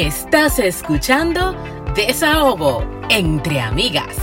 Estás 0.00 0.58
escuchando 0.58 1.54
Desahogo 1.94 2.82
entre 3.10 3.60
amigas. 3.60 4.16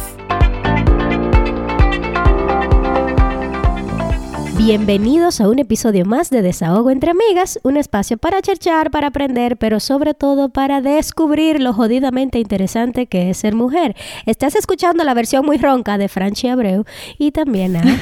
Bienvenidos 4.58 5.40
a 5.40 5.48
un 5.48 5.60
episodio 5.60 6.04
más 6.04 6.32
de 6.32 6.42
Desahogo 6.42 6.90
entre 6.90 7.12
Amigas, 7.12 7.60
un 7.62 7.78
espacio 7.78 8.18
para 8.18 8.42
cherchar, 8.42 8.90
para 8.90 9.10
aprender, 9.10 9.58
pero 9.58 9.80
sobre 9.80 10.16
todo 10.16 10.50
para 10.50 10.82
descubrir 10.82 11.62
lo 11.62 11.74
jodidamente 11.74 12.40
interesante 12.40 13.06
que 13.06 13.30
es 13.30 13.38
ser 13.38 13.54
mujer. 13.54 13.96
Estás 14.26 14.56
escuchando 14.56 15.04
la 15.04 15.14
versión 15.14 15.46
muy 15.46 15.60
ronca 15.60 16.00
de 16.00 16.08
Franchi 16.08 16.48
Abreu 16.48 16.86
y 17.20 17.34
también 17.34 17.76
a... 17.76 17.84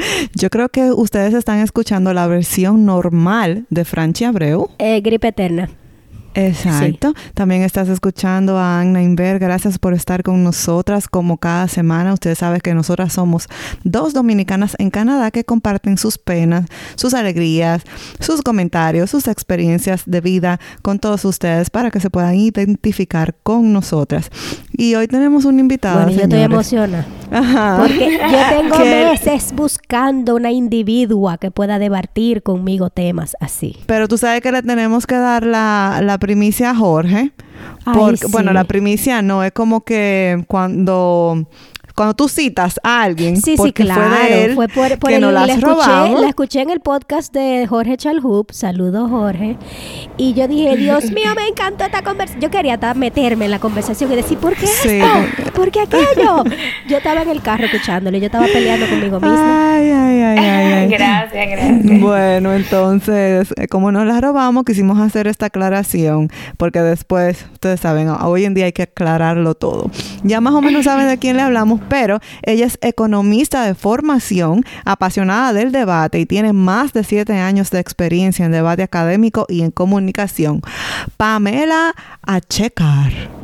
Yo 0.34 0.50
creo 0.50 0.68
que 0.68 0.92
ustedes 0.92 1.32
están 1.32 1.60
escuchando 1.60 2.12
la 2.12 2.26
versión 2.26 2.84
normal 2.84 3.64
de 3.70 3.86
Franchi 3.86 4.24
Abreu. 4.24 4.68
Eh, 4.78 5.00
gripe 5.00 5.28
eterna. 5.28 5.70
Exacto. 6.34 7.14
También 7.34 7.62
estás 7.62 7.88
escuchando 7.88 8.58
a 8.58 8.80
Anna 8.80 9.02
Inver. 9.02 9.38
Gracias 9.38 9.78
por 9.78 9.94
estar 9.94 10.22
con 10.22 10.42
nosotras 10.44 11.08
como 11.08 11.38
cada 11.38 11.68
semana. 11.68 12.12
Ustedes 12.12 12.38
saben 12.38 12.60
que 12.60 12.74
nosotras 12.74 13.12
somos 13.12 13.48
dos 13.84 14.12
dominicanas 14.12 14.76
en 14.78 14.90
Canadá 14.90 15.30
que 15.30 15.44
comparten 15.44 15.98
sus 15.98 16.18
penas, 16.18 16.66
sus 16.94 17.14
alegrías, 17.14 17.82
sus 18.20 18.42
comentarios, 18.42 19.10
sus 19.10 19.28
experiencias 19.28 20.02
de 20.06 20.20
vida 20.20 20.60
con 20.82 20.98
todos 20.98 21.24
ustedes 21.24 21.70
para 21.70 21.90
que 21.90 22.00
se 22.00 22.10
puedan 22.10 22.36
identificar 22.36 23.34
con 23.42 23.72
nosotras. 23.72 24.30
Y 24.72 24.94
hoy 24.94 25.08
tenemos 25.08 25.44
un 25.44 25.58
invitado. 25.58 26.02
Bueno, 26.04 26.12
yo 26.12 26.22
estoy 26.22 26.40
emocionada. 26.40 27.06
Porque 27.30 28.18
yo 28.18 28.56
tengo 28.58 28.78
meses 28.84 29.52
buscando 29.54 30.34
una 30.34 30.50
individua 30.50 31.38
que 31.38 31.50
pueda 31.50 31.78
debatir 31.78 32.42
conmigo 32.42 32.90
temas 32.90 33.36
así. 33.40 33.76
Pero 33.86 34.08
tú 34.08 34.18
sabes 34.18 34.40
que 34.40 34.50
le 34.50 34.62
tenemos 34.62 35.06
que 35.06 35.16
dar 35.16 35.44
la, 35.44 36.00
la 36.02 36.18
primicia 36.20 36.70
a 36.70 36.76
Jorge. 36.76 37.32
Porque, 37.84 38.26
Bueno, 38.30 38.52
la 38.52 38.64
primicia 38.64 39.22
no, 39.22 39.42
es 39.42 39.52
como 39.52 39.80
que 39.80 40.44
cuando 40.46 41.48
cuando 42.00 42.14
tú 42.14 42.30
citas 42.30 42.80
a 42.82 43.02
alguien, 43.02 43.36
sí, 43.36 43.56
porque 43.58 43.82
sí, 43.82 43.86
claro. 43.90 44.00
fue 44.00 44.30
de 44.30 44.44
él 44.46 44.54
fue 44.54 44.68
por, 44.68 44.98
por 44.98 45.10
que 45.10 45.16
el, 45.16 45.20
no 45.20 45.30
las 45.30 45.46
la 45.48 45.52
escuché, 45.52 45.70
robamos. 45.70 46.22
la 46.22 46.28
escuché 46.30 46.62
en 46.62 46.70
el 46.70 46.80
podcast 46.80 47.30
de 47.30 47.66
Jorge 47.68 47.98
Chalhub, 47.98 48.46
saludos 48.52 49.10
Jorge, 49.10 49.58
y 50.16 50.32
yo 50.32 50.48
dije, 50.48 50.78
Dios 50.78 51.10
mío, 51.12 51.34
me 51.36 51.46
encantó 51.46 51.84
esta 51.84 52.00
conversación. 52.00 52.40
Yo 52.40 52.50
quería 52.50 52.78
meterme 52.94 53.44
en 53.44 53.50
la 53.50 53.58
conversación 53.58 54.10
y 54.12 54.16
decir, 54.16 54.38
¿por 54.38 54.56
qué 54.56 54.66
Sí. 54.66 54.88
esto? 54.88 55.52
¿Por 55.54 55.70
qué 55.70 55.80
aquello? 55.80 56.44
Yo 56.88 56.96
estaba 56.96 57.20
en 57.20 57.28
el 57.28 57.42
carro 57.42 57.66
escuchándolo, 57.66 58.16
yo 58.16 58.24
estaba 58.24 58.46
peleando 58.46 58.88
conmigo 58.88 59.20
misma. 59.20 59.74
Ay, 59.74 59.90
ay, 59.90 60.22
ay, 60.22 60.38
ay, 60.38 60.72
ay. 60.72 60.88
Gracias, 60.88 61.48
gracias. 61.50 62.00
Bueno, 62.00 62.54
entonces, 62.54 63.52
eh, 63.58 63.68
como 63.68 63.92
nos 63.92 64.06
la 64.06 64.22
robamos, 64.22 64.64
quisimos 64.64 64.98
hacer 64.98 65.26
esta 65.26 65.46
aclaración, 65.46 66.30
porque 66.56 66.80
después, 66.80 67.44
ustedes 67.52 67.78
saben, 67.78 68.08
hoy 68.08 68.46
en 68.46 68.54
día 68.54 68.64
hay 68.64 68.72
que 68.72 68.84
aclararlo 68.84 69.54
todo. 69.54 69.90
Ya 70.22 70.40
más 70.40 70.54
o 70.54 70.62
menos 70.62 70.86
saben 70.86 71.06
de 71.06 71.18
quién 71.18 71.36
le 71.36 71.42
hablamos, 71.42 71.80
pero 71.90 72.20
ella 72.42 72.64
es 72.64 72.78
economista 72.80 73.64
de 73.64 73.74
formación, 73.74 74.64
apasionada 74.86 75.52
del 75.52 75.72
debate 75.72 76.20
y 76.20 76.24
tiene 76.24 76.54
más 76.54 76.94
de 76.94 77.04
siete 77.04 77.34
años 77.34 77.70
de 77.70 77.80
experiencia 77.80 78.46
en 78.46 78.52
debate 78.52 78.84
académico 78.84 79.44
y 79.48 79.62
en 79.62 79.72
comunicación. 79.72 80.62
Pamela 81.18 81.94
Achecar. 82.22 83.39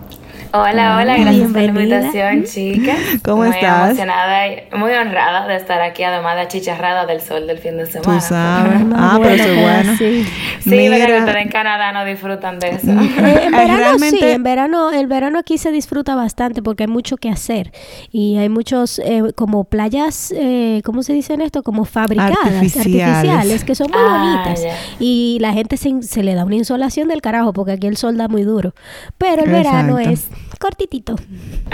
Hola, 0.59 0.97
hola, 1.01 1.17
gracias 1.19 1.53
por 1.53 1.57
la 1.61 1.65
invitación, 1.65 2.45
chicas. 2.45 2.97
¿Cómo 3.25 3.39
muy 3.45 3.49
estás? 3.51 3.89
emocionada 3.91 4.49
y 4.49 4.63
muy 4.77 4.93
honrada 4.93 5.47
de 5.47 5.57
estar 5.57 5.81
aquí, 5.83 6.03
además 6.03 6.37
de 6.37 6.43
achicharrada 6.43 7.05
del 7.05 7.21
sol 7.21 7.47
del 7.47 7.59
fin 7.59 7.77
de 7.77 7.87
semana. 7.87 8.19
Tú 8.21 8.25
sabes. 8.25 8.83
Ah, 8.99 9.19
pero 9.23 9.35
eso 9.35 9.45
es 9.53 9.61
bueno. 9.63 9.93
así. 9.93 10.25
Sí, 10.61 10.71
Mira. 10.71 10.97
pero 11.07 11.19
ustedes 11.19 11.43
en 11.45 11.49
Canadá 11.51 11.93
no 11.93 12.05
disfrutan 12.05 12.59
de 12.59 12.69
eso. 12.71 12.87
Eh, 13.27 13.41
en 13.45 13.53
verano 13.53 13.77
realmente- 13.77 14.19
sí, 14.19 14.25
en 14.25 14.43
verano, 14.43 14.91
el 14.91 15.07
verano 15.07 15.39
aquí 15.39 15.59
se 15.59 15.71
disfruta 15.73 16.15
bastante 16.15 16.63
porque 16.63 16.85
hay 16.85 16.89
mucho 16.89 17.17
que 17.17 17.29
hacer 17.29 17.73
y 18.11 18.37
hay 18.39 18.49
muchos 18.49 18.99
eh, 19.01 19.23
como 19.35 19.65
playas, 19.65 20.33
eh, 20.37 20.81
¿cómo 20.85 21.03
se 21.03 21.13
dicen 21.13 21.41
esto? 21.41 21.63
Como 21.63 21.85
fabricadas, 21.85 22.37
Artificiales. 22.45 23.03
artificiales, 23.07 23.65
que 23.65 23.75
son 23.75 23.89
muy 23.91 24.01
Ah, 24.03 24.43
bonitas 24.45 24.65
y 25.01 25.39
la 25.41 25.53
gente 25.53 25.77
se, 25.77 26.03
se 26.03 26.23
le 26.23 26.35
da 26.35 26.45
una 26.45 26.57
insolación 26.57 27.09
del 27.09 27.21
carajo 27.21 27.53
porque 27.53 27.73
aquí 27.73 27.87
el 27.87 27.97
sol 27.97 28.17
da 28.17 28.29
muy 28.29 28.43
duro, 28.43 28.75
pero 29.19 29.45
el 29.45 29.51
verano 29.51 29.99
es 29.99 30.27
cortitito. 30.59 31.17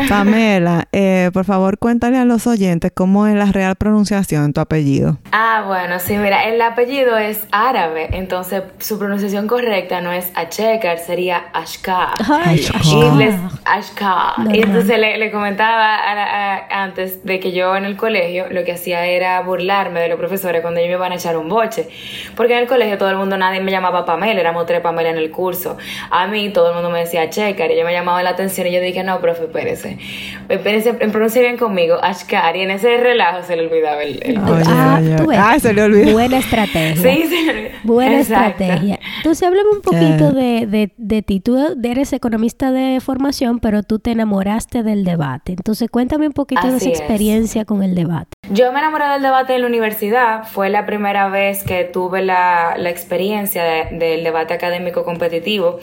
Pamela, 0.08 0.88
eh, 0.92 1.30
por 1.32 1.44
favor, 1.44 1.78
cuéntale 1.78 2.16
a 2.18 2.24
los 2.24 2.46
oyentes 2.46 2.90
cómo 2.94 3.26
es 3.26 3.34
la 3.34 3.46
real 3.46 3.76
pronunciación 3.76 4.46
de 4.48 4.52
tu 4.52 4.60
apellido. 4.60 5.18
Ah, 5.32 5.64
bueno, 5.66 5.98
sí, 5.98 6.16
mira, 6.16 6.44
el 6.44 6.60
apellido 6.60 7.16
es 7.18 7.46
árabe, 7.52 8.08
entonces 8.12 8.62
su 8.78 8.98
pronunciación 8.98 9.46
correcta 9.48 10.00
no 10.00 10.12
es 10.12 10.30
Achekar, 10.34 10.98
sería 10.98 11.44
Ashkar. 11.52 12.14
Y 12.84 13.16
les, 13.18 13.34
Ashkar. 13.64 14.54
Y 14.54 14.62
entonces 14.62 14.98
le, 14.98 15.18
le 15.18 15.30
comentaba 15.30 15.96
a 15.96 16.14
la- 16.14 16.54
a- 16.56 16.82
antes 16.84 17.24
de 17.24 17.38
que 17.40 17.52
yo 17.52 17.76
en 17.76 17.84
el 17.84 17.96
colegio 17.96 18.46
lo 18.50 18.64
que 18.64 18.72
hacía 18.72 19.04
era 19.06 19.40
burlarme 19.42 20.00
de 20.00 20.08
los 20.08 20.18
profesores 20.18 20.62
cuando 20.62 20.80
ellos 20.80 20.90
me 20.90 20.96
iban 20.96 21.12
a 21.12 21.16
echar 21.16 21.36
un 21.36 21.48
boche. 21.48 21.88
Porque 22.36 22.54
en 22.54 22.60
el 22.60 22.66
colegio 22.66 22.98
todo 22.98 23.10
el 23.10 23.16
mundo, 23.16 23.36
nadie 23.36 23.60
me 23.60 23.70
llamaba 23.70 24.04
Pamela, 24.04 24.40
éramos 24.40 24.66
tres 24.66 24.80
Pamela 24.80 25.10
en 25.10 25.16
el 25.18 25.30
curso. 25.30 25.76
A 26.10 26.26
mí 26.26 26.50
todo 26.50 26.68
el 26.70 26.74
mundo 26.74 26.90
me 26.90 27.00
decía 27.00 27.28
Checar 27.30 27.70
y 27.70 27.76
yo 27.78 27.84
me 27.84 27.92
llamaba 27.92 28.22
la 28.22 28.30
atención 28.30 28.66
y 28.66 28.71
yo 28.72 28.80
dije, 28.80 29.02
no, 29.04 29.20
profe, 29.20 29.44
espérese. 29.44 29.98
Espérese, 30.48 30.94
pronuncie 30.94 31.42
bien 31.42 31.56
conmigo, 31.56 31.96
Ashkar. 32.02 32.56
Y 32.56 32.62
en 32.62 32.70
ese 32.70 32.96
relajo 32.96 33.42
se 33.46 33.56
le 33.56 33.66
olvidaba 33.66 34.02
el... 34.02 34.20
ah, 34.66 35.00
tú 35.18 35.26
ves. 35.26 35.38
ah, 35.40 35.56
se 35.58 35.72
le 35.72 35.82
olvidó. 35.82 36.12
Buena 36.12 36.38
estrategia. 36.38 36.96
Sí, 36.96 37.24
sí. 37.28 37.46
Buena 37.84 38.18
Exacto. 38.20 38.62
estrategia. 38.62 38.98
Entonces, 39.18 39.46
háblame 39.46 39.70
un 39.70 39.82
poquito 39.82 40.32
de, 40.32 40.66
de, 40.66 40.92
de 40.96 41.22
ti. 41.22 41.40
Tú 41.40 41.58
eres 41.82 42.12
economista 42.12 42.72
de 42.72 43.00
formación, 43.00 43.58
pero 43.58 43.82
tú 43.82 43.98
te 43.98 44.12
enamoraste 44.12 44.82
del 44.82 45.04
debate. 45.04 45.52
Entonces, 45.52 45.90
cuéntame 45.90 46.26
un 46.26 46.32
poquito 46.32 46.62
de 46.66 46.76
esa 46.76 46.88
es. 46.88 46.98
experiencia 46.98 47.64
con 47.64 47.82
el 47.82 47.94
debate. 47.94 48.31
Yo 48.54 48.70
me 48.70 48.80
enamoré 48.80 49.06
del 49.08 49.22
debate 49.22 49.54
en 49.54 49.62
la 49.62 49.66
universidad. 49.66 50.44
Fue 50.44 50.68
la 50.68 50.84
primera 50.84 51.30
vez 51.30 51.64
que 51.64 51.84
tuve 51.84 52.20
la, 52.20 52.74
la 52.76 52.90
experiencia 52.90 53.64
de- 53.64 53.88
del 53.92 54.24
debate 54.24 54.52
académico 54.52 55.04
competitivo. 55.04 55.80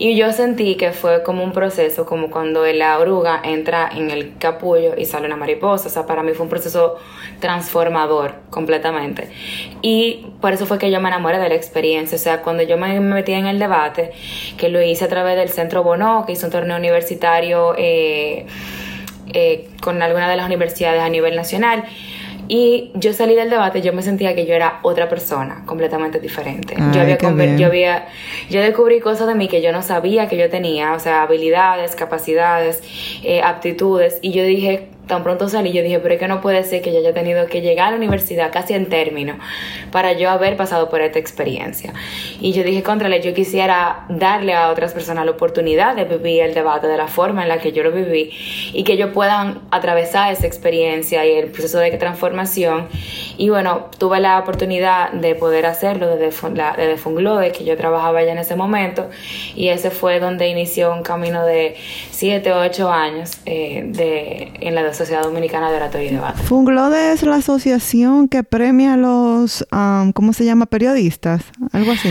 Y 0.00 0.16
yo 0.16 0.32
sentí 0.32 0.74
que 0.74 0.90
fue 0.90 1.22
como 1.22 1.44
un 1.44 1.52
proceso, 1.52 2.06
como 2.06 2.28
cuando 2.28 2.66
la 2.66 2.98
oruga 2.98 3.40
entra 3.44 3.88
en 3.94 4.10
el 4.10 4.36
capullo 4.36 4.94
y 4.98 5.04
sale 5.04 5.26
una 5.26 5.36
mariposa. 5.36 5.86
O 5.86 5.90
sea, 5.92 6.06
para 6.06 6.24
mí 6.24 6.32
fue 6.32 6.42
un 6.42 6.50
proceso 6.50 6.96
transformador 7.38 8.34
completamente. 8.50 9.28
Y 9.80 10.26
por 10.40 10.52
eso 10.52 10.66
fue 10.66 10.78
que 10.78 10.90
yo 10.90 11.00
me 11.00 11.10
enamoré 11.10 11.38
de 11.38 11.48
la 11.48 11.54
experiencia. 11.54 12.16
O 12.16 12.20
sea, 12.20 12.42
cuando 12.42 12.64
yo 12.64 12.76
me 12.78 12.98
metí 12.98 13.32
en 13.32 13.46
el 13.46 13.60
debate, 13.60 14.10
que 14.56 14.68
lo 14.70 14.82
hice 14.82 15.04
a 15.04 15.08
través 15.08 15.36
del 15.36 15.50
Centro 15.50 15.84
Bono, 15.84 16.24
que 16.26 16.32
hizo 16.32 16.46
un 16.46 16.52
torneo 16.52 16.78
universitario. 16.78 17.74
Eh, 17.78 18.44
eh, 19.32 19.68
con 19.80 20.02
alguna 20.02 20.28
de 20.28 20.36
las 20.36 20.46
universidades 20.46 21.02
a 21.02 21.08
nivel 21.08 21.36
nacional. 21.36 21.84
Y 22.48 22.92
yo 22.94 23.12
salí 23.12 23.34
del 23.34 23.50
debate, 23.50 23.82
yo 23.82 23.92
me 23.92 24.02
sentía 24.02 24.34
que 24.34 24.46
yo 24.46 24.54
era 24.54 24.80
otra 24.82 25.08
persona, 25.10 25.64
completamente 25.66 26.18
diferente. 26.18 26.74
Ay, 26.78 26.94
yo, 26.94 27.00
había 27.02 27.56
yo 27.56 27.66
había, 27.66 28.08
yo 28.48 28.62
descubrí 28.62 29.00
cosas 29.00 29.26
de 29.28 29.34
mí 29.34 29.48
que 29.48 29.60
yo 29.60 29.70
no 29.70 29.82
sabía 29.82 30.28
que 30.28 30.38
yo 30.38 30.48
tenía, 30.48 30.94
o 30.94 30.98
sea, 30.98 31.22
habilidades, 31.22 31.94
capacidades, 31.94 32.82
eh, 33.22 33.42
aptitudes. 33.42 34.18
Y 34.22 34.32
yo 34.32 34.44
dije, 34.44 34.88
tan 35.08 35.22
pronto 35.24 35.48
salí, 35.48 35.72
yo 35.72 35.82
dije, 35.82 35.98
pero 35.98 36.14
es 36.14 36.20
que 36.20 36.28
no 36.28 36.40
puede 36.40 36.62
ser 36.64 36.82
que 36.82 36.92
yo 36.92 36.98
haya 37.00 37.12
tenido 37.14 37.46
que 37.46 37.60
llegar 37.60 37.88
a 37.88 37.90
la 37.90 37.96
universidad 37.96 38.52
casi 38.52 38.74
en 38.74 38.86
término 38.88 39.38
para 39.90 40.12
yo 40.12 40.30
haber 40.30 40.56
pasado 40.56 40.88
por 40.88 41.00
esta 41.00 41.18
experiencia. 41.18 41.92
Y 42.40 42.52
yo 42.52 42.62
dije, 42.62 42.82
contrale, 42.82 43.20
yo 43.22 43.34
quisiera 43.34 44.04
darle 44.08 44.54
a 44.54 44.70
otras 44.70 44.92
personas 44.92 45.24
la 45.24 45.32
oportunidad 45.32 45.96
de 45.96 46.04
vivir 46.04 46.42
el 46.42 46.54
debate 46.54 46.86
de 46.86 46.96
la 46.96 47.08
forma 47.08 47.42
en 47.42 47.48
la 47.48 47.58
que 47.58 47.72
yo 47.72 47.82
lo 47.82 47.90
viví 47.90 48.30
y 48.72 48.84
que 48.84 48.92
ellos 48.92 49.10
puedan 49.12 49.60
atravesar 49.70 50.32
esa 50.32 50.46
experiencia 50.46 51.24
y 51.26 51.32
el 51.32 51.46
proceso 51.50 51.78
de 51.78 51.90
transformación. 51.92 52.86
Y 53.38 53.48
bueno, 53.48 53.86
tuve 53.98 54.20
la 54.20 54.38
oportunidad 54.38 55.10
de 55.12 55.34
poder 55.34 55.66
hacerlo 55.66 56.16
desde, 56.16 56.54
la- 56.54 56.74
desde 56.76 56.96
Funglode, 56.98 57.52
que 57.52 57.64
yo 57.64 57.76
trabajaba 57.76 58.22
ya 58.22 58.32
en 58.32 58.38
ese 58.38 58.56
momento, 58.56 59.08
y 59.54 59.68
ese 59.68 59.90
fue 59.90 60.20
donde 60.20 60.48
inició 60.48 60.92
un 60.92 61.02
camino 61.02 61.44
de 61.46 61.76
7 62.10 62.52
o 62.52 62.60
8 62.60 62.90
años 62.90 63.38
eh, 63.46 63.82
de, 63.86 64.52
en 64.60 64.74
la 64.74 64.82
Sociedad 64.98 65.22
Dominicana 65.22 65.70
de 65.70 65.76
Oratorio 65.76 66.08
y 66.08 66.14
Debate. 66.14 66.42
Funglode 66.42 67.12
es 67.12 67.22
la 67.22 67.36
asociación 67.36 68.28
que 68.28 68.42
premia 68.42 68.94
a 68.94 68.96
los, 68.96 69.66
am, 69.70 70.12
¿cómo 70.12 70.32
se 70.32 70.44
llama? 70.44 70.66
Periodistas, 70.66 71.42
algo 71.72 71.92
así. 71.92 72.10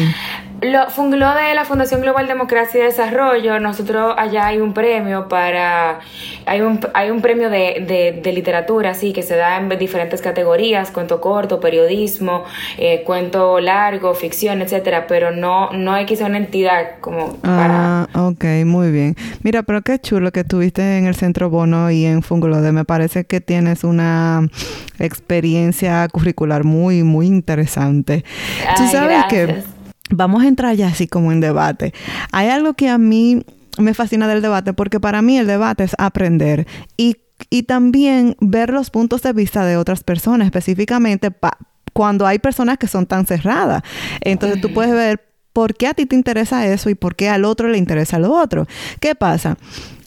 Lo, 0.62 0.90
Fungló 0.90 1.36
de 1.36 1.54
la 1.54 1.66
Fundación 1.66 2.02
Global 2.02 2.28
Democracia 2.28 2.82
y 2.82 2.84
Desarrollo, 2.84 3.60
nosotros 3.60 4.16
allá 4.18 4.48
hay 4.48 4.60
un 4.60 4.74
premio 4.74 5.28
para, 5.28 6.00
hay 6.48 6.62
un, 6.62 6.80
hay 6.96 7.12
un 7.12 7.22
premio 7.22 7.52
de, 7.52 7.86
de, 7.88 8.20
de 8.24 8.34
literatura, 8.34 8.96
sí, 8.96 9.14
que 9.14 9.22
se 9.22 9.36
da 9.36 9.58
en 9.58 9.70
diferentes 9.78 10.22
categorías, 10.22 10.90
cuento 10.90 11.22
corto, 11.22 11.60
periodismo, 11.60 12.44
eh, 12.78 13.04
cuento 13.06 13.60
largo, 13.60 14.16
ficción, 14.16 14.62
etcétera, 14.62 15.06
pero 15.08 15.32
no, 15.32 15.72
no 15.74 15.94
hay 15.94 16.08
ser 16.16 16.26
una 16.26 16.38
entidad 16.38 17.00
como 17.02 17.36
para... 17.38 18.08
Ah, 18.14 18.28
ok, 18.28 18.46
muy 18.66 18.92
bien. 18.92 19.16
Mira, 19.44 19.64
pero 19.64 19.82
qué 19.82 20.00
chulo 20.00 20.32
que 20.32 20.40
estuviste 20.40 20.98
en 20.98 21.06
el 21.06 21.16
Centro 21.16 21.50
Bono 21.50 21.92
y 21.92 22.06
en 22.06 22.24
Funglode. 22.24 22.72
Me 22.72 22.86
parece 22.86 23.26
que 23.26 23.42
tienes 23.42 23.84
una 23.84 24.48
experiencia 25.00 26.08
curricular 26.08 26.64
muy, 26.64 27.04
muy 27.04 27.28
interesante. 27.28 28.24
Tú 28.76 28.88
sabes 28.88 29.26
que 29.30 29.46
gracias. 29.46 29.77
Vamos 30.10 30.44
a 30.44 30.48
entrar 30.48 30.76
ya 30.76 30.88
así 30.88 31.08
como 31.08 31.32
en 31.32 31.40
debate. 31.40 31.94
Hay 32.32 32.50
algo 32.50 32.74
que 32.74 32.90
a 32.90 32.98
mí 32.98 33.44
me 33.78 33.94
fascina 33.94 34.28
del 34.28 34.42
debate 34.42 34.74
porque 34.74 35.00
para 35.00 35.22
mí 35.22 35.38
el 35.38 35.48
debate 35.48 35.84
es 35.84 35.96
aprender 35.98 36.68
y, 36.98 37.18
y 37.50 37.64
también 37.64 38.36
ver 38.40 38.72
los 38.72 38.90
puntos 38.90 39.22
de 39.22 39.34
vista 39.34 39.66
de 39.66 39.78
otras 39.78 40.04
personas, 40.04 40.48
específicamente 40.48 41.32
cuando 41.94 42.26
hay 42.26 42.40
personas 42.40 42.78
que 42.78 42.88
son 42.88 43.06
tan 43.06 43.26
cerradas. 43.26 43.84
Entonces 44.22 44.62
tú 44.62 44.74
puedes 44.74 44.94
ver 44.94 45.28
por 45.54 45.76
qué 45.76 45.88
a 45.88 45.94
ti 45.94 46.06
te 46.06 46.16
interesa 46.16 46.68
eso 46.68 46.90
y 46.90 46.96
por 46.96 47.16
qué 47.16 47.30
al 47.30 47.46
otro 47.46 47.68
le 47.68 47.78
interesa 47.78 48.20
lo 48.20 48.32
otro. 48.32 48.68
¿Qué 49.00 49.16
pasa? 49.16 49.58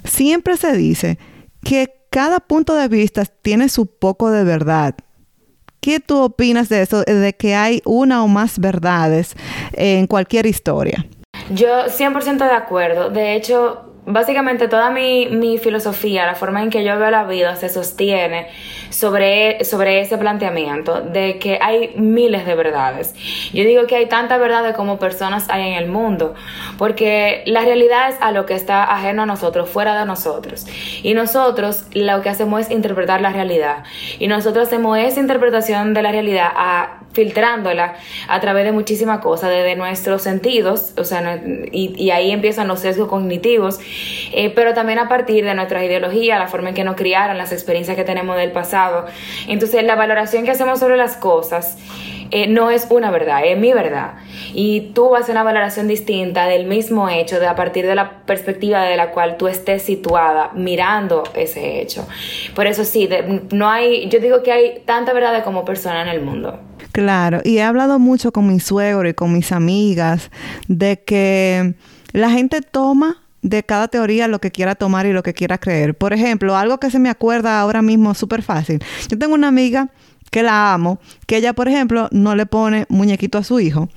Siempre 0.04 0.56
se 0.56 0.76
dice 0.76 1.18
que 1.64 1.92
cada 2.10 2.40
punto 2.40 2.74
de 2.74 2.88
vista 2.88 3.24
tiene 3.24 3.68
su 3.68 3.86
poco 3.86 4.30
de 4.30 4.44
verdad. 4.44 4.94
¿Qué 5.80 6.00
tú 6.00 6.18
opinas 6.20 6.68
de 6.68 6.82
eso, 6.82 7.02
de 7.02 7.34
que 7.34 7.54
hay 7.54 7.80
una 7.84 8.22
o 8.22 8.28
más 8.28 8.58
verdades 8.58 9.34
en 9.72 10.06
cualquier 10.06 10.46
historia? 10.46 11.06
Yo 11.50 11.88
100% 11.88 12.44
de 12.44 12.52
acuerdo. 12.52 13.10
De 13.10 13.34
hecho, 13.34 13.89
básicamente 14.06 14.68
toda 14.68 14.90
mi, 14.90 15.26
mi, 15.26 15.58
filosofía, 15.58 16.26
la 16.26 16.34
forma 16.34 16.62
en 16.62 16.70
que 16.70 16.84
yo 16.84 16.98
veo 16.98 17.10
la 17.10 17.24
vida 17.24 17.56
se 17.56 17.68
sostiene 17.68 18.48
sobre, 18.90 19.64
sobre 19.64 20.00
ese 20.00 20.18
planteamiento 20.18 21.00
de 21.00 21.38
que 21.38 21.58
hay 21.60 21.92
miles 21.96 22.46
de 22.46 22.54
verdades. 22.54 23.14
Yo 23.52 23.64
digo 23.64 23.86
que 23.86 23.96
hay 23.96 24.06
tantas 24.06 24.40
verdades 24.40 24.74
como 24.74 24.98
personas 24.98 25.48
hay 25.50 25.72
en 25.72 25.74
el 25.74 25.88
mundo, 25.88 26.34
porque 26.78 27.42
la 27.46 27.60
realidad 27.62 28.08
es 28.08 28.16
a 28.20 28.32
lo 28.32 28.46
que 28.46 28.54
está 28.54 28.84
ajeno 28.84 29.22
a 29.22 29.26
nosotros, 29.26 29.68
fuera 29.68 29.98
de 29.98 30.06
nosotros. 30.06 30.66
Y 31.02 31.14
nosotros 31.14 31.84
lo 31.92 32.22
que 32.22 32.28
hacemos 32.28 32.62
es 32.62 32.70
interpretar 32.70 33.20
la 33.20 33.30
realidad. 33.30 33.84
Y 34.18 34.28
nosotros 34.28 34.68
hacemos 34.68 34.98
esa 34.98 35.20
interpretación 35.20 35.94
de 35.94 36.02
la 36.02 36.12
realidad 36.12 36.48
a 36.54 36.99
filtrándola 37.12 37.94
a 38.28 38.40
través 38.40 38.64
de 38.64 38.72
muchísimas 38.72 39.20
cosas, 39.20 39.50
desde 39.50 39.76
nuestros 39.76 40.22
sentidos, 40.22 40.92
o 40.96 41.04
sea, 41.04 41.42
y, 41.72 41.94
y 41.96 42.10
ahí 42.10 42.30
empiezan 42.30 42.68
los 42.68 42.80
sesgos 42.80 43.08
cognitivos, 43.08 43.80
eh, 44.32 44.50
pero 44.54 44.74
también 44.74 44.98
a 44.98 45.08
partir 45.08 45.44
de 45.44 45.54
nuestra 45.54 45.84
ideología, 45.84 46.38
la 46.38 46.46
forma 46.46 46.70
en 46.70 46.74
que 46.74 46.84
nos 46.84 46.96
criaron, 46.96 47.36
las 47.38 47.52
experiencias 47.52 47.96
que 47.96 48.04
tenemos 48.04 48.36
del 48.36 48.52
pasado. 48.52 49.06
Entonces, 49.48 49.82
la 49.84 49.96
valoración 49.96 50.44
que 50.44 50.52
hacemos 50.52 50.78
sobre 50.78 50.96
las 50.96 51.16
cosas 51.16 51.76
eh, 52.30 52.46
no 52.46 52.70
es 52.70 52.86
una 52.90 53.10
verdad, 53.10 53.42
es 53.44 53.58
mi 53.58 53.72
verdad. 53.72 54.14
Y 54.54 54.92
tú 54.94 55.10
vas 55.10 55.28
a 55.28 55.32
una 55.32 55.42
valoración 55.42 55.88
distinta 55.88 56.46
del 56.46 56.66
mismo 56.66 57.08
hecho, 57.08 57.40
de 57.40 57.46
a 57.46 57.54
partir 57.54 57.86
de 57.86 57.94
la 57.94 58.24
perspectiva 58.24 58.82
de 58.82 58.96
la 58.96 59.10
cual 59.10 59.36
tú 59.36 59.48
estés 59.48 59.82
situada 59.82 60.50
mirando 60.54 61.24
ese 61.34 61.80
hecho. 61.80 62.06
Por 62.54 62.66
eso 62.66 62.84
sí, 62.84 63.08
no 63.52 63.68
hay, 63.68 64.08
yo 64.08 64.20
digo 64.20 64.42
que 64.42 64.52
hay 64.52 64.82
tanta 64.84 65.12
verdad 65.12 65.42
como 65.44 65.64
persona 65.64 66.02
en 66.02 66.08
el 66.08 66.22
mundo. 66.22 66.60
Claro, 66.92 67.40
y 67.44 67.58
he 67.58 67.62
hablado 67.62 67.98
mucho 67.98 68.32
con 68.32 68.48
mi 68.48 68.58
suegro 68.60 69.08
y 69.08 69.14
con 69.14 69.32
mis 69.32 69.52
amigas 69.52 70.30
de 70.66 71.02
que 71.04 71.74
la 72.12 72.30
gente 72.30 72.60
toma 72.62 73.22
de 73.42 73.62
cada 73.62 73.88
teoría 73.88 74.28
lo 74.28 74.40
que 74.40 74.50
quiera 74.50 74.74
tomar 74.74 75.06
y 75.06 75.12
lo 75.12 75.22
que 75.22 75.32
quiera 75.32 75.58
creer. 75.58 75.94
Por 75.96 76.12
ejemplo, 76.12 76.56
algo 76.56 76.78
que 76.78 76.90
se 76.90 76.98
me 76.98 77.08
acuerda 77.08 77.60
ahora 77.60 77.82
mismo 77.82 78.14
súper 78.14 78.42
fácil. 78.42 78.82
Yo 79.08 79.18
tengo 79.18 79.34
una 79.34 79.48
amiga 79.48 79.88
que 80.30 80.42
la 80.42 80.72
amo, 80.72 81.00
que 81.26 81.36
ella, 81.36 81.52
por 81.52 81.68
ejemplo, 81.68 82.08
no 82.12 82.34
le 82.34 82.46
pone 82.46 82.86
muñequito 82.88 83.38
a 83.38 83.44
su 83.44 83.60
hijo. 83.60 83.88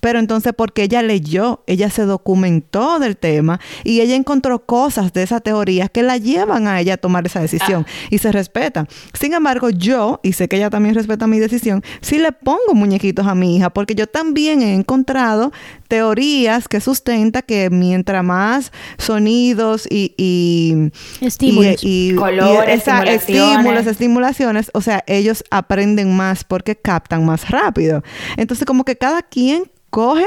Pero 0.00 0.18
entonces, 0.18 0.52
porque 0.56 0.84
ella 0.84 1.02
leyó, 1.02 1.62
ella 1.66 1.90
se 1.90 2.04
documentó 2.04 2.98
del 2.98 3.16
tema 3.16 3.60
y 3.84 4.00
ella 4.00 4.14
encontró 4.14 4.64
cosas 4.64 5.12
de 5.12 5.22
esa 5.22 5.40
teoría 5.40 5.88
que 5.88 6.02
la 6.02 6.16
llevan 6.16 6.66
a 6.66 6.80
ella 6.80 6.94
a 6.94 6.96
tomar 6.96 7.26
esa 7.26 7.40
decisión 7.40 7.84
ah. 7.86 8.06
y 8.10 8.18
se 8.18 8.32
respeta. 8.32 8.86
Sin 9.12 9.34
embargo, 9.34 9.70
yo, 9.70 10.20
y 10.22 10.32
sé 10.32 10.48
que 10.48 10.56
ella 10.56 10.70
también 10.70 10.94
respeta 10.94 11.26
mi 11.26 11.38
decisión, 11.38 11.82
sí 12.00 12.18
le 12.18 12.32
pongo 12.32 12.74
muñequitos 12.74 13.26
a 13.26 13.34
mi 13.34 13.56
hija, 13.56 13.70
porque 13.70 13.94
yo 13.94 14.06
también 14.06 14.62
he 14.62 14.74
encontrado 14.74 15.52
teorías 15.92 16.68
que 16.68 16.80
sustenta 16.80 17.42
que 17.42 17.68
mientras 17.68 18.24
más 18.24 18.72
sonidos 18.96 19.86
y, 19.90 20.14
y 20.16 20.90
estímulos, 21.20 21.80
y, 21.82 22.14
colores, 22.14 22.88
estímulos, 22.88 23.86
estimulaciones, 23.86 24.70
o 24.72 24.80
sea, 24.80 25.04
ellos 25.06 25.44
aprenden 25.50 26.16
más 26.16 26.44
porque 26.44 26.76
captan 26.76 27.26
más 27.26 27.50
rápido. 27.50 28.02
Entonces, 28.38 28.64
como 28.64 28.86
que 28.86 28.96
cada 28.96 29.20
quien 29.20 29.70
coge 29.90 30.24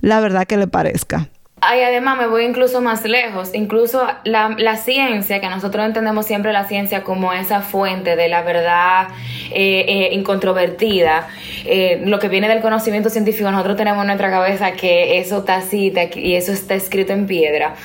la 0.00 0.18
verdad 0.20 0.46
que 0.46 0.56
le 0.56 0.66
parezca. 0.66 1.28
Ay, 1.64 1.82
además 1.82 2.18
me 2.18 2.26
voy 2.26 2.44
incluso 2.44 2.80
más 2.80 3.04
lejos, 3.04 3.54
incluso 3.54 4.04
la, 4.24 4.56
la, 4.58 4.76
ciencia, 4.76 5.40
que 5.40 5.48
nosotros 5.48 5.86
entendemos 5.86 6.26
siempre 6.26 6.52
la 6.52 6.64
ciencia 6.64 7.04
como 7.04 7.32
esa 7.32 7.60
fuente 7.62 8.16
de 8.16 8.28
la 8.28 8.42
verdad 8.42 9.06
eh, 9.52 9.84
eh, 9.86 10.08
incontrovertida, 10.12 11.28
eh, 11.64 12.02
lo 12.04 12.18
que 12.18 12.28
viene 12.28 12.48
del 12.48 12.62
conocimiento 12.62 13.10
científico, 13.10 13.48
nosotros 13.52 13.76
tenemos 13.76 14.00
en 14.00 14.08
nuestra 14.08 14.28
cabeza 14.28 14.72
que 14.72 15.20
eso 15.20 15.38
está 15.38 15.56
así 15.56 15.92
y 16.16 16.34
eso 16.34 16.50
está 16.50 16.74
escrito 16.74 17.12
en 17.12 17.28
piedra. 17.28 17.76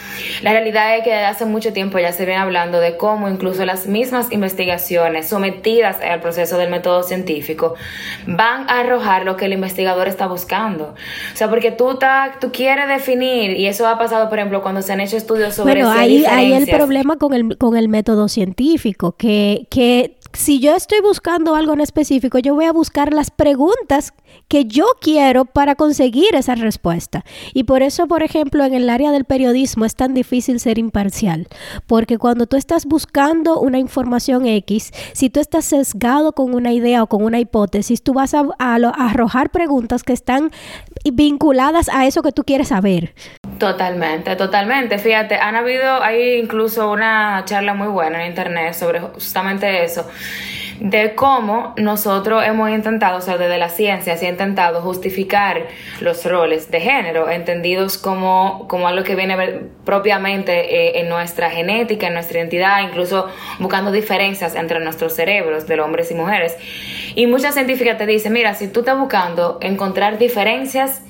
La 0.42 0.54
realidad 0.54 0.98
es 0.98 1.04
que 1.04 1.12
desde 1.12 1.26
hace 1.26 1.46
mucho 1.46 1.72
tiempo 1.72 2.00
ya 2.00 2.12
se 2.14 2.26
viene 2.26 2.42
hablando 2.42 2.80
de 2.80 2.98
cómo 2.98 3.30
incluso 3.30 3.64
las 3.64 3.86
mismas 3.86 4.32
investigaciones 4.32 5.28
sometidas 5.28 5.98
al 6.02 6.20
proceso 6.20 6.58
del 6.58 6.72
método 6.72 7.04
científico 7.04 7.76
van 8.26 8.68
a 8.70 8.80
arrojar 8.80 9.24
lo 9.24 9.38
que 9.38 9.46
el 9.46 9.54
investigador 9.54 10.08
está 10.08 10.26
buscando. 10.26 10.96
O 11.34 11.36
sea, 11.36 11.48
porque 11.48 11.72
tú, 11.72 12.00
tú 12.40 12.52
quieres 12.52 12.88
definir 12.88 13.52
y 13.52 13.67
eso 13.68 13.88
ha 13.88 13.98
pasado, 13.98 14.30
por 14.30 14.40
ejemplo, 14.40 14.62
cuando 14.62 14.82
se 14.82 14.94
han 14.94 15.02
hecho 15.02 15.18
estudios 15.18 15.56
sobre 15.56 15.84
Bueno, 15.84 15.92
ahí 15.92 16.26
hay 16.26 16.54
el 16.54 16.68
problema 16.68 17.18
con 17.18 17.34
el, 17.34 17.58
con 17.58 17.78
el 17.78 17.90
método 17.90 18.28
científico, 18.28 19.14
que, 19.14 19.68
que 19.70 20.18
si 20.34 20.60
yo 20.60 20.76
estoy 20.76 21.02
buscando 21.02 21.56
algo 21.56 21.74
en 21.74 21.82
específico, 21.82 22.38
yo 22.40 22.54
voy 22.54 22.66
a 22.66 22.72
buscar 22.72 23.14
las 23.14 23.32
preguntas 23.32 24.14
que 24.48 24.66
yo 24.66 24.86
quiero 25.02 25.46
para 25.46 25.76
conseguir 25.76 26.36
esa 26.36 26.56
respuesta. 26.56 27.26
Y 27.54 27.64
por 27.64 27.82
eso, 27.82 28.08
por 28.08 28.24
ejemplo, 28.24 28.64
en 28.64 28.74
el 28.74 28.90
área 28.90 29.12
del 29.12 29.26
periodismo 29.26 29.86
es 29.86 29.96
tan 29.96 30.14
difícil 30.14 30.60
ser 30.60 30.78
imparcial, 30.78 31.48
porque 31.88 32.18
cuando 32.18 32.46
tú 32.46 32.56
estás 32.56 32.86
buscando 32.86 33.60
una 33.60 33.80
información 33.80 34.46
X, 34.46 34.92
si 35.14 35.30
tú 35.30 35.40
estás 35.40 35.66
sesgado 35.66 36.34
con 36.34 36.54
una 36.54 36.72
idea 36.72 37.04
o 37.04 37.08
con 37.08 37.24
una 37.24 37.40
hipótesis, 37.40 38.04
tú 38.04 38.14
vas 38.14 38.34
a, 38.34 38.46
a 38.60 38.76
arrojar 38.76 39.50
preguntas 39.50 40.04
que 40.04 40.14
están 40.14 40.52
vinculadas 41.12 41.90
a 41.90 42.06
eso 42.06 42.22
que 42.22 42.32
tú 42.32 42.44
quieres 42.44 42.70
saber. 42.70 43.16
Totalmente, 43.60 44.36
totalmente. 44.36 45.00
Fíjate, 45.00 45.36
han 45.36 45.56
habido, 45.56 46.04
hay 46.04 46.36
incluso 46.36 46.92
una 46.92 47.44
charla 47.46 47.74
muy 47.74 47.88
buena 47.88 48.24
en 48.24 48.30
internet 48.30 48.74
sobre 48.74 49.00
justamente 49.00 49.84
eso, 49.84 50.06
de 50.80 51.16
cómo 51.16 51.74
nosotros 51.78 52.44
hemos 52.46 52.70
intentado, 52.70 53.18
o 53.18 53.22
sea, 53.22 53.38
desde 53.38 53.58
la 53.58 53.70
ciencia 53.70 54.16
se 54.16 54.28
ha 54.28 54.30
intentado 54.30 54.82
justificar 54.82 55.66
los 56.02 56.24
roles 56.26 56.70
de 56.70 56.82
género, 56.82 57.30
entendidos 57.32 57.98
como, 57.98 58.68
como 58.68 58.88
algo 58.88 59.04
que 59.04 59.16
viene 59.16 59.36
propiamente 59.86 60.76
eh, 60.76 61.00
en 61.00 61.10
nuestra 61.10 61.50
genética, 61.50 62.08
en 62.08 62.14
nuestra 62.14 62.40
identidad, 62.40 62.88
incluso 62.88 63.28
buscando 63.58 63.92
diferencias 63.92 64.54
entre 64.54 64.80
nuestros 64.80 65.14
cerebros 65.14 65.66
de 65.66 65.80
hombres 65.80 66.12
y 66.12 66.16
mujeres. 66.16 66.56
Y 67.16 67.26
muchas 67.26 67.56
científicas 67.56 67.98
te 67.98 68.06
dicen, 68.06 68.34
mira, 68.34 68.54
si 68.54 68.68
tú 68.68 68.82
estás 68.82 69.00
buscando 69.00 69.58
encontrar 69.62 70.20
diferencias, 70.20 71.02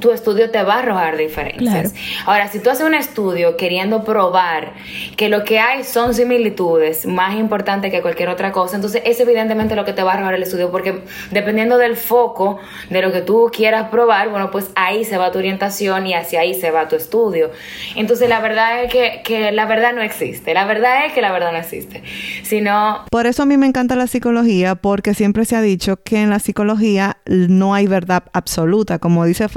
tu 0.00 0.10
estudio 0.10 0.50
te 0.50 0.62
va 0.62 0.74
a 0.74 0.78
arrojar 0.80 1.16
diferencias. 1.16 1.94
Ahora, 2.26 2.48
si 2.48 2.58
tú 2.58 2.70
haces 2.70 2.86
un 2.86 2.94
estudio 2.94 3.56
queriendo 3.56 4.04
probar 4.04 4.72
que 5.16 5.28
lo 5.28 5.44
que 5.44 5.60
hay 5.60 5.84
son 5.84 6.14
similitudes 6.14 7.06
más 7.06 7.36
importantes 7.36 7.90
que 7.90 8.02
cualquier 8.02 8.28
otra 8.28 8.52
cosa, 8.52 8.76
entonces 8.76 9.02
es 9.04 9.20
evidentemente 9.20 9.76
lo 9.76 9.84
que 9.84 9.92
te 9.92 10.02
va 10.02 10.12
a 10.12 10.14
arrojar 10.14 10.34
el 10.34 10.42
estudio, 10.42 10.70
porque 10.70 11.02
dependiendo 11.30 11.78
del 11.78 11.96
foco 11.96 12.58
de 12.88 13.02
lo 13.02 13.12
que 13.12 13.20
tú 13.20 13.50
quieras 13.54 13.88
probar, 13.90 14.30
bueno, 14.30 14.50
pues 14.50 14.70
ahí 14.74 15.04
se 15.04 15.18
va 15.18 15.30
tu 15.30 15.38
orientación 15.38 16.06
y 16.06 16.14
hacia 16.14 16.40
ahí 16.40 16.54
se 16.54 16.70
va 16.70 16.88
tu 16.88 16.96
estudio. 16.96 17.50
Entonces, 17.94 18.28
la 18.28 18.40
verdad 18.40 18.84
es 18.84 18.92
que, 18.92 19.20
que 19.24 19.52
la 19.52 19.66
verdad 19.66 19.92
no 19.92 20.02
existe. 20.02 20.54
La 20.54 20.64
verdad 20.64 21.06
es 21.06 21.12
que 21.12 21.20
la 21.20 21.32
verdad 21.32 21.52
no 21.52 21.58
existe. 21.58 22.02
Sino... 22.42 23.04
Por 23.10 23.26
eso 23.26 23.42
a 23.42 23.46
mí 23.46 23.56
me 23.56 23.66
encanta 23.66 23.96
la 23.96 24.06
psicología, 24.06 24.74
porque 24.74 25.14
siempre 25.14 25.44
se 25.44 25.56
ha 25.56 25.60
dicho 25.60 26.02
que 26.02 26.22
en 26.22 26.30
la 26.30 26.38
psicología 26.38 27.18
no 27.26 27.74
hay 27.74 27.86
verdad 27.86 28.24
absoluta. 28.32 28.98
Como 28.98 29.24
dice 29.24 29.48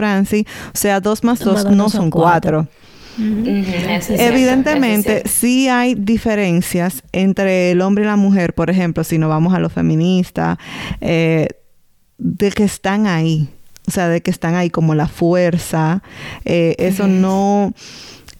O 0.42 0.78
sea, 0.78 1.00
dos 1.00 1.24
más 1.24 1.40
dos, 1.40 1.66
no, 1.66 1.90
son 1.90 2.10
cuatro. 2.10 2.68
Evidentemente, 3.18 5.24
sí 5.28 5.70
hay 5.70 5.96
diferencias 5.96 7.04
entre 7.12 7.72
el 7.72 7.82
hombre 7.82 8.04
y 8.04 8.08
la 8.08 8.16
mujer, 8.16 8.54
por 8.54 8.70
ejemplo, 8.70 9.04
si 9.04 9.18
nos 9.18 9.30
vamos 9.30 9.54
a 9.54 9.60
lo 9.60 9.70
feminista, 9.70 10.58
eh, 11.02 11.48
de 12.18 12.52
que 12.52 12.64
están 12.64 13.08
ahí, 13.08 13.50
o 13.88 13.92
sea, 13.92 14.10
de 14.10 14.22
que 14.22 14.32
están 14.32 14.56
ahí 14.56 14.70
como 14.70 14.96
la 14.96 15.08
fuerza, 15.08 16.02
eh, 16.46 16.76
eso 16.80 17.08
no, 17.08 17.74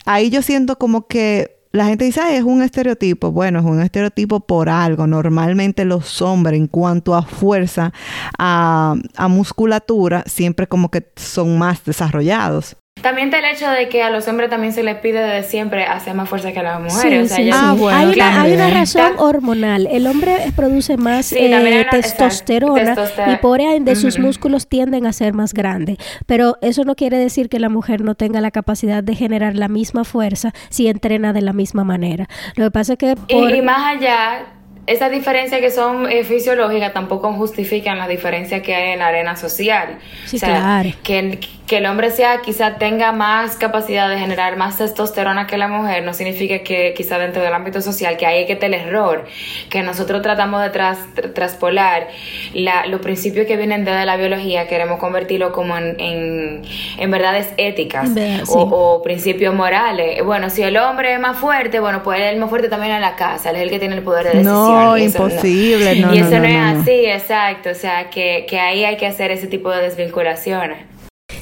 ahí 0.06 0.30
yo 0.30 0.42
siento 0.42 0.78
como 0.78 1.08
que 1.08 1.63
la 1.74 1.86
gente 1.86 2.06
dice, 2.06 2.22
Ay, 2.22 2.36
es 2.36 2.44
un 2.44 2.62
estereotipo. 2.62 3.32
Bueno, 3.32 3.60
es 3.60 3.66
un 3.66 3.82
estereotipo 3.82 4.42
por 4.42 4.70
algo. 4.70 5.08
Normalmente 5.08 5.86
los 5.86 6.22
hombres, 6.22 6.60
en 6.60 6.68
cuanto 6.68 7.16
a 7.16 7.24
fuerza, 7.24 7.92
a, 8.38 8.96
musculatura, 9.28 10.24
siempre 10.28 10.68
como 10.68 10.90
que 10.92 11.12
son 11.16 11.58
más 11.58 11.84
desarrollados. 11.84 12.78
También 13.04 13.28
está 13.28 13.40
el 13.40 13.54
hecho 13.56 13.70
de 13.70 13.90
que 13.90 14.02
a 14.02 14.10
los 14.10 14.28
hombres 14.28 14.50
también 14.50 14.74
se 14.74 14.82
les 14.82 14.96
pide 14.96 15.20
desde 15.20 15.48
siempre 15.48 15.84
hacer 15.84 16.16
más 16.16 16.28
fuerza 16.28 16.52
que 16.54 16.60
a 16.60 16.64
las 16.64 16.82
mujeres. 16.82 17.30
Sí, 17.32 17.44
sí, 17.44 17.50
Ah, 17.54 17.74
sí. 17.76 17.80
bueno, 17.82 17.98
hay, 18.00 18.06
una, 18.16 18.42
hay 18.42 18.54
una 18.54 18.70
razón 18.72 19.12
hormonal. 19.18 19.88
El 19.92 20.08
hombre 20.08 20.38
produce 20.56 20.98
más 20.98 21.28
Sí, 21.28 21.36
eh, 21.38 21.86
testosterona 21.92 22.96
y 23.28 23.36
por 23.38 23.62
ende 23.62 23.96
sus 23.96 24.18
músculos 24.20 24.68
tienden 24.68 25.06
a 25.06 25.14
ser 25.14 25.34
más 25.34 25.54
grandes. 25.54 25.98
Pero 26.26 26.58
eso 26.62 26.84
no 26.86 26.96
quiere 26.96 27.18
decir 27.18 27.50
que 27.50 27.60
la 27.60 27.70
mujer 27.70 28.02
no 28.02 28.16
tenga 28.16 28.42
la 28.42 28.52
capacidad 28.52 29.04
de 29.04 29.16
generar 29.16 29.56
la 29.56 29.68
misma 29.68 30.04
fuerza 30.04 30.54
si 30.70 30.88
entrena 30.88 31.34
de 31.34 31.42
la 31.42 31.54
misma 31.54 31.84
manera. 31.84 32.28
Lo 32.56 32.66
que 32.66 32.72
pasa 32.72 32.94
es 32.94 33.00
que 33.00 33.16
Y, 33.28 33.34
por... 33.34 33.54
y 33.54 33.62
más 33.62 33.98
allá, 33.98 34.46
esas 34.86 35.12
diferencias 35.12 35.62
que 35.62 35.72
son 35.72 36.12
eh, 36.12 36.24
fisiológicas 36.24 36.92
tampoco 36.94 37.32
justifican 37.34 37.98
las 37.98 38.10
diferencias 38.10 38.62
que 38.62 38.76
hay 38.76 38.92
en 38.92 39.00
la 39.00 39.08
arena 39.08 39.36
social. 39.36 39.98
Sí, 40.26 40.40
claro. 40.40 40.90
Que, 41.04 41.40
que 41.68 41.78
el 41.78 41.86
hombre 41.86 42.12
sea 42.12 42.42
quizá 42.42 42.76
tenga 42.76 43.14
más 43.14 43.56
capacidad 43.56 44.10
de 44.10 44.18
generar 44.18 44.58
más 44.58 44.78
testosterona 44.78 45.48
que 45.48 45.58
la 45.58 45.70
mujer 45.70 46.04
no 46.04 46.14
significa 46.14 46.60
que 46.60 46.94
quizá 46.96 47.18
dentro 47.18 47.42
del 47.42 47.54
ámbito 47.54 47.82
social 47.82 48.18
que 48.18 48.26
ahí 48.26 48.42
es 48.42 48.48
que 48.48 48.54
está 48.54 48.66
el 48.66 48.74
error, 48.74 49.26
que 49.70 49.82
nosotros 49.82 50.22
tratamos 50.22 50.62
de 50.62 50.70
tras, 50.72 50.98
tr- 51.16 51.34
traspolar 51.34 52.10
la- 52.54 52.86
los 52.88 53.00
principios 53.00 53.48
que 53.48 53.56
vienen 53.56 53.86
desde 53.86 54.06
la 54.06 54.18
biología, 54.18 54.68
queremos 54.68 55.00
convertirlo 55.00 55.54
como 55.54 55.78
en, 55.78 55.96
en, 56.02 56.62
en 57.00 57.12
verdades 57.12 57.54
éticas 57.56 58.10
o, 58.50 58.64
o 58.98 59.02
principios 59.02 59.56
morales. 59.56 60.24
Bueno, 60.26 60.50
si 60.50 60.62
el 60.64 60.76
hombre 60.76 61.14
es 61.14 61.20
más 61.22 61.38
fuerte, 61.38 61.80
bueno, 61.80 62.04
pues 62.04 62.20
él 62.20 62.26
es 62.26 62.34
el 62.34 62.40
más 62.40 62.50
fuerte 62.50 62.68
también 62.68 62.92
en 62.94 63.02
la 63.02 63.16
casa, 63.16 63.52
él 63.52 63.56
es 63.56 63.62
el 63.64 63.70
que 63.70 63.80
tiene 63.80 63.96
el 63.96 64.04
poder 64.04 64.26
de 64.26 64.30
decisión. 64.32 64.54
No, 64.54 64.73
y 64.98 65.04
eso 65.04 65.18
imposible, 65.28 66.02
no, 66.02 66.14
y 66.16 66.20
no, 66.20 66.26
eso 66.28 66.36
no, 66.36 66.40
no, 66.40 66.46
es 66.46 66.54
no, 66.54 66.74
no. 66.74 66.82
así, 66.82 66.92
exacto. 67.06 67.70
O 67.70 67.76
sea, 67.76 68.10
que, 68.10 68.46
que 68.50 68.60
ahí 68.60 68.84
hay 68.84 68.98
que 68.98 69.08
hacer 69.08 69.32
ese 69.32 69.48
tipo 69.48 69.70
de 69.72 69.82
desvinculaciones. 69.82 70.78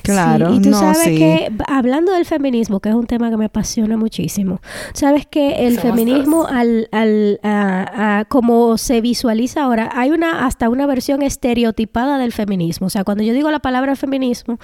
Claro, 0.03 0.49
Sí, 0.51 0.57
y 0.57 0.61
tú 0.61 0.69
no, 0.71 0.79
sabes 0.79 0.97
sí. 1.03 1.15
que, 1.17 1.51
hablando 1.67 2.11
del 2.13 2.25
feminismo, 2.25 2.79
que 2.79 2.89
es 2.89 2.95
un 2.95 3.05
tema 3.05 3.29
que 3.29 3.37
me 3.37 3.45
apasiona 3.45 3.97
muchísimo, 3.97 4.59
sabes 4.93 5.27
que 5.27 5.67
el 5.67 5.75
Somos 5.77 5.95
feminismo, 5.95 6.37
dos. 6.43 6.51
al, 6.51 6.87
al, 6.91 7.39
a- 7.43 8.19
a- 8.19 8.25
como 8.25 8.77
se 8.79 8.99
visualiza 9.01 9.61
ahora, 9.63 9.89
hay 9.93 10.09
una 10.09 10.45
hasta 10.47 10.69
una 10.69 10.87
versión 10.87 11.21
estereotipada 11.21 12.17
del 12.17 12.31
feminismo. 12.31 12.87
O 12.87 12.89
sea, 12.89 13.03
cuando 13.03 13.23
yo 13.23 13.33
digo 13.33 13.51
la 13.51 13.59
palabra 13.59 13.95
feminismo, 13.95 14.57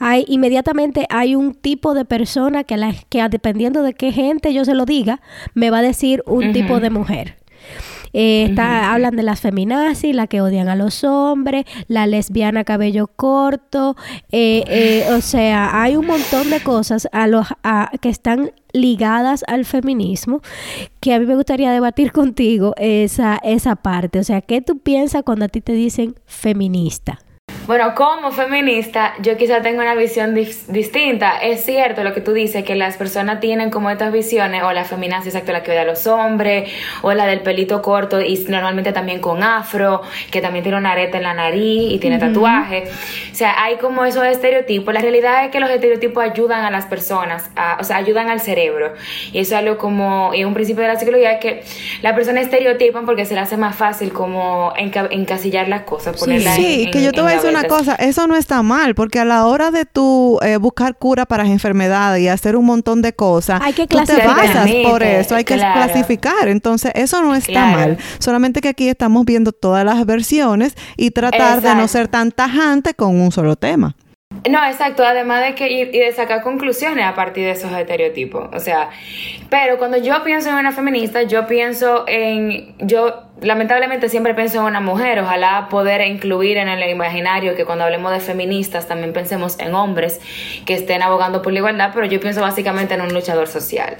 hay 0.00 0.24
inmediatamente 0.26 1.06
hay 1.10 1.36
un 1.36 1.54
tipo 1.54 1.94
de 1.94 2.04
persona 2.04 2.64
que, 2.64 2.76
la, 2.76 2.92
que 3.08 3.26
dependiendo 3.28 3.82
de 3.84 3.92
qué 3.94 4.10
gente 4.10 4.52
yo 4.52 4.64
se 4.64 4.74
lo 4.74 4.84
diga, 4.84 5.20
me 5.54 5.70
va 5.70 5.78
a 5.78 5.82
decir 5.82 6.22
un 6.26 6.52
tipo 6.52 6.80
de 6.80 6.90
mujer. 6.90 7.36
Eh, 8.12 8.46
está- 8.50 8.92
Hablan 8.92 9.16
de 9.16 9.22
las 9.22 9.40
feminazis, 9.40 10.14
la 10.14 10.26
que 10.26 10.40
odian 10.40 10.68
a 10.68 10.76
los 10.76 11.02
hombres, 11.04 11.64
la 11.88 12.06
lesbiana 12.06 12.64
cabello 12.64 13.06
corto, 13.06 13.96
eh, 14.30 14.64
eh, 14.66 15.06
o 15.14 15.20
sea, 15.20 15.82
hay 15.82 15.96
un 15.96 16.06
montón 16.06 16.50
de 16.50 16.60
cosas 16.60 17.08
a 17.12 17.26
los, 17.26 17.46
a- 17.62 17.90
que 18.00 18.08
están 18.08 18.52
ligadas 18.74 19.44
al 19.48 19.64
feminismo 19.64 20.40
que 21.00 21.12
a 21.14 21.18
mí 21.18 21.26
me 21.26 21.36
gustaría 21.36 21.70
debatir 21.72 22.12
contigo 22.12 22.74
esa, 22.78 23.38
esa 23.42 23.76
parte. 23.76 24.18
O 24.18 24.24
sea, 24.24 24.40
¿qué 24.40 24.60
tú 24.62 24.78
piensas 24.78 25.22
cuando 25.24 25.44
a 25.44 25.48
ti 25.48 25.60
te 25.60 25.72
dicen 25.72 26.14
feminista? 26.26 27.18
Bueno, 27.66 27.94
como 27.94 28.32
feminista, 28.32 29.14
yo 29.20 29.36
quizá 29.36 29.62
tengo 29.62 29.82
una 29.82 29.94
visión 29.94 30.34
dis- 30.34 30.66
distinta. 30.66 31.38
Es 31.38 31.64
cierto 31.64 32.02
lo 32.02 32.12
que 32.12 32.20
tú 32.20 32.32
dices, 32.32 32.64
que 32.64 32.74
las 32.74 32.96
personas 32.96 33.38
tienen 33.38 33.70
como 33.70 33.88
estas 33.88 34.12
visiones, 34.12 34.64
o 34.64 34.72
la 34.72 34.84
feminazi, 34.84 35.28
exacto, 35.28 35.52
la 35.52 35.62
que 35.62 35.70
odia 35.70 35.82
a 35.82 35.84
los 35.84 36.06
hombres, 36.08 36.68
o 37.02 37.12
la 37.14 37.24
del 37.24 37.40
pelito 37.40 37.80
corto 37.80 38.20
y 38.20 38.36
normalmente 38.48 38.92
también 38.92 39.20
con 39.20 39.44
afro, 39.44 40.02
que 40.32 40.40
también 40.40 40.64
tiene 40.64 40.76
una 40.76 40.90
areta 40.92 41.18
en 41.18 41.22
la 41.22 41.34
nariz 41.34 41.92
y 41.92 41.98
tiene 42.00 42.18
tatuaje. 42.18 42.84
O 43.30 43.34
sea, 43.34 43.62
hay 43.62 43.76
como 43.76 44.04
esos 44.04 44.24
estereotipos. 44.26 44.92
La 44.92 45.00
realidad 45.00 45.44
es 45.44 45.52
que 45.52 45.60
los 45.60 45.70
estereotipos 45.70 46.22
ayudan 46.24 46.64
a 46.64 46.70
las 46.72 46.86
personas, 46.86 47.48
a- 47.54 47.76
o 47.80 47.84
sea, 47.84 47.96
ayudan 47.96 48.28
al 48.28 48.40
cerebro. 48.40 48.92
Y 49.32 49.38
eso 49.38 49.54
es 49.54 49.60
algo 49.60 49.78
como, 49.78 50.34
y 50.34 50.42
un 50.42 50.52
principio 50.52 50.82
de 50.82 50.88
la 50.88 50.98
psicología 50.98 51.32
es 51.34 51.40
que 51.40 51.62
las 52.02 52.14
personas 52.14 52.42
estereotipan 52.42 53.06
porque 53.06 53.24
se 53.24 53.34
les 53.34 53.44
hace 53.44 53.56
más 53.56 53.76
fácil 53.76 54.12
como 54.12 54.72
enca- 54.76 55.08
encasillar 55.12 55.68
las 55.68 55.82
cosas, 55.82 56.18
ponerlas 56.18 56.58
en- 56.58 56.64
Sí, 56.64 56.82
en- 56.86 56.90
que 56.90 57.02
yo 57.04 57.12
te 57.12 57.20
voy 57.20 57.30
a 57.30 57.34
decir 57.36 57.51
una 57.58 57.68
cosa, 57.68 57.94
eso 57.96 58.26
no 58.26 58.36
está 58.36 58.62
mal, 58.62 58.94
porque 58.94 59.18
a 59.20 59.24
la 59.24 59.46
hora 59.46 59.70
de 59.70 59.84
tú 59.84 60.38
eh, 60.42 60.56
buscar 60.56 60.96
cura 60.96 61.26
para 61.26 61.44
las 61.44 61.52
enfermedades 61.52 62.22
y 62.22 62.28
hacer 62.28 62.56
un 62.56 62.64
montón 62.66 63.02
de 63.02 63.12
cosas, 63.12 63.60
Hay 63.62 63.72
que 63.72 63.86
tú 63.86 63.98
te 64.04 64.16
basas 64.26 64.70
por 64.84 65.02
eso, 65.02 65.34
hay 65.36 65.44
que 65.44 65.54
claro. 65.54 65.82
clasificar. 65.82 66.48
Entonces, 66.48 66.92
eso 66.94 67.22
no 67.22 67.34
está 67.34 67.52
Claro. 67.52 67.78
mal. 67.78 67.98
Solamente 68.18 68.60
que 68.60 68.68
aquí 68.68 68.88
estamos 68.88 69.24
viendo 69.24 69.52
todas 69.52 69.84
las 69.84 70.04
versiones 70.06 70.74
y 70.96 71.10
tratar 71.10 71.60
de 71.60 71.74
no 71.74 71.86
ser 71.88 72.08
tan 72.08 72.32
tajante 72.32 72.94
con 72.94 73.20
un 73.20 73.32
solo 73.32 73.56
tema. 73.56 73.94
No, 74.50 74.64
exacto, 74.66 75.04
además 75.04 75.42
de 75.42 75.54
que 75.54 75.70
y, 75.70 75.80
y 75.82 75.98
de 76.00 76.10
sacar 76.12 76.42
conclusiones 76.42 77.04
a 77.04 77.14
partir 77.14 77.44
de 77.44 77.50
esos 77.50 77.70
estereotipos, 77.70 78.48
o 78.54 78.60
sea, 78.60 78.88
pero 79.50 79.76
cuando 79.76 79.98
yo 79.98 80.24
pienso 80.24 80.48
en 80.48 80.54
una 80.54 80.72
feminista, 80.72 81.22
yo 81.24 81.46
pienso 81.46 82.04
en, 82.08 82.74
yo 82.78 83.24
lamentablemente 83.42 84.08
siempre 84.08 84.34
pienso 84.34 84.58
en 84.58 84.64
una 84.64 84.80
mujer, 84.80 85.18
ojalá 85.20 85.68
poder 85.68 86.00
incluir 86.06 86.56
en 86.56 86.68
el 86.68 86.88
imaginario 86.88 87.54
que 87.54 87.64
cuando 87.64 87.84
hablemos 87.84 88.12
de 88.12 88.20
feministas 88.20 88.86
también 88.86 89.12
pensemos 89.12 89.58
en 89.58 89.74
hombres 89.74 90.20
que 90.64 90.74
estén 90.74 91.02
abogando 91.02 91.42
por 91.42 91.52
la 91.52 91.58
igualdad, 91.58 91.90
pero 91.92 92.06
yo 92.06 92.20
pienso 92.20 92.40
básicamente 92.40 92.94
en 92.94 93.02
un 93.02 93.12
luchador 93.12 93.48
social, 93.48 93.96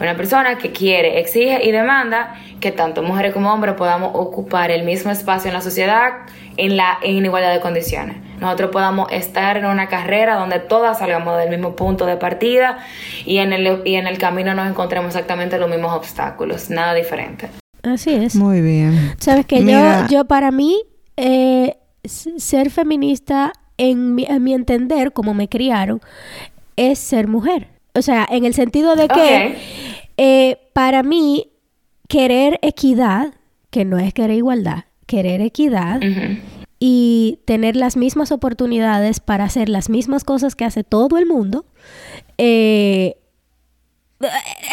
una 0.00 0.16
persona 0.16 0.58
que 0.58 0.72
quiere, 0.72 1.20
exige 1.20 1.64
y 1.64 1.70
demanda 1.70 2.34
que 2.60 2.72
tanto 2.72 3.02
mujeres 3.02 3.32
como 3.32 3.52
hombres 3.52 3.74
podamos 3.74 4.10
ocupar 4.14 4.70
el 4.70 4.84
mismo 4.84 5.10
espacio 5.10 5.48
en 5.48 5.54
la 5.54 5.60
sociedad 5.60 6.12
en 6.56 6.76
la 6.76 6.98
en 7.02 7.24
igualdad 7.24 7.52
de 7.52 7.60
condiciones. 7.60 8.16
Nosotros 8.40 8.70
podamos 8.70 9.10
estar 9.12 9.56
en 9.56 9.66
una 9.66 9.88
carrera 9.88 10.34
donde 10.34 10.58
todas 10.58 10.98
salgamos 10.98 11.38
del 11.38 11.48
mismo 11.48 11.76
punto 11.76 12.06
de 12.06 12.16
partida 12.16 12.78
y 13.24 13.38
en 13.38 13.52
el, 13.52 13.82
y 13.84 13.94
en 13.94 14.06
el 14.06 14.18
camino 14.18 14.54
nos 14.54 14.68
encontremos 14.68 15.14
exactamente 15.14 15.58
los 15.58 15.70
mismos 15.70 15.92
obstáculos, 15.92 16.68
nada 16.68 16.94
diferente. 16.94 17.61
Así 17.82 18.10
es. 18.10 18.36
Muy 18.36 18.60
bien. 18.60 19.14
Sabes 19.18 19.46
que 19.46 19.60
Mira. 19.60 20.06
yo, 20.08 20.18
yo 20.18 20.24
para 20.24 20.50
mí, 20.50 20.76
eh, 21.16 21.76
ser 22.04 22.70
feminista, 22.70 23.52
en 23.78 24.14
mi, 24.14 24.24
en 24.24 24.42
mi 24.42 24.54
entender, 24.54 25.12
como 25.12 25.34
me 25.34 25.48
criaron, 25.48 26.00
es 26.76 26.98
ser 26.98 27.28
mujer. 27.28 27.68
O 27.94 28.02
sea, 28.02 28.26
en 28.30 28.44
el 28.44 28.54
sentido 28.54 28.96
de 28.96 29.08
que 29.08 29.56
eh, 30.16 30.58
para 30.72 31.02
mí, 31.02 31.50
querer 32.08 32.58
equidad, 32.62 33.34
que 33.70 33.84
no 33.84 33.98
es 33.98 34.14
querer 34.14 34.36
igualdad, 34.36 34.84
querer 35.06 35.40
equidad 35.40 36.00
y 36.78 37.38
tener 37.44 37.76
las 37.76 37.96
mismas 37.96 38.32
oportunidades 38.32 39.20
para 39.20 39.44
hacer 39.44 39.68
las 39.68 39.88
mismas 39.88 40.24
cosas 40.24 40.54
que 40.54 40.64
hace 40.64 40.84
todo 40.84 41.18
el 41.18 41.26
mundo, 41.26 41.64
eh, 42.38 43.16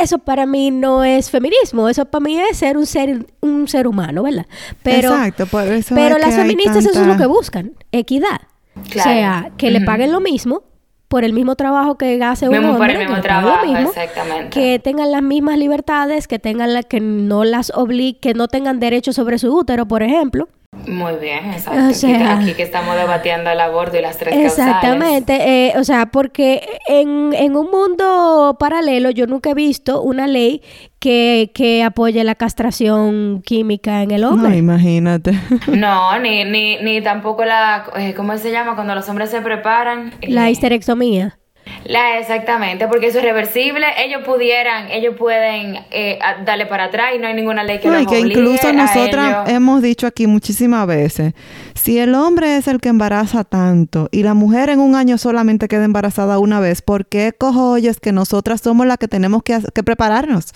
eso 0.01 0.19
para 0.19 0.45
mí 0.45 0.71
no 0.71 1.03
es 1.03 1.29
feminismo, 1.29 1.89
eso 1.89 2.05
para 2.05 2.23
mí 2.23 2.39
es 2.39 2.57
ser 2.57 2.77
un 2.77 2.85
ser, 2.85 3.25
un 3.41 3.67
ser 3.67 3.87
humano, 3.87 4.23
¿verdad? 4.23 4.45
Pero, 4.83 5.09
Exacto, 5.09 5.45
por 5.45 5.63
eso 5.67 5.95
pero 5.95 6.15
es 6.15 6.21
las 6.21 6.35
que 6.35 6.41
feministas 6.41 6.85
eso 6.85 7.01
es 7.01 7.07
lo 7.07 7.17
que 7.17 7.25
buscan, 7.25 7.73
equidad. 7.91 8.41
Claro. 8.89 9.09
O 9.09 9.13
sea, 9.13 9.51
que 9.57 9.71
le 9.71 9.81
paguen 9.81 10.11
lo 10.11 10.21
mismo 10.21 10.63
por 11.09 11.23
el 11.23 11.33
mismo 11.33 11.55
trabajo 11.55 11.97
que 11.97 12.23
hace 12.23 12.47
un 12.47 12.53
Mismo 12.53 12.73
por 12.73 12.81
hombre, 12.81 12.93
el 12.93 12.99
mismo 12.99 13.15
que 13.15 13.21
trabajo, 13.21 13.65
lo 13.65 13.71
mismo, 13.71 13.89
exactamente. 13.89 14.49
que 14.51 14.79
tengan 14.79 15.11
las 15.11 15.23
mismas 15.23 15.57
libertades, 15.57 16.27
que 16.27 16.37
tengan 16.37 16.73
la, 16.73 16.83
que 16.83 16.99
no 16.99 17.43
las 17.43 17.71
obli 17.75 18.13
que 18.13 18.35
no 18.35 18.47
tengan 18.47 18.79
derecho 18.79 19.11
sobre 19.11 19.39
su 19.39 19.53
útero, 19.53 19.87
por 19.87 20.03
ejemplo. 20.03 20.47
Muy 20.87 21.13
bien, 21.19 21.51
exacto. 21.51 21.79
O 21.81 21.85
Aquí- 21.85 21.93
sea- 21.95 22.37
aquí, 22.37 22.53
que 22.53 22.61
estamos 22.63 22.95
debatiendo 22.95 23.49
el 23.49 23.59
aborto 23.59 23.97
y 23.97 24.01
las 24.01 24.17
tres 24.17 24.33
causales. 24.33 24.57
Exactamente, 24.59 25.67
eh, 25.67 25.73
o 25.77 25.83
sea, 25.83 26.07
porque 26.07 26.61
en, 26.87 27.33
en 27.33 27.55
un 27.55 27.69
mundo 27.71 28.55
paralelo 28.59 29.09
yo 29.09 29.25
nunca 29.27 29.51
he 29.51 29.53
visto 29.55 30.01
una 30.01 30.27
ley 30.27 30.61
que, 30.99 31.51
que 31.55 31.83
apoye 31.83 32.23
la 32.23 32.35
castración 32.35 33.41
química 33.43 34.03
en 34.03 34.11
el 34.11 34.21
No, 34.21 34.29
hombre. 34.31 34.57
imagínate. 34.57 35.31
No, 35.67 36.17
ni, 36.19 36.43
ni, 36.45 36.77
ni 36.81 37.01
tampoco 37.01 37.45
la, 37.45 37.85
eh, 37.97 38.13
¿cómo 38.15 38.37
se 38.37 38.51
llama? 38.51 38.75
Cuando 38.75 38.93
los 38.95 39.07
hombres 39.09 39.29
se 39.31 39.41
preparan. 39.41 40.13
la 40.21 40.47
Eh, 40.47 40.51
histerectomía. 40.51 41.37
La, 41.85 42.19
exactamente, 42.19 42.87
porque 42.87 43.07
eso 43.07 43.19
es 43.19 43.23
reversible. 43.23 43.85
Ellos 43.97 44.21
pudieran, 44.25 44.91
ellos 44.91 45.15
pueden 45.17 45.79
eh, 45.91 46.19
darle 46.45 46.65
para 46.65 46.85
atrás 46.85 47.13
y 47.15 47.19
no 47.19 47.27
hay 47.27 47.33
ninguna 47.33 47.63
ley 47.63 47.79
que 47.79 47.87
No, 47.87 47.93
los 47.95 48.03
y 48.03 48.05
que 48.05 48.19
incluso 48.19 48.71
nosotras 48.73 49.49
hemos 49.49 49.81
dicho 49.81 50.05
aquí 50.05 50.27
muchísimas 50.27 50.85
veces, 50.85 51.33
si 51.73 51.97
el 51.97 52.15
hombre 52.15 52.57
es 52.57 52.67
el 52.67 52.79
que 52.79 52.89
embaraza 52.89 53.43
tanto 53.43 54.09
y 54.11 54.23
la 54.23 54.33
mujer 54.33 54.69
en 54.69 54.79
un 54.79 54.95
año 54.95 55.17
solamente 55.17 55.67
queda 55.67 55.85
embarazada 55.85 56.37
una 56.39 56.59
vez, 56.59 56.81
¿por 56.81 57.05
qué 57.05 57.33
cojollos 57.37 57.99
que 57.99 58.11
nosotras 58.11 58.61
somos 58.61 58.85
las 58.85 58.97
que 58.97 59.07
tenemos 59.07 59.41
que, 59.43 59.59
que 59.73 59.83
prepararnos? 59.83 60.51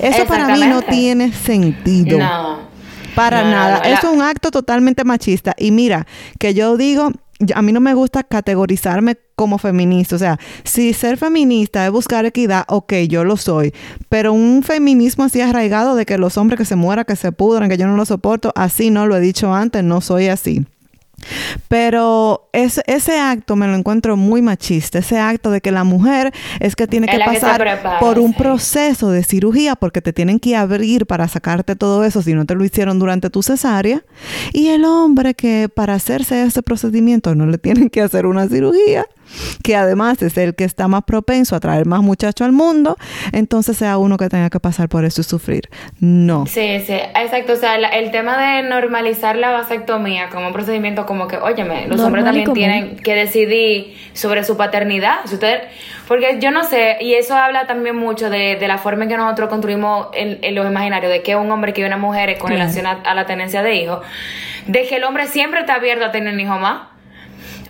Eso 0.00 0.24
para 0.26 0.48
mí 0.48 0.60
no 0.66 0.82
tiene 0.82 1.32
sentido. 1.32 2.18
No. 2.18 2.70
Para 3.14 3.42
No, 3.42 3.50
no, 3.50 3.56
nada. 3.56 3.78
no, 3.78 3.84
Eso 3.84 4.08
es 4.08 4.14
un 4.14 4.22
acto 4.22 4.50
totalmente 4.50 5.04
machista. 5.04 5.54
Y 5.58 5.72
mira, 5.72 6.06
que 6.38 6.54
yo 6.54 6.76
digo, 6.76 7.10
a 7.54 7.62
mí 7.62 7.72
no 7.72 7.80
me 7.80 7.94
gusta 7.94 8.22
categorizarme 8.22 9.16
como 9.34 9.58
feminista. 9.58 10.16
O 10.16 10.18
sea, 10.18 10.38
si 10.64 10.92
ser 10.92 11.16
feminista 11.16 11.86
es 11.86 11.92
buscar 11.92 12.26
equidad, 12.26 12.64
ok, 12.68 12.92
yo 13.08 13.24
lo 13.24 13.36
soy. 13.36 13.72
Pero 14.08 14.32
un 14.32 14.62
feminismo 14.62 15.24
así 15.24 15.40
arraigado 15.40 15.96
de 15.96 16.06
que 16.06 16.18
los 16.18 16.36
hombres 16.36 16.58
que 16.58 16.64
se 16.64 16.76
mueran, 16.76 17.04
que 17.04 17.16
se 17.16 17.32
pudran, 17.32 17.68
que 17.68 17.78
yo 17.78 17.86
no 17.86 17.96
lo 17.96 18.04
soporto, 18.04 18.52
así 18.54 18.90
no 18.90 19.06
lo 19.06 19.16
he 19.16 19.20
dicho 19.20 19.54
antes, 19.54 19.82
no 19.82 20.00
soy 20.00 20.28
así. 20.28 20.66
Pero 21.68 22.48
ese, 22.52 22.82
ese 22.86 23.18
acto 23.18 23.56
me 23.56 23.66
lo 23.66 23.74
encuentro 23.74 24.16
muy 24.16 24.42
machista, 24.42 24.98
ese 24.98 25.18
acto 25.18 25.50
de 25.50 25.60
que 25.60 25.70
la 25.70 25.84
mujer 25.84 26.32
es 26.58 26.76
que 26.76 26.86
tiene 26.86 27.06
que 27.06 27.18
pasar 27.18 27.60
prepara, 27.60 27.98
por 28.00 28.18
un 28.18 28.32
sí. 28.32 28.38
proceso 28.38 29.10
de 29.10 29.22
cirugía 29.22 29.76
porque 29.76 30.02
te 30.02 30.12
tienen 30.12 30.40
que 30.40 30.56
abrir 30.56 31.06
para 31.06 31.28
sacarte 31.28 31.76
todo 31.76 32.04
eso 32.04 32.22
si 32.22 32.34
no 32.34 32.46
te 32.46 32.54
lo 32.54 32.64
hicieron 32.64 32.98
durante 32.98 33.30
tu 33.30 33.42
cesárea. 33.42 34.02
Y 34.52 34.68
el 34.68 34.84
hombre 34.84 35.34
que 35.34 35.68
para 35.72 35.94
hacerse 35.94 36.42
ese 36.42 36.62
procedimiento 36.62 37.34
no 37.34 37.46
le 37.46 37.58
tienen 37.58 37.90
que 37.90 38.00
hacer 38.00 38.26
una 38.26 38.48
cirugía, 38.48 39.06
que 39.62 39.76
además 39.76 40.20
es 40.22 40.36
el 40.38 40.54
que 40.54 40.64
está 40.64 40.88
más 40.88 41.04
propenso 41.04 41.54
a 41.56 41.60
traer 41.60 41.86
más 41.86 42.00
muchachos 42.02 42.44
al 42.44 42.52
mundo, 42.52 42.96
entonces 43.32 43.76
sea 43.76 43.98
uno 43.98 44.16
que 44.16 44.28
tenga 44.28 44.50
que 44.50 44.60
pasar 44.60 44.88
por 44.88 45.04
eso 45.04 45.20
y 45.20 45.24
sufrir. 45.24 45.68
No. 46.00 46.46
Sí, 46.46 46.80
sí, 46.86 46.94
exacto. 46.94 47.52
O 47.52 47.56
sea, 47.56 47.78
la- 47.78 47.88
el 47.88 48.10
tema 48.10 48.36
de 48.38 48.62
normalizar 48.62 49.36
la 49.36 49.50
vasectomía 49.50 50.28
como 50.30 50.48
un 50.48 50.52
procedimiento 50.52 51.06
como 51.06 51.28
que, 51.28 51.36
óyeme, 51.36 51.86
los 51.86 51.98
Normal 52.00 52.06
hombres 52.06 52.24
también 52.24 52.52
tienen 52.54 52.96
que 52.96 53.14
decidir 53.14 53.96
sobre 54.12 54.44
su 54.44 54.56
paternidad. 54.56 55.18
Si 55.26 55.34
usted, 55.34 55.60
porque 56.08 56.38
yo 56.40 56.50
no 56.50 56.64
sé, 56.64 56.96
y 57.00 57.14
eso 57.14 57.36
habla 57.36 57.66
también 57.66 57.96
mucho 57.96 58.30
de, 58.30 58.56
de 58.56 58.68
la 58.68 58.78
forma 58.78 59.04
en 59.04 59.10
que 59.10 59.16
nosotros 59.16 59.48
construimos 59.48 60.08
en, 60.14 60.38
en 60.42 60.54
los 60.54 60.66
imaginarios 60.66 61.12
de 61.12 61.22
que 61.22 61.36
un 61.36 61.50
hombre 61.50 61.72
que 61.72 61.84
una 61.84 61.96
mujer 61.96 62.36
con 62.38 62.48
Claro. 62.48 62.62
relación 62.62 62.86
a, 62.86 62.92
a 63.04 63.14
la 63.14 63.26
tenencia 63.26 63.62
de 63.62 63.76
hijos, 63.76 64.00
de 64.66 64.86
que 64.88 64.96
el 64.96 65.04
hombre 65.04 65.26
siempre 65.28 65.60
está 65.60 65.74
abierto 65.74 66.04
a 66.04 66.10
tener 66.12 66.32
un 66.34 66.40
hijo 66.40 66.58
más. 66.58 66.88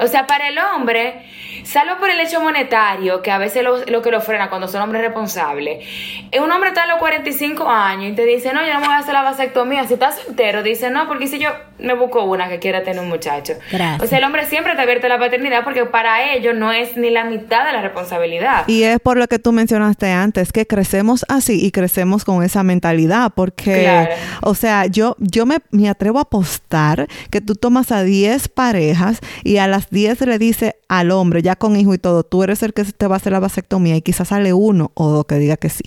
O 0.01 0.07
sea, 0.07 0.27
para 0.27 0.49
el 0.49 0.57
hombre, 0.59 1.27
salvo 1.65 1.99
por 1.99 2.11
el 2.11 2.21
hecho 2.21 2.41
monetario, 2.41 3.23
que 3.23 3.31
a 3.31 3.39
veces 3.39 3.65
lo, 3.65 4.03
que 4.03 4.11
lo 4.11 4.21
frena 4.21 4.49
cuando 4.49 4.69
son 4.69 4.83
hombres 4.83 5.03
responsables, 5.03 5.87
eh, 6.31 6.41
un 6.41 6.51
hombre 6.51 6.71
está 6.71 6.85
a 6.85 6.87
los 6.87 6.99
45 6.99 7.69
años 7.69 8.13
y 8.13 8.15
te 8.15 8.25
dice, 8.25 8.53
no, 8.53 8.65
yo 8.65 8.73
no 8.75 8.81
me 8.81 8.87
voy 8.87 8.95
a 8.95 8.99
hacer 8.99 9.15
la 9.15 9.23
vasectomía. 9.23 9.85
Si 9.85 9.95
estás 9.95 10.19
soltero, 10.21 10.63
dice, 10.63 10.91
no, 10.91 11.07
porque 11.07 11.27
si 11.27 11.39
yo 11.39 11.51
me 11.83 11.95
busco 11.95 12.25
una 12.25 12.49
que 12.49 12.59
quiera 12.59 12.83
tener 12.83 13.01
un 13.01 13.09
muchacho. 13.09 13.55
Gracias. 13.71 14.03
O 14.03 14.07
sea, 14.07 14.19
el 14.19 14.25
hombre 14.25 14.47
siempre 14.47 14.73
está 14.73 14.83
abierto 14.83 15.07
a 15.07 15.11
la 15.11 15.19
paternidad 15.19 15.65
porque 15.65 15.85
para 15.87 16.33
ellos 16.35 16.55
no 16.57 16.73
es 16.73 16.97
ni 16.97 17.11
la 17.11 17.25
mitad 17.25 17.65
de 17.67 17.73
la 17.73 17.83
responsabilidad. 17.83 18.65
Y 18.67 18.83
es 18.85 18.99
por 19.01 19.17
lo 19.17 19.27
que 19.29 19.39
tú 19.39 19.53
mencionaste 19.53 20.11
antes, 20.11 20.53
que 20.53 20.67
crecemos 20.67 21.25
así 21.29 21.65
y 21.65 21.71
crecemos 21.71 22.25
con 22.25 22.43
esa 22.43 22.63
mentalidad, 22.63 23.33
porque, 23.35 23.83
Claro. 23.83 24.13
o 24.43 24.55
sea, 24.55 24.87
yo, 24.87 25.17
yo 25.19 25.47
me, 25.47 25.59
me 25.71 25.89
atrevo 25.89 26.19
a 26.19 26.23
apostar 26.23 27.07
que 27.31 27.41
tú 27.41 27.55
tomas 27.55 27.93
a 27.93 28.03
10 28.03 28.49
parejas 28.49 29.21
y 29.45 29.59
a 29.59 29.67
las 29.67 29.91
10 29.91 30.21
le 30.23 30.39
dice 30.39 30.77
al 30.89 31.11
hombre, 31.11 31.43
ya 31.43 31.57
con 31.57 31.77
hijo 31.77 31.95
y 31.95 31.99
todo, 31.99 32.25
tú 32.25 32.43
eres 32.43 32.63
el 32.63 32.73
que 32.73 32.85
te 32.85 33.07
va 33.07 33.17
a 33.17 33.19
hacer 33.19 33.33
la 33.33 33.41
vasectomía 33.41 33.97
y 33.97 34.03
quizás 34.03 34.29
sale 34.29 34.53
uno 34.53 34.91
o 34.95 35.09
dos 35.09 35.25
que 35.27 35.37
diga 35.37 35.57
que 35.57 35.69
sí. 35.69 35.85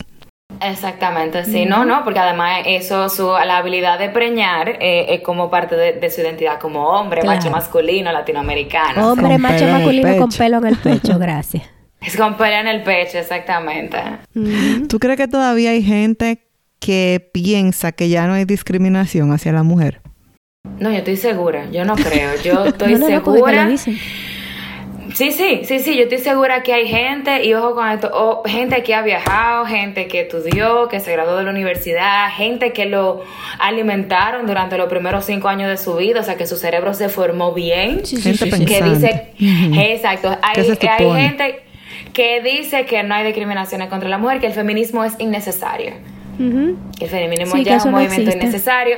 Exactamente, 0.64 1.46
sí, 1.46 1.66
no, 1.66 1.86
no, 1.86 2.04
porque 2.04 2.20
además 2.20 2.62
eso, 2.66 3.10
su, 3.10 3.28
la 3.28 3.58
habilidad 3.58 4.00
de 4.00 4.10
preñar 4.10 4.70
eh, 4.80 5.08
es 5.10 5.22
como 5.22 5.50
parte 5.50 5.76
de, 5.76 5.94
de 5.94 6.10
su 6.10 6.22
identidad 6.22 6.60
como 6.60 6.88
hombre, 6.88 7.22
Claro. 7.22 7.38
macho 7.38 7.52
masculino, 7.52 8.12
latinoamericano. 8.12 9.12
Hombre 9.12 9.28
Con 9.34 9.42
macho 9.42 9.66
masculino 9.68 10.18
con 10.18 10.30
pelo 10.30 10.58
en 10.60 10.66
el 10.68 10.78
pecho, 10.78 11.20
gracias. 11.20 11.64
Es 12.02 12.18
con 12.18 12.36
pelo 12.38 12.56
en 12.56 12.68
el 12.68 12.84
pecho, 12.84 13.18
exactamente. 13.18 13.98
¿Tú 14.90 15.00
crees 15.00 15.18
que 15.18 15.28
todavía 15.28 15.72
hay 15.72 15.84
gente 15.84 16.40
que 16.80 17.30
piensa 17.34 17.92
que 17.94 18.10
ya 18.10 18.28
no 18.28 18.34
hay 18.34 18.46
discriminación 18.46 19.32
hacia 19.32 19.52
la 19.54 19.64
mujer? 19.64 20.02
No, 20.80 20.90
yo 20.92 20.98
estoy 20.98 21.18
segura, 21.18 21.70
yo 21.72 21.86
no 21.86 21.96
creo, 21.96 22.32
yo 22.44 22.66
estoy 22.68 22.94
No, 22.94 23.00
no, 23.00 23.10
no, 23.10 23.24
porque 23.24 23.40
te 23.40 23.40
lo 23.42 23.48
segura. 23.48 23.68
dicen. 23.68 23.98
Sí, 25.14 25.32
sí, 25.32 25.62
sí, 25.64 25.80
sí, 25.80 25.96
yo 25.96 26.04
estoy 26.04 26.20
segura 26.20 26.64
que 26.64 26.74
hay 26.74 26.88
gente, 26.88 27.46
y 27.46 27.54
ojo 27.54 27.76
con 27.76 27.90
esto, 27.90 28.10
o 28.14 28.44
gente 28.46 28.84
que 28.84 28.96
ha 28.96 29.02
viajado, 29.02 29.66
gente 29.66 30.08
que 30.08 30.22
estudió, 30.22 30.88
que 30.88 31.00
se 31.00 31.12
graduó 31.12 31.38
de 31.38 31.44
la 31.44 31.52
universidad, 31.52 32.30
gente 32.36 32.74
que 32.74 32.86
lo 32.86 33.24
alimentaron 33.60 34.48
durante 34.48 34.78
los 34.78 34.90
primeros 34.90 35.26
cinco 35.26 35.50
años 35.50 35.70
de 35.70 35.78
su 35.78 35.96
vida, 35.96 36.22
o 36.22 36.24
sea, 36.24 36.36
que 36.36 36.48
su 36.48 36.58
cerebro 36.58 36.94
se 36.94 37.10
formó 37.10 37.54
bien. 37.54 38.06
Sí, 38.06 38.18
sí, 38.18 38.36
Gente 38.38 38.58
sí, 38.58 38.58
sí. 38.58 38.66
que 38.66 38.84
dice, 38.84 39.28
exacto, 39.94 40.30
hay, 40.42 40.56
¿Qué 40.56 40.76
se 40.76 40.90
hay 40.90 41.28
gente 41.28 41.64
que 42.14 42.42
dice 42.42 42.86
que 42.86 43.04
no 43.04 43.16
hay 43.16 43.26
discriminaciones 43.26 43.90
contra 43.90 44.08
la 44.10 44.18
mujer, 44.18 44.40
que 44.40 44.48
el 44.48 44.54
feminismo 44.54 45.04
es 45.04 45.14
innecesario. 45.20 45.94
Que 46.38 47.06
el 47.06 47.10
feminismo 47.10 47.56
Sí, 47.56 47.64
ya 47.64 47.76
es 47.78 47.86
un 47.86 47.92
no 47.92 47.98
movimiento 47.98 48.30
existe. 48.32 48.46
innecesario. 48.48 48.98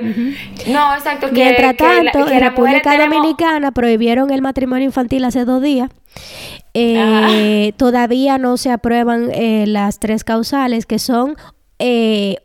No, 0.71 0.93
exacto. 0.95 1.27
Que, 1.27 1.33
Mientras 1.43 1.75
que 1.75 1.83
la- 1.83 1.89
tanto, 1.89 2.11
que 2.11 2.17
en 2.17 2.23
mujeres 2.23 2.49
República 2.49 2.91
tenemos- 2.91 3.15
Dominicana 3.17 3.71
prohibieron 3.71 4.31
el 4.31 4.41
matrimonio 4.41 4.85
infantil 4.85 5.25
hace 5.25 5.45
dos 5.45 5.61
días. 5.61 5.89
Eh, 6.73 7.74
Todavía 7.77 8.37
no 8.37 8.57
se 8.57 8.71
aprueban 8.71 9.29
eh, 9.33 9.65
las 9.67 10.00
tres 10.00 10.24
causales 10.24 10.85
que 10.85 11.00
son 11.00 11.35
eh, 11.79 12.37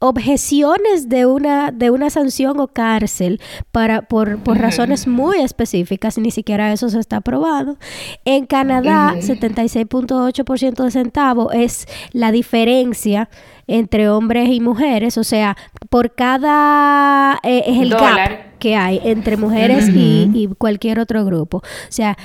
objeciones 0.00 1.08
de 1.08 1.26
una 1.26 1.70
de 1.70 1.90
una 1.90 2.10
sanción 2.10 2.58
o 2.58 2.66
cárcel 2.66 3.40
para 3.70 4.02
por, 4.02 4.38
por 4.38 4.58
razones 4.58 5.06
muy 5.06 5.38
específicas 5.40 6.18
ni 6.18 6.32
siquiera 6.32 6.72
eso 6.72 6.88
se 6.88 6.98
está 6.98 7.18
aprobado 7.18 7.76
en 8.24 8.46
Canadá 8.46 9.14
76.8% 9.20 10.82
de 10.84 10.90
centavo 10.90 11.52
es 11.52 11.86
la 12.12 12.32
diferencia 12.32 13.28
entre 13.66 14.08
hombres 14.08 14.48
y 14.50 14.60
mujeres 14.60 15.16
o 15.18 15.24
sea 15.24 15.56
por 15.88 16.14
cada 16.14 17.38
eh, 17.42 17.62
es 17.66 17.80
el 17.80 17.90
gap 17.90 18.58
que 18.58 18.76
hay 18.76 19.00
entre 19.04 19.36
mujeres 19.36 19.88
y, 19.88 20.30
y 20.34 20.48
cualquier 20.58 20.98
otro 21.00 21.24
grupo 21.24 21.58
o 21.58 21.62
sea 21.90 22.16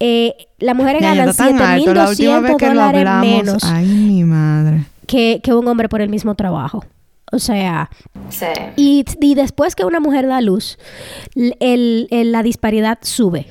eh, 0.00 0.34
las 0.58 0.74
mujeres 0.76 1.00
ganan 1.02 1.28
está 1.28 1.48
tan 1.48 1.60
alto. 1.60 1.94
La 1.94 2.08
última 2.08 2.40
vez 2.40 2.52
7.200 2.52 2.56
que 2.56 2.66
lo 2.66 2.70
dólares 2.72 2.98
hablamos, 3.00 3.26
menos 3.26 3.64
ay, 3.64 3.86
mi 3.86 4.24
madre. 4.24 4.84
que, 5.06 5.40
que 5.42 5.54
un 5.54 5.66
hombre 5.68 5.88
por 5.88 6.00
el 6.00 6.08
mismo 6.10 6.34
trabajo. 6.34 6.84
O 7.32 7.38
sea, 7.38 7.88
Sí. 8.28 8.46
y, 8.76 9.04
y 9.20 9.34
después 9.34 9.74
que 9.74 9.84
una 9.84 10.00
mujer 10.00 10.26
da 10.26 10.40
luz, 10.40 10.78
el- 11.34 12.06
el- 12.10 12.32
la 12.32 12.42
disparidad 12.42 12.98
sube. 13.02 13.46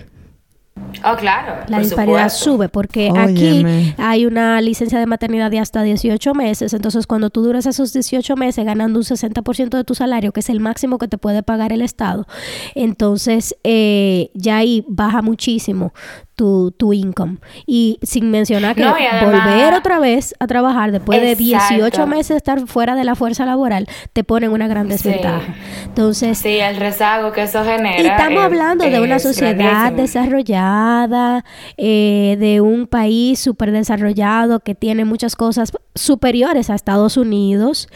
Oh, 1.03 1.15
claro. 1.15 1.63
La 1.67 1.77
por 1.77 1.85
disparidad 1.85 2.29
supuesto. 2.29 2.43
sube 2.43 2.69
porque 2.69 3.09
Óyeme. 3.11 3.93
aquí 3.93 3.95
hay 3.97 4.25
una 4.25 4.61
licencia 4.61 4.99
de 4.99 5.05
maternidad 5.05 5.51
de 5.51 5.59
hasta 5.59 5.81
18 5.81 6.33
meses. 6.33 6.73
Entonces, 6.73 7.07
cuando 7.07 7.29
tú 7.29 7.41
duras 7.43 7.65
esos 7.65 7.93
18 7.93 8.35
meses 8.35 8.65
ganando 8.65 8.99
un 8.99 9.05
60% 9.05 9.69
de 9.77 9.83
tu 9.83 9.95
salario, 9.95 10.31
que 10.31 10.39
es 10.41 10.49
el 10.49 10.59
máximo 10.59 10.97
que 10.97 11.07
te 11.07 11.17
puede 11.17 11.43
pagar 11.43 11.71
el 11.71 11.81
Estado, 11.81 12.27
entonces 12.75 13.55
eh, 13.63 14.29
ya 14.33 14.57
ahí 14.57 14.85
baja 14.87 15.21
muchísimo 15.21 15.93
tu, 16.35 16.71
tu 16.71 16.93
income. 16.93 17.37
Y 17.65 17.99
sin 18.01 18.31
mencionar 18.31 18.75
que 18.75 18.81
No, 18.81 18.97
y 18.97 19.03
además- 19.05 19.45
volver 19.45 19.73
otra 19.73 19.99
vez 19.99 20.33
a 20.39 20.47
trabajar 20.47 20.91
después 20.91 21.21
de 21.21 21.31
Exacto. 21.31 21.75
18 21.75 22.07
meses 22.07 22.29
de 22.29 22.37
estar 22.37 22.67
fuera 22.67 22.95
de 22.95 23.03
la 23.03 23.15
fuerza 23.15 23.45
laboral, 23.45 23.87
te 24.13 24.23
ponen 24.23 24.51
una 24.51 24.67
gran 24.67 24.85
Sí. 24.87 24.91
desventaja. 24.93 25.53
Entonces, 25.85 26.37
Sí, 26.39 26.57
el 26.59 26.77
rezago 26.77 27.31
que 27.31 27.43
eso 27.43 27.63
genera. 27.63 28.01
y 28.01 28.05
estamos 28.05 28.39
es- 28.39 28.45
hablando 28.45 28.83
de 28.85 28.99
una 29.01 29.19
sociedad 29.19 29.55
grandísimo. 29.55 30.01
desarrollada, 30.01 31.45
eh, 31.77 32.37
de 32.39 32.61
un 32.61 32.87
país 32.87 33.39
súper 33.39 33.71
desarrollado 33.71 34.59
que 34.59 34.75
tiene 34.75 35.05
muchas 35.05 35.35
cosas 35.35 35.71
superiores 35.95 36.69
a 36.69 36.75
Estados 36.75 37.17
Unidos, 37.17 37.87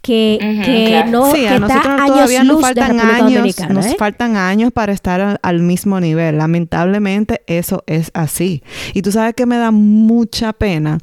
que, 0.00 0.38
que 0.64 0.86
claro. 0.88 1.10
no 1.10 1.26
sí, 1.32 1.42
que 1.42 1.48
a 1.48 1.54
está 1.54 1.60
nosotros 1.68 2.00
años 2.00 2.06
todavía 2.08 2.44
nos 2.44 2.60
faltan 2.60 3.00
años, 3.00 3.60
nos 3.70 3.86
¿eh? 3.86 3.96
faltan 3.98 4.36
años 4.36 4.72
para 4.72 4.92
estar 4.92 5.20
al, 5.20 5.38
al 5.42 5.60
mismo 5.60 6.00
nivel. 6.00 6.38
Lamentablemente 6.38 7.42
eso 7.46 7.84
es 7.96 8.10
así. 8.14 8.62
Y 8.94 9.02
tú 9.02 9.12
sabes 9.12 9.34
que 9.34 9.46
me 9.46 9.56
da 9.56 9.70
mucha 9.70 10.52
pena 10.52 10.98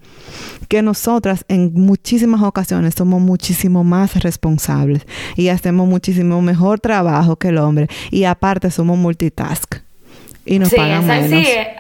que 0.68 0.82
nosotras 0.82 1.46
en 1.48 1.72
muchísimas 1.74 2.42
ocasiones 2.44 2.94
somos 2.96 3.20
muchísimo 3.22 3.84
más 3.84 4.22
responsables 4.22 5.06
y 5.36 5.50
hacemos 5.50 5.88
muchísimo 5.88 6.42
mejor 6.42 6.80
trabajo 6.80 7.38
que 7.38 7.48
el 7.50 7.58
hombre 7.58 7.88
y 8.12 8.26
aparte 8.26 8.70
somos 8.70 8.98
multitask 8.98 9.78
y 10.46 10.60
nos 10.60 10.70
sí, 10.70 10.76
pagan 10.78 11.06
menos. 11.08 11.30
sí, 11.30 11.36
eh, 11.48 11.76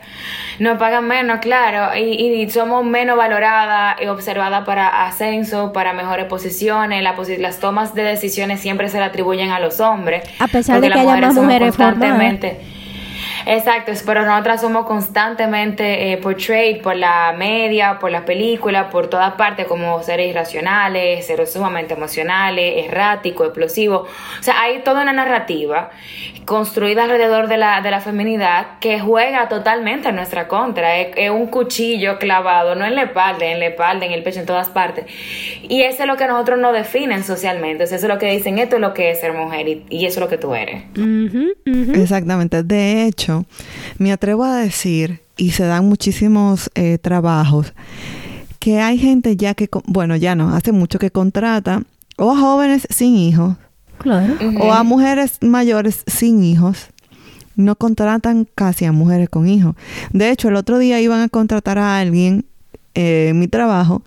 nos 0.59 0.77
pagan 0.77 1.07
menos, 1.07 1.39
claro, 1.39 1.95
y, 1.97 2.01
y 2.43 2.49
somos 2.49 2.85
menos 2.85 3.15
valoradas 3.17 3.95
y 4.01 4.07
observadas 4.07 4.65
para 4.65 5.05
ascenso, 5.07 5.71
para 5.71 5.93
mejores 5.93 6.25
posiciones. 6.25 7.01
La 7.01 7.15
posi- 7.15 7.37
las 7.37 7.59
tomas 7.59 7.95
de 7.95 8.03
decisiones 8.03 8.59
siempre 8.59 8.89
se 8.89 8.97
le 8.97 9.05
atribuyen 9.05 9.51
a 9.51 9.59
los 9.59 9.79
hombres. 9.79 10.23
A 10.39 10.47
pesar 10.47 10.81
de 10.81 10.89
que 10.89 10.95
las 10.95 10.99
haya 11.07 11.21
más 11.21 11.35
somos 11.35 11.45
mujeres 11.45 11.75
formadas. 11.75 12.53
Exacto, 13.51 13.91
es- 13.91 14.03
pero 14.03 14.25
nosotras 14.25 14.61
somos 14.61 14.85
constantemente 14.85 16.11
eh, 16.11 16.17
portrayed 16.17 16.81
por 16.81 16.95
la 16.95 17.33
media, 17.35 17.97
por 17.99 18.11
la 18.11 18.23
película, 18.23 18.89
por 18.89 19.07
todas 19.07 19.33
partes 19.33 19.65
como 19.65 20.03
seres 20.03 20.29
irracionales, 20.29 21.25
seres 21.25 21.51
sumamente 21.51 21.95
emocionales, 21.95 22.85
erráticos, 22.85 23.47
explosivos. 23.47 24.07
O 24.39 24.43
sea, 24.43 24.61
hay 24.61 24.79
toda 24.83 25.01
una 25.01 25.13
narrativa 25.13 25.89
construida 26.45 27.03
alrededor 27.03 27.47
de 27.47 27.57
la, 27.57 27.81
de 27.81 27.89
la 27.91 28.01
feminidad 28.01 28.79
que 28.79 28.99
juega 28.99 29.47
totalmente 29.49 30.09
en 30.09 30.15
nuestra 30.15 30.47
contra. 30.47 30.97
Es, 30.97 31.09
es 31.15 31.29
un 31.31 31.47
cuchillo 31.47 32.19
clavado, 32.19 32.75
no 32.75 32.85
en 32.85 32.95
la 32.95 33.03
espalda, 33.03 33.45
en 33.45 33.59
la 33.59 33.67
espalda, 33.67 34.05
en 34.05 34.11
el 34.13 34.21
pecho, 34.23 34.39
en 34.41 34.45
todas 34.45 34.69
partes. 34.69 35.05
Y 35.63 35.81
eso 35.81 36.03
es 36.03 36.07
lo 36.07 36.17
que 36.17 36.27
nosotros 36.27 36.59
nos 36.59 36.73
definen 36.73 37.23
socialmente. 37.23 37.83
O 37.83 37.87
sea, 37.87 37.97
eso 37.97 38.05
es 38.07 38.13
lo 38.13 38.19
que 38.19 38.31
dicen, 38.31 38.59
esto 38.59 38.75
es 38.75 38.81
lo 38.81 38.93
que 38.93 39.11
es 39.11 39.19
ser 39.19 39.33
mujer 39.33 39.67
y, 39.67 39.85
y 39.89 40.05
eso 40.05 40.19
es 40.19 40.23
lo 40.23 40.27
que 40.29 40.37
tú 40.37 40.53
eres. 40.53 40.83
Exactamente. 41.95 42.63
De 42.63 43.05
hecho, 43.05 43.38
me 43.97 44.11
atrevo 44.11 44.43
a 44.43 44.55
decir, 44.57 45.21
y 45.37 45.51
se 45.51 45.63
dan 45.63 45.87
muchísimos 45.87 46.69
eh, 46.75 46.97
trabajos, 47.01 47.73
que 48.59 48.79
hay 48.81 48.97
gente 48.97 49.35
ya 49.37 49.53
que, 49.53 49.69
bueno, 49.85 50.15
ya 50.15 50.35
no, 50.35 50.53
hace 50.55 50.71
mucho 50.71 50.99
que 50.99 51.11
contrata 51.11 51.83
o 52.17 52.31
a 52.31 52.37
jóvenes 52.37 52.87
sin 52.89 53.15
hijos 53.15 53.55
Claro. 53.99 54.35
o 54.61 54.71
a 54.71 54.83
mujeres 54.83 55.39
mayores 55.41 56.03
sin 56.07 56.41
hijos 56.43 56.87
no 57.57 57.75
contratan 57.75 58.47
casi 58.55 58.85
a 58.85 58.93
mujeres 58.93 59.27
con 59.27 59.47
hijos. 59.49 59.75
De 60.13 60.31
hecho, 60.31 60.47
el 60.47 60.55
otro 60.55 60.77
día 60.77 61.01
iban 61.01 61.19
a 61.21 61.27
contratar 61.27 61.77
a 61.77 61.99
alguien 61.99 62.45
eh, 62.95 63.27
en 63.31 63.39
mi 63.39 63.49
trabajo 63.49 64.01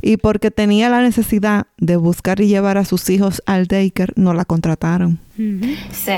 y 0.00 0.16
porque 0.16 0.50
tenía 0.50 0.88
la 0.88 1.02
necesidad 1.02 1.66
de 1.76 1.96
buscar 1.96 2.40
y 2.40 2.46
llevar 2.48 2.78
a 2.78 2.84
sus 2.86 3.08
hijos 3.10 3.42
al 3.44 3.66
daycare, 3.66 4.14
no 4.16 4.32
la 4.32 4.44
contrataron. 4.46 5.18
Sí. 5.36 6.16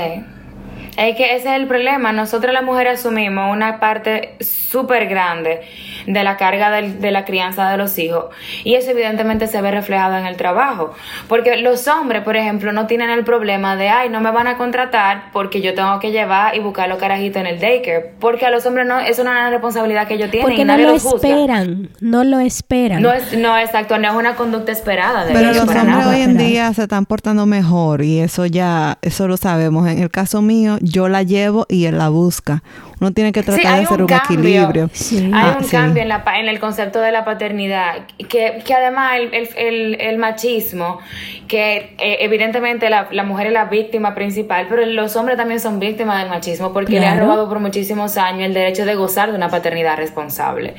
Es 0.97 1.15
que 1.15 1.35
ese 1.35 1.49
es 1.49 1.55
el 1.61 1.67
problema. 1.67 2.11
Nosotros 2.11 2.53
las 2.53 2.63
mujeres 2.63 2.99
asumimos 2.99 3.53
una 3.53 3.79
parte 3.79 4.35
súper 4.39 5.07
grande 5.07 5.61
de 6.07 6.23
la 6.23 6.37
carga 6.37 6.71
del- 6.71 6.99
de 7.01 7.11
la 7.11 7.25
crianza 7.25 7.69
de 7.69 7.77
los 7.77 7.97
hijos 7.99 8.25
y 8.63 8.75
eso 8.75 8.91
evidentemente 8.91 9.47
se 9.47 9.61
ve 9.61 9.71
reflejado 9.71 10.17
en 10.17 10.25
el 10.25 10.37
trabajo. 10.37 10.93
Porque 11.27 11.57
los 11.57 11.87
hombres, 11.87 12.23
por 12.23 12.35
ejemplo, 12.35 12.71
no 12.71 12.87
tienen 12.87 13.09
el 13.09 13.23
problema 13.23 13.75
de, 13.75 13.89
ay, 13.89 14.09
no 14.09 14.21
me 14.21 14.31
van 14.31 14.47
a 14.47 14.57
contratar 14.57 15.25
porque 15.33 15.61
yo 15.61 15.73
tengo 15.75 15.99
que 15.99 16.11
llevar 16.11 16.55
y 16.55 16.59
buscar 16.59 16.89
los 16.89 16.97
carajitos 16.97 17.41
en 17.41 17.47
el 17.47 17.59
daycare. 17.59 18.13
Porque 18.19 18.45
a 18.45 18.49
los 18.49 18.65
hombres 18.65 18.87
no, 18.87 18.99
es 18.99 19.19
una 19.19 19.49
responsabilidad 19.49 20.07
que 20.07 20.15
ellos 20.15 20.31
tienen 20.31 20.47
Porque 20.47 20.61
y 20.61 20.65
no 20.65 20.77
lo 20.77 20.93
los 20.93 21.05
esperan, 21.05 21.89
no 22.01 22.23
lo 22.23 22.39
esperan. 22.39 23.01
No 23.01 23.11
es, 23.13 23.37
no, 23.37 23.57
exacto, 23.57 23.97
no 23.99 24.09
es 24.09 24.15
una 24.15 24.35
conducta 24.35 24.71
esperada 24.71 25.25
de 25.25 25.33
Pero 25.33 25.51
ellos 25.51 25.57
los 25.65 25.67
hombres 25.75 25.83
nada. 25.85 26.09
hoy 26.09 26.21
en 26.21 26.37
día 26.37 26.73
se 26.73 26.83
están 26.83 27.05
portando 27.05 27.45
mejor 27.45 28.01
y 28.01 28.19
eso 28.19 28.45
ya, 28.45 28.97
eso 29.01 29.27
lo 29.27 29.37
sabemos. 29.37 29.87
En 29.87 29.99
el 30.01 30.09
caso 30.09 30.41
mío, 30.41 30.66
yo 30.81 31.07
la 31.09 31.23
llevo 31.23 31.65
y 31.69 31.85
él 31.85 31.97
la 31.97 32.09
busca. 32.09 32.63
Uno 32.99 33.11
tiene 33.11 33.31
que 33.31 33.43
tratar 33.43 33.61
Sí, 33.61 33.67
de 33.67 33.83
hacer 33.85 33.97
un 33.97 34.01
un, 34.01 34.07
cambio. 34.07 34.39
equilibrio. 34.39 34.89
Sí. 34.93 35.17
Hay 35.33 35.49
Ah, 35.51 35.55
un 35.59 35.63
sí. 35.63 35.71
cambio 35.71 36.01
en, 36.01 36.09
la, 36.09 36.23
pa- 36.23 36.39
en 36.39 36.47
el 36.47 36.59
concepto 36.59 36.99
de 36.99 37.11
la 37.11 37.23
paternidad, 37.25 38.07
que, 38.29 38.61
que 38.65 38.73
además 38.73 39.13
el, 39.17 39.33
el- 39.33 39.49
el- 39.57 40.01
el 40.01 40.17
machismo, 40.17 40.99
que 41.47 41.95
eh, 41.99 42.17
evidentemente 42.21 42.89
la, 42.89 43.07
la 43.11 43.23
mujer 43.23 43.47
es 43.47 43.53
la 43.53 43.65
víctima 43.65 44.15
principal, 44.15 44.65
pero 44.69 44.85
los 44.85 45.15
hombres 45.15 45.37
también 45.37 45.59
son 45.59 45.79
víctimas 45.79 46.19
del 46.21 46.29
machismo 46.29 46.73
porque 46.73 46.99
le 46.99 47.05
han 47.05 47.19
robado 47.19 47.47
por 47.47 47.59
muchísimos 47.59 48.17
años 48.17 48.43
el 48.47 48.53
derecho 48.53 48.85
de 48.85 48.95
gozar 48.95 49.29
de 49.31 49.37
una 49.37 49.49
paternidad 49.49 49.95
responsable. 49.97 50.73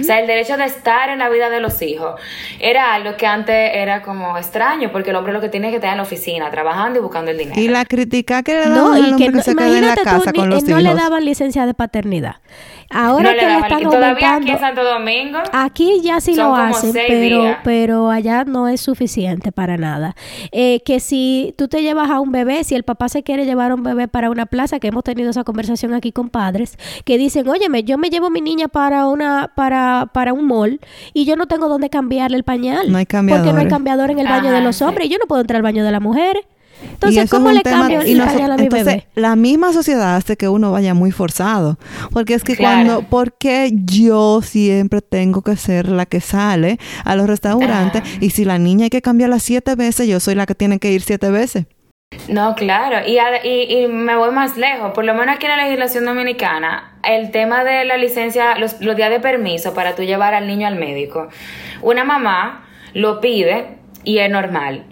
O 0.00 0.04
sea, 0.04 0.20
el 0.20 0.26
derecho 0.26 0.56
de 0.56 0.64
estar 0.64 1.08
en 1.10 1.18
la 1.18 1.28
vida 1.28 1.50
de 1.50 1.60
los 1.60 1.80
hijos 1.82 2.20
era 2.60 2.94
algo 2.94 3.16
que 3.16 3.26
antes 3.26 3.70
era 3.74 4.02
como 4.02 4.38
extraño, 4.38 4.90
porque 4.92 5.10
el 5.10 5.16
hombre 5.16 5.32
lo 5.32 5.40
que 5.40 5.48
tiene 5.48 5.66
es 5.68 5.70
que 5.72 5.76
estar 5.76 5.90
en 5.90 5.96
la 5.98 6.02
oficina, 6.04 6.50
trabajando 6.50 6.98
y 7.00 7.02
buscando 7.02 7.30
el 7.30 7.38
dinero. 7.38 7.60
Y 7.60 7.68
la 7.68 7.84
crítica 7.84 8.42
que 8.42 8.54
le 8.54 8.66
No, 8.66 8.92
al 8.92 9.04
hombre 9.12 9.16
que 9.18 9.24
que, 9.24 9.30
no, 9.36 9.42
se 9.42 9.50
en 9.50 9.86
la 9.86 9.94
tú, 9.96 10.02
casa 10.04 10.30
ni- 10.32 10.38
con 10.38 10.50
los 10.50 10.62
eh, 10.62 10.66
hijos. 10.70 10.82
no 10.82 10.88
le 10.90 10.94
daban 10.94 11.24
licencia 11.24 11.63
de 11.66 11.74
paternidad. 11.74 12.36
Ahora 12.90 13.32
No 13.32 13.38
que 13.38 13.46
le 13.46 13.58
están 13.58 13.82
todavía 13.82 14.36
aquí 14.36 14.50
en 14.50 14.58
Santo 14.58 14.84
Domingo. 14.84 15.38
Aquí 15.52 16.00
ya 16.02 16.20
sí 16.20 16.34
lo 16.34 16.54
hacen, 16.54 16.92
pero, 16.92 17.42
días. 17.42 17.58
pero 17.64 18.10
allá 18.10 18.44
no 18.44 18.68
es 18.68 18.80
suficiente 18.80 19.52
para 19.52 19.76
nada. 19.76 20.14
Eh, 20.52 20.80
que 20.84 21.00
si 21.00 21.54
tú 21.58 21.68
te 21.68 21.82
llevas 21.82 22.10
a 22.10 22.20
un 22.20 22.32
bebé, 22.32 22.64
si 22.64 22.74
el 22.74 22.84
papá 22.84 23.08
se 23.08 23.22
quiere 23.22 23.44
llevar 23.44 23.70
a 23.70 23.74
un 23.74 23.82
bebé 23.82 24.08
para 24.08 24.30
una 24.30 24.46
plaza, 24.46 24.78
que 24.78 24.88
hemos 24.88 25.04
tenido 25.04 25.30
esa 25.30 25.44
conversación 25.44 25.94
aquí 25.94 26.12
con 26.12 26.28
padres, 26.28 26.78
que 27.04 27.18
dicen, 27.18 27.48
óyeme, 27.48 27.84
yo 27.84 27.98
me 27.98 28.10
llevo 28.10 28.26
a 28.26 28.30
mi 28.30 28.40
niña 28.40 28.68
para 28.68 29.06
una, 29.06 29.52
para, 29.54 30.10
para 30.12 30.32
un 30.32 30.46
mall 30.46 30.80
y 31.12 31.24
yo 31.24 31.36
no 31.36 31.46
tengo 31.46 31.68
dónde 31.68 31.90
cambiarle 31.90 32.36
el 32.36 32.44
pañal. 32.44 32.90
No 32.90 32.98
hay 32.98 33.06
Porque 33.06 33.52
no 33.52 33.58
hay 33.58 33.68
cambiador 33.68 34.10
en 34.10 34.18
el 34.18 34.28
baño 34.28 34.52
de 34.52 34.60
los 34.60 34.76
sí. 34.76 34.84
hombres 34.84 35.06
y 35.06 35.10
yo 35.10 35.18
no 35.18 35.26
puedo 35.26 35.40
entrar 35.40 35.56
al 35.56 35.62
baño 35.62 35.84
de 35.84 35.92
las 35.92 36.00
mujeres. 36.00 36.44
Y 36.82 36.86
Entonces, 36.94 37.30
¿cómo 37.30 37.50
le 37.50 37.60
tema- 37.62 37.88
cambio 37.88 38.02
y 38.06 38.18
pañal 38.18 38.52
a 38.52 38.56
mi 38.56 38.64
entonces, 38.64 38.86
bebé? 38.86 39.06
La 39.14 39.36
misma 39.36 39.72
sociedad 39.72 40.16
hace 40.16 40.36
que 40.36 40.48
uno 40.48 40.72
vaya 40.72 40.94
muy 40.94 41.10
forzado. 41.12 41.78
Porque 42.12 42.34
es 42.34 42.44
que 42.44 42.56
Claro. 42.56 42.84
cuando, 42.86 43.08
porque 43.08 43.70
yo 43.84 44.40
siempre 44.42 45.00
tengo 45.02 45.42
que 45.42 45.56
ser 45.56 45.88
la 45.88 46.06
que 46.06 46.20
sale 46.20 46.78
a 47.04 47.16
los 47.16 47.26
restaurantes 47.26 48.02
Ah. 48.04 48.18
y 48.20 48.30
si 48.30 48.44
la 48.44 48.58
niña 48.58 48.84
hay 48.84 48.90
que 48.90 49.02
cambiarla 49.02 49.38
siete 49.38 49.74
veces, 49.76 50.08
yo 50.08 50.20
soy 50.20 50.34
la 50.34 50.46
que 50.46 50.54
tiene 50.54 50.78
que 50.78 50.90
ir 50.92 51.02
siete 51.02 51.30
veces. 51.30 51.66
No, 52.28 52.54
claro, 52.54 52.98
y, 53.06 53.18
y, 53.48 53.76
y 53.84 53.86
me 53.88 54.14
voy 54.14 54.30
más 54.32 54.56
lejos, 54.56 54.92
por 54.92 55.04
lo 55.04 55.14
menos 55.14 55.34
aquí 55.34 55.46
en 55.46 55.56
la 55.56 55.64
legislación 55.64 56.04
dominicana, 56.04 56.96
el 57.02 57.32
tema 57.32 57.64
de 57.64 57.84
la 57.84 57.96
licencia, 57.96 58.56
los, 58.56 58.80
los 58.80 58.94
días 58.94 59.10
de 59.10 59.18
permiso 59.18 59.74
para 59.74 59.96
tú 59.96 60.02
llevar 60.04 60.32
al 60.32 60.46
niño 60.46 60.68
al 60.68 60.76
médico, 60.76 61.28
una 61.82 62.04
mamá 62.04 62.66
lo 62.92 63.20
pide 63.20 63.78
y 64.04 64.18
es 64.18 64.30
normal. 64.30 64.84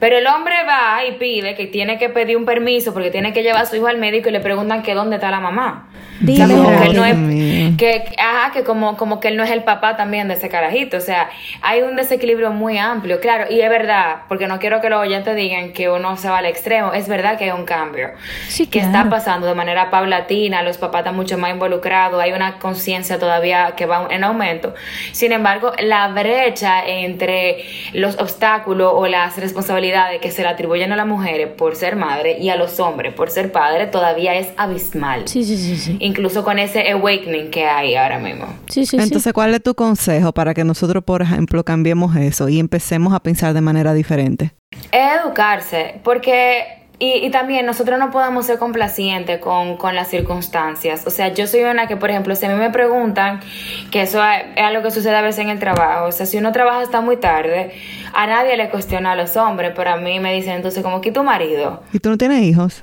Pero 0.00 0.18
el 0.18 0.26
hombre 0.26 0.54
va 0.66 1.04
y 1.04 1.12
pide 1.12 1.54
que 1.54 1.66
tiene 1.66 1.98
que 1.98 2.08
pedir 2.08 2.36
un 2.36 2.44
permiso 2.44 2.92
porque 2.92 3.10
tiene 3.10 3.32
que 3.32 3.42
llevar 3.42 3.62
a 3.62 3.66
su 3.66 3.76
hijo 3.76 3.86
al 3.86 3.98
médico 3.98 4.28
y 4.28 4.32
le 4.32 4.40
preguntan 4.40 4.82
que 4.82 4.94
dónde 4.94 5.16
está 5.16 5.30
la 5.30 5.40
mamá. 5.40 5.88
Dile, 6.20 6.44
O 6.44 6.46
sea, 6.48 6.56
como 6.56 6.80
que 6.80 6.86
él 6.88 6.96
no 6.96 7.04
es, 7.04 7.76
que, 7.76 8.16
ajá, 8.18 8.50
que 8.52 8.64
como, 8.64 8.96
como 8.96 9.20
que 9.20 9.28
él 9.28 9.36
no 9.36 9.44
es 9.44 9.50
el 9.50 9.62
papá 9.62 9.96
también 9.96 10.26
de 10.26 10.34
ese 10.34 10.48
carajito. 10.48 10.96
O 10.96 11.00
sea, 11.00 11.30
hay 11.62 11.82
un 11.82 11.94
desequilibrio 11.94 12.50
muy 12.50 12.76
amplio, 12.76 13.20
claro, 13.20 13.44
y 13.48 13.60
es 13.60 13.70
verdad, 13.70 14.22
porque 14.28 14.48
no 14.48 14.58
quiero 14.58 14.80
que 14.80 14.90
los 14.90 15.00
oyentes 15.00 15.36
digan 15.36 15.72
que 15.72 15.88
uno 15.88 16.16
se 16.16 16.28
va 16.28 16.38
al 16.38 16.46
extremo, 16.46 16.92
es 16.92 17.08
verdad 17.08 17.38
que 17.38 17.44
hay 17.44 17.50
un 17.50 17.64
cambio. 17.64 18.10
Sí, 18.48 18.66
que 18.66 18.80
claro. 18.80 18.98
está 18.98 19.10
pasando 19.10 19.46
de 19.46 19.54
manera 19.54 19.90
paulatina, 19.90 20.62
los 20.62 20.76
papás 20.76 21.00
están 21.00 21.14
mucho 21.14 21.38
más 21.38 21.52
involucrados, 21.52 22.20
hay 22.20 22.32
una 22.32 22.58
conciencia 22.58 23.18
todavía 23.18 23.74
que 23.76 23.86
va 23.86 24.08
en 24.10 24.24
aumento. 24.24 24.74
Sin 25.12 25.30
embargo, 25.30 25.72
la 25.78 26.08
brecha 26.08 26.84
entre 26.84 27.64
los 27.92 28.18
obstáculos 28.18 28.92
o 28.94 29.06
las 29.06 29.36
responsabilidades 29.36 29.67
que 30.20 30.30
se 30.30 30.42
le 30.42 30.48
atribuyen 30.48 30.92
a 30.92 30.96
las 30.96 31.06
mujeres 31.06 31.48
por 31.56 31.76
ser 31.76 31.96
madre 31.96 32.38
y 32.38 32.48
a 32.48 32.56
los 32.56 32.80
hombres 32.80 33.14
por 33.14 33.30
ser 33.30 33.52
padre 33.52 33.86
todavía 33.86 34.34
es 34.34 34.48
abismal 34.56 35.28
Sí, 35.28 35.44
sí, 35.44 35.56
sí, 35.56 35.76
sí. 35.76 35.96
incluso 36.00 36.42
con 36.44 36.58
ese 36.58 36.90
awakening 36.90 37.50
que 37.50 37.64
hay 37.66 37.94
ahora 37.94 38.18
mismo. 38.18 38.46
Sí, 38.68 38.86
sí, 38.86 38.96
sí. 38.96 39.02
Entonces, 39.02 39.32
¿cuál 39.32 39.54
es 39.54 39.62
tu 39.62 39.74
consejo 39.74 40.32
para 40.32 40.54
que 40.54 40.64
nosotros, 40.64 41.04
por 41.04 41.22
ejemplo, 41.22 41.64
cambiemos 41.64 42.16
eso 42.16 42.48
y 42.48 42.58
empecemos 42.58 43.12
a 43.14 43.20
pensar 43.20 43.54
de 43.54 43.60
manera 43.60 43.92
diferente? 43.94 44.52
Es 44.92 45.22
educarse, 45.22 46.00
porque... 46.02 46.64
Y, 47.00 47.24
y 47.24 47.30
también 47.30 47.64
nosotros 47.64 47.98
no 47.98 48.10
podemos 48.10 48.46
ser 48.46 48.58
complacientes 48.58 49.38
con, 49.40 49.76
con 49.76 49.94
las 49.94 50.08
circunstancias. 50.08 51.06
O 51.06 51.10
sea, 51.10 51.32
yo 51.32 51.46
soy 51.46 51.62
una 51.62 51.86
que, 51.86 51.96
por 51.96 52.10
ejemplo, 52.10 52.34
si 52.34 52.46
a 52.46 52.48
mí 52.48 52.56
me 52.56 52.70
preguntan, 52.70 53.40
que 53.90 54.02
eso 54.02 54.20
es, 54.24 54.62
algo 54.62 54.82
que 54.82 54.90
sucede 54.90 55.16
a 55.16 55.22
veces 55.22 55.40
en 55.44 55.50
el 55.50 55.60
trabajo, 55.60 56.06
o 56.06 56.12
sea, 56.12 56.26
si 56.26 56.38
uno 56.38 56.50
trabaja 56.50 56.80
hasta 56.80 57.00
muy 57.00 57.16
tarde, 57.16 57.70
a 58.12 58.26
nadie 58.26 58.56
le 58.56 58.68
cuestiona 58.68 59.12
a 59.12 59.16
los 59.16 59.36
hombres, 59.36 59.72
pero 59.76 59.90
a 59.90 59.96
mí 59.96 60.18
me 60.18 60.34
dicen 60.34 60.54
entonces 60.54 60.82
como 60.82 61.00
que 61.00 61.12
tu 61.12 61.22
marido. 61.22 61.82
¿Y 61.92 62.00
tú 62.00 62.10
no 62.10 62.18
tienes 62.18 62.42
hijos? 62.42 62.82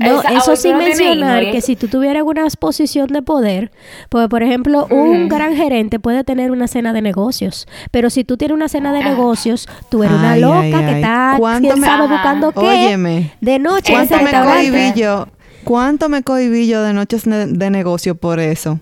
No, 0.00 0.20
Esa- 0.20 0.28
eso 0.32 0.52
ah, 0.52 0.56
sin 0.56 0.76
mencionar 0.76 1.50
que 1.52 1.60
si 1.60 1.76
tú 1.76 1.86
tuvieras 1.88 2.22
una 2.24 2.44
posición 2.58 3.08
de 3.08 3.22
poder, 3.22 3.70
pues 4.08 4.28
por 4.28 4.42
ejemplo, 4.42 4.86
un 4.90 5.28
gran 5.28 5.54
gerente 5.54 6.00
puede 6.00 6.24
tener 6.24 6.50
una 6.50 6.66
cena 6.66 6.92
de 6.92 7.00
negocios, 7.02 7.66
pero 7.90 8.10
si 8.10 8.24
tú 8.24 8.36
tienes 8.36 8.54
una 8.56 8.68
cena 8.68 8.92
de 8.92 9.00
Ah. 9.00 9.10
negocios, 9.10 9.68
tú 9.90 10.02
eres 10.02 10.16
una 10.16 10.36
loca 10.36 10.58
ay, 10.62 10.70
que 10.70 10.76
ay. 10.76 10.94
está, 10.96 11.34
¿Cuánto 11.38 11.68
quién 11.68 11.80
me- 11.80 11.86
sabe 11.86 12.04
Ajá. 12.04 12.12
buscando 12.14 12.52
qué, 12.52 12.60
Óyeme. 12.60 13.32
de 13.40 13.58
noche 13.58 13.92
¿Cuánto 13.92 14.16
me 14.20 14.32
cohibí 14.32 14.92
yo? 15.00 15.28
¿Cuánto 15.64 16.08
me 16.08 16.22
cohibí 16.22 16.66
yo 16.66 16.82
de 16.82 16.92
noches 16.92 17.24
de, 17.24 17.46
de 17.46 17.70
negocio 17.70 18.14
por 18.16 18.40
eso? 18.40 18.80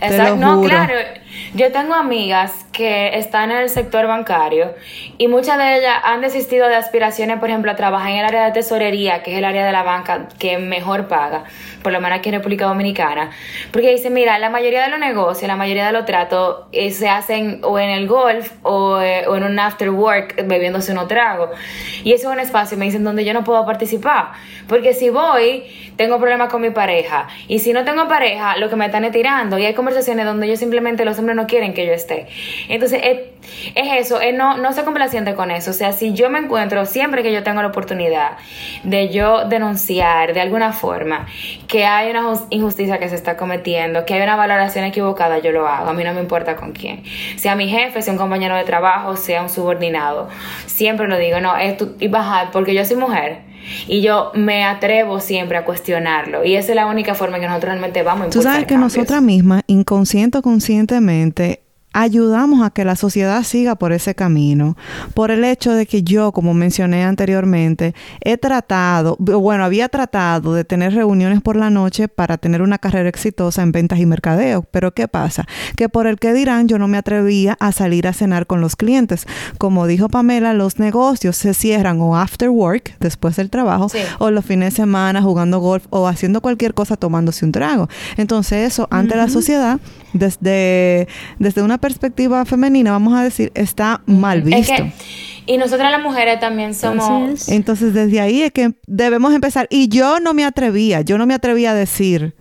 Exacto, 0.00 0.36
no, 0.36 0.62
claro. 0.62 0.94
Yo 1.54 1.70
tengo 1.72 1.94
amigas 1.94 2.66
que 2.72 3.16
están 3.18 3.50
en 3.50 3.58
el 3.58 3.68
sector 3.68 4.06
bancario 4.06 4.74
y 5.18 5.28
muchas 5.28 5.58
de 5.58 5.78
ellas 5.78 5.96
han 6.02 6.20
desistido 6.20 6.68
de 6.68 6.76
aspiraciones, 6.76 7.38
por 7.38 7.48
ejemplo, 7.48 7.70
a 7.70 7.76
trabajar 7.76 8.10
en 8.10 8.18
el 8.18 8.24
área 8.24 8.44
de 8.46 8.52
tesorería, 8.52 9.22
que 9.22 9.32
es 9.32 9.38
el 9.38 9.44
área 9.44 9.64
de 9.64 9.72
la 9.72 9.82
banca 9.82 10.28
que 10.38 10.58
mejor 10.58 11.08
paga, 11.08 11.44
por 11.84 11.92
lo 11.92 12.00
menos 12.00 12.18
aquí 12.18 12.30
en 12.30 12.36
República 12.36 12.64
Dominicana, 12.64 13.30
porque 13.70 13.90
dicen, 13.90 14.14
mira, 14.14 14.38
la 14.38 14.48
mayoría 14.48 14.82
de 14.82 14.88
los 14.88 14.98
negocios, 14.98 15.46
la 15.46 15.54
mayoría 15.54 15.86
de 15.86 15.92
los 15.92 16.06
tratos 16.06 16.64
eh, 16.72 16.90
se 16.90 17.10
hacen 17.10 17.60
o 17.62 17.78
en 17.78 17.90
el 17.90 18.08
golf 18.08 18.52
o, 18.62 19.00
eh, 19.02 19.28
o 19.28 19.36
en 19.36 19.44
un 19.44 19.58
after 19.58 19.90
work 19.90 20.34
bebiéndose 20.46 20.92
unos 20.92 21.08
tragos. 21.08 21.50
Y 22.02 22.14
eso 22.14 22.28
es 22.28 22.34
un 22.34 22.40
espacio, 22.40 22.78
me 22.78 22.86
dicen, 22.86 23.04
donde 23.04 23.24
yo 23.24 23.34
no 23.34 23.44
puedo 23.44 23.64
participar, 23.66 24.32
porque 24.66 24.94
si 24.94 25.10
voy, 25.10 25.64
tengo 25.96 26.18
problemas 26.18 26.50
con 26.50 26.62
mi 26.62 26.70
pareja, 26.70 27.28
y 27.48 27.58
si 27.58 27.74
no 27.74 27.84
tengo 27.84 28.08
pareja, 28.08 28.56
lo 28.56 28.70
que 28.70 28.76
me 28.76 28.86
están 28.86 29.04
es 29.04 29.12
tirando, 29.12 29.58
y 29.58 29.66
hay 29.66 29.74
conversaciones 29.74 30.24
donde 30.24 30.48
yo 30.48 30.56
simplemente 30.56 31.04
los 31.04 31.18
hombres 31.18 31.36
no 31.36 31.46
quieren 31.46 31.74
que 31.74 31.86
yo 31.86 31.92
esté. 31.92 32.26
Entonces, 32.70 33.00
es, 33.04 33.18
es 33.74 34.06
eso, 34.06 34.20
es 34.20 34.34
no, 34.34 34.56
no 34.58 34.72
ser 34.72 34.84
complaciente 34.84 35.34
con 35.34 35.50
eso. 35.50 35.70
O 35.70 35.74
sea, 35.74 35.92
si 35.92 36.12
yo 36.12 36.30
me 36.30 36.38
encuentro, 36.38 36.84
siempre 36.86 37.22
que 37.22 37.32
yo 37.32 37.42
tengo 37.42 37.62
la 37.62 37.68
oportunidad 37.68 38.32
de 38.82 39.08
yo 39.10 39.46
denunciar 39.48 40.34
de 40.34 40.40
alguna 40.40 40.72
forma 40.72 41.26
que 41.68 41.84
hay 41.84 42.10
una 42.10 42.22
jus- 42.22 42.46
injusticia 42.50 42.98
que 42.98 43.08
se 43.08 43.14
está 43.14 43.36
cometiendo, 43.36 44.04
que 44.04 44.14
hay 44.14 44.22
una 44.22 44.36
valoración 44.36 44.84
equivocada, 44.84 45.38
yo 45.38 45.52
lo 45.52 45.66
hago. 45.68 45.90
A 45.90 45.92
mí 45.92 46.04
no 46.04 46.12
me 46.14 46.20
importa 46.20 46.56
con 46.56 46.72
quién. 46.72 47.02
Sea 47.36 47.54
mi 47.56 47.68
jefe, 47.68 48.02
sea 48.02 48.12
un 48.12 48.18
compañero 48.18 48.56
de 48.56 48.64
trabajo, 48.64 49.16
sea 49.16 49.42
un 49.42 49.48
subordinado. 49.48 50.28
Siempre 50.66 51.08
lo 51.08 51.18
digo, 51.18 51.40
no, 51.40 51.56
es 51.56 51.76
tu- 51.76 51.94
y 52.00 52.08
bajar, 52.08 52.50
porque 52.50 52.74
yo 52.74 52.84
soy 52.84 52.96
mujer. 52.96 53.42
Y 53.88 54.02
yo 54.02 54.30
me 54.34 54.62
atrevo 54.64 55.20
siempre 55.20 55.56
a 55.56 55.64
cuestionarlo. 55.64 56.44
Y 56.44 56.54
esa 56.56 56.72
es 56.72 56.76
la 56.76 56.84
única 56.86 57.14
forma 57.14 57.36
en 57.36 57.42
que 57.44 57.48
nosotros 57.48 57.70
realmente 57.70 58.02
vamos 58.02 58.26
a 58.26 58.30
Tú 58.30 58.42
sabes 58.42 58.60
que 58.66 58.74
cambios. 58.74 58.94
nosotras 58.94 59.22
mismas, 59.22 59.62
inconsciente 59.68 60.36
o 60.38 60.42
conscientemente, 60.42 61.62
ayudamos 61.94 62.66
a 62.66 62.70
que 62.70 62.84
la 62.84 62.96
sociedad 62.96 63.42
siga 63.44 63.76
por 63.76 63.92
ese 63.92 64.14
camino, 64.14 64.76
por 65.14 65.30
el 65.30 65.44
hecho 65.44 65.72
de 65.72 65.86
que 65.86 66.02
yo, 66.02 66.32
como 66.32 66.52
mencioné 66.52 67.04
anteriormente, 67.04 67.94
he 68.20 68.36
tratado, 68.36 69.16
bueno, 69.18 69.64
había 69.64 69.88
tratado 69.88 70.54
de 70.54 70.64
tener 70.64 70.92
reuniones 70.92 71.40
por 71.40 71.56
la 71.56 71.70
noche 71.70 72.08
para 72.08 72.36
tener 72.36 72.60
una 72.62 72.78
carrera 72.78 73.08
exitosa 73.08 73.62
en 73.62 73.72
ventas 73.72 74.00
y 74.00 74.06
mercadeo, 74.06 74.66
pero 74.70 74.92
¿qué 74.92 75.06
pasa? 75.06 75.46
Que 75.76 75.88
por 75.88 76.06
el 76.08 76.18
que 76.18 76.34
dirán 76.34 76.66
yo 76.66 76.78
no 76.78 76.88
me 76.88 76.98
atrevía 76.98 77.56
a 77.60 77.70
salir 77.70 78.08
a 78.08 78.12
cenar 78.12 78.46
con 78.46 78.60
los 78.60 78.74
clientes. 78.74 79.26
Como 79.58 79.86
dijo 79.86 80.08
Pamela, 80.08 80.52
los 80.52 80.80
negocios 80.80 81.36
se 81.36 81.54
cierran 81.54 82.00
o 82.00 82.16
after 82.16 82.50
work, 82.50 82.96
después 82.98 83.36
del 83.36 83.50
trabajo, 83.50 83.86
o 84.18 84.30
los 84.32 84.44
fines 84.44 84.72
de 84.74 84.76
semana 84.76 85.22
jugando 85.22 85.60
golf 85.60 85.86
o 85.90 86.08
haciendo 86.08 86.40
cualquier 86.40 86.74
cosa 86.74 86.96
tomándose 86.96 87.44
un 87.44 87.52
trago. 87.52 87.88
Entonces 88.16 88.72
eso, 88.72 88.88
ante 88.90 89.14
la 89.14 89.28
sociedad, 89.28 89.78
desde, 90.14 91.06
desde 91.38 91.62
una 91.62 91.76
perspectiva 91.76 92.44
femenina, 92.46 92.92
vamos 92.92 93.12
a 93.12 93.22
decir, 93.22 93.52
está 93.54 94.00
mal 94.06 94.42
visto. 94.42 94.72
y 95.44 95.58
nosotras 95.58 95.90
las 95.90 96.02
mujeres 96.02 96.40
también 96.40 96.72
somos... 96.72 97.48
Entonces, 97.48 97.92
desde 97.92 98.20
ahí 98.20 98.42
es 98.42 98.52
que 98.52 98.74
debemos 98.86 99.34
empezar. 99.34 99.66
Y 99.68 99.88
yo 99.88 100.20
no 100.20 100.32
me 100.32 100.44
atrevía, 100.44 101.02
yo 101.02 101.18
no 101.18 101.26
me 101.26 101.34
atrevía 101.34 101.72
a 101.72 101.74
decir, 101.74 102.34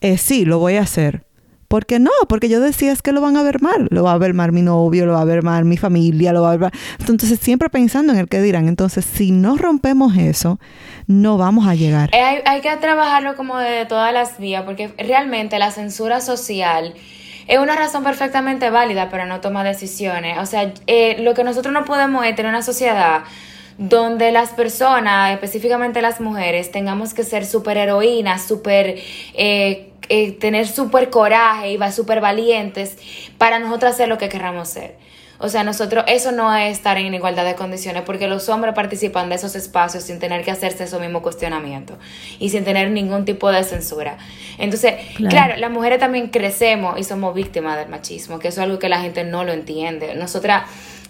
eh, 0.00 0.18
sí, 0.18 0.44
lo 0.44 0.58
voy 0.58 0.76
a 0.76 0.82
hacer. 0.82 1.24
¿Por 1.66 1.86
qué 1.86 1.98
no? 1.98 2.10
Porque 2.28 2.48
yo 2.48 2.60
decía 2.60 2.92
es 2.92 3.02
que 3.02 3.10
lo 3.10 3.20
van 3.20 3.36
a 3.36 3.42
ver 3.42 3.60
mal. 3.60 3.88
Lo 3.90 4.04
va 4.04 4.12
a 4.12 4.18
ver 4.18 4.32
mal 4.32 4.52
mi 4.52 4.62
novio, 4.62 5.06
lo 5.06 5.14
va 5.14 5.22
a 5.22 5.24
ver 5.24 5.42
mal 5.42 5.64
mi 5.64 5.76
familia, 5.76 6.32
lo 6.32 6.42
va 6.42 6.48
a 6.48 6.50
ver 6.52 6.60
mal. 6.60 6.72
Entonces, 7.00 7.40
siempre 7.40 7.68
pensando 7.68 8.12
en 8.12 8.18
el 8.20 8.28
que 8.28 8.40
dirán. 8.40 8.68
Entonces, 8.68 9.04
si 9.04 9.32
no 9.32 9.56
rompemos 9.56 10.16
eso, 10.16 10.60
no 11.08 11.36
vamos 11.36 11.66
a 11.66 11.74
llegar. 11.74 12.10
Eh, 12.14 12.20
hay, 12.20 12.38
hay 12.44 12.60
que 12.60 12.76
trabajarlo 12.76 13.34
como 13.34 13.58
de 13.58 13.86
todas 13.86 14.12
las 14.12 14.38
vías, 14.38 14.62
porque 14.62 14.94
realmente 14.98 15.58
la 15.58 15.72
censura 15.72 16.20
social 16.20 16.94
es 17.46 17.58
una 17.58 17.76
razón 17.76 18.04
perfectamente 18.04 18.70
válida 18.70 19.10
para 19.10 19.26
no 19.26 19.40
tomar 19.40 19.66
decisiones. 19.66 20.38
O 20.38 20.46
sea, 20.46 20.72
eh, 20.86 21.16
lo 21.20 21.34
que 21.34 21.44
nosotros 21.44 21.72
no 21.72 21.84
podemos 21.84 22.24
es 22.24 22.34
tener 22.34 22.50
una 22.50 22.62
sociedad 22.62 23.24
donde 23.76 24.30
las 24.30 24.50
personas, 24.50 25.32
específicamente 25.32 26.00
las 26.00 26.20
mujeres, 26.20 26.70
tengamos 26.70 27.12
que 27.12 27.24
ser 27.24 27.46
súper 27.46 27.76
heroínas, 27.76 28.46
súper... 28.46 28.98
Eh, 29.34 29.90
eh, 30.10 30.32
tener 30.32 30.68
súper 30.68 31.08
coraje 31.08 31.72
y 31.72 31.76
va 31.78 31.90
súper 31.90 32.20
valientes 32.20 32.98
para 33.38 33.58
nosotros 33.58 33.92
hacer 33.92 34.06
lo 34.06 34.18
que 34.18 34.28
queramos 34.28 34.68
ser. 34.68 34.98
O 35.44 35.50
sea, 35.50 35.62
nosotros, 35.62 36.04
eso 36.08 36.32
no 36.32 36.56
es 36.56 36.72
estar 36.72 36.96
en 36.96 37.12
igualdad 37.12 37.44
de 37.44 37.54
condiciones 37.54 38.02
porque 38.06 38.28
los 38.28 38.48
hombres 38.48 38.72
participan 38.74 39.28
de 39.28 39.34
esos 39.34 39.54
espacios 39.54 40.02
sin 40.02 40.18
tener 40.18 40.42
que 40.42 40.50
hacerse 40.50 40.84
esos 40.84 40.98
mismos 41.02 41.20
cuestionamientos 41.20 41.98
y 42.38 42.48
sin 42.48 42.64
tener 42.64 42.90
ningún 42.90 43.26
tipo 43.26 43.52
de 43.52 43.62
censura. 43.62 44.16
Entonces, 44.56 44.94
claro. 45.16 45.58
las 45.58 45.70
mujeres 45.70 45.98
también 45.98 46.28
crecemos 46.28 46.98
y 46.98 47.04
somos 47.04 47.34
víctimas 47.34 47.76
del 47.76 47.90
machismo, 47.90 48.38
que 48.38 48.48
eso 48.48 48.62
es 48.62 48.64
algo 48.64 48.78
que 48.78 48.88
la 48.88 49.02
gente 49.02 49.22
no 49.22 49.44
lo 49.44 49.52
entiende. 49.52 50.14
Nosotras 50.14 50.62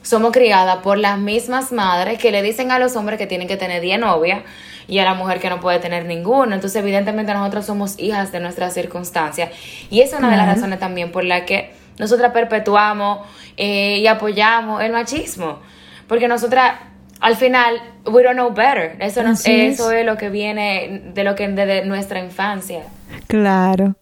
somos 0.02 0.32
criadas 0.32 0.78
por 0.78 0.98
las 0.98 1.16
mismas 1.16 1.70
madres 1.70 2.18
que 2.18 2.32
le 2.32 2.42
dicen 2.42 2.72
a 2.72 2.80
los 2.80 2.96
hombres 2.96 3.20
que 3.20 3.28
tienen 3.28 3.46
que 3.46 3.56
tener 3.56 3.80
10 3.82 4.00
novias 4.00 4.42
y 4.88 4.98
a 4.98 5.04
la 5.04 5.14
mujer 5.14 5.38
que 5.38 5.48
no 5.48 5.60
puede 5.60 5.78
tener 5.78 6.06
ninguno. 6.06 6.56
Entonces, 6.56 6.82
evidentemente, 6.82 7.32
nosotros 7.34 7.66
somos 7.66 7.96
hijas 8.00 8.32
de 8.32 8.40
nuestras 8.40 8.74
circunstancias. 8.74 9.50
Y 9.90 10.00
esa 10.00 10.16
es 10.16 10.18
una 10.18 10.32
de 10.32 10.36
las 10.38 10.46
razones 10.48 10.80
también 10.80 11.12
por 11.12 11.22
la 11.22 11.44
que 11.46 11.83
nosotras 11.98 12.32
perpetuamos 12.32 13.26
eh, 13.56 13.98
y 13.98 14.06
apoyamos 14.06 14.82
el 14.82 14.92
machismo. 14.92 15.60
Porque 16.06 16.28
nosotras, 16.28 16.74
al 17.20 17.36
final, 17.36 17.80
we 18.06 18.22
don't 18.22 18.34
know 18.34 18.52
better. 18.52 18.96
Eso, 19.00 19.22
no, 19.22 19.32
eso 19.32 19.90
es. 19.92 20.06
lo 20.06 20.16
que 20.16 20.30
viene 20.30 21.02
de 21.14 21.24
lo 21.24 21.34
que 21.34 21.48
de 21.48 21.84
nuestra 21.84 22.20
infancia. 22.20 22.82
Claro. 23.26 23.94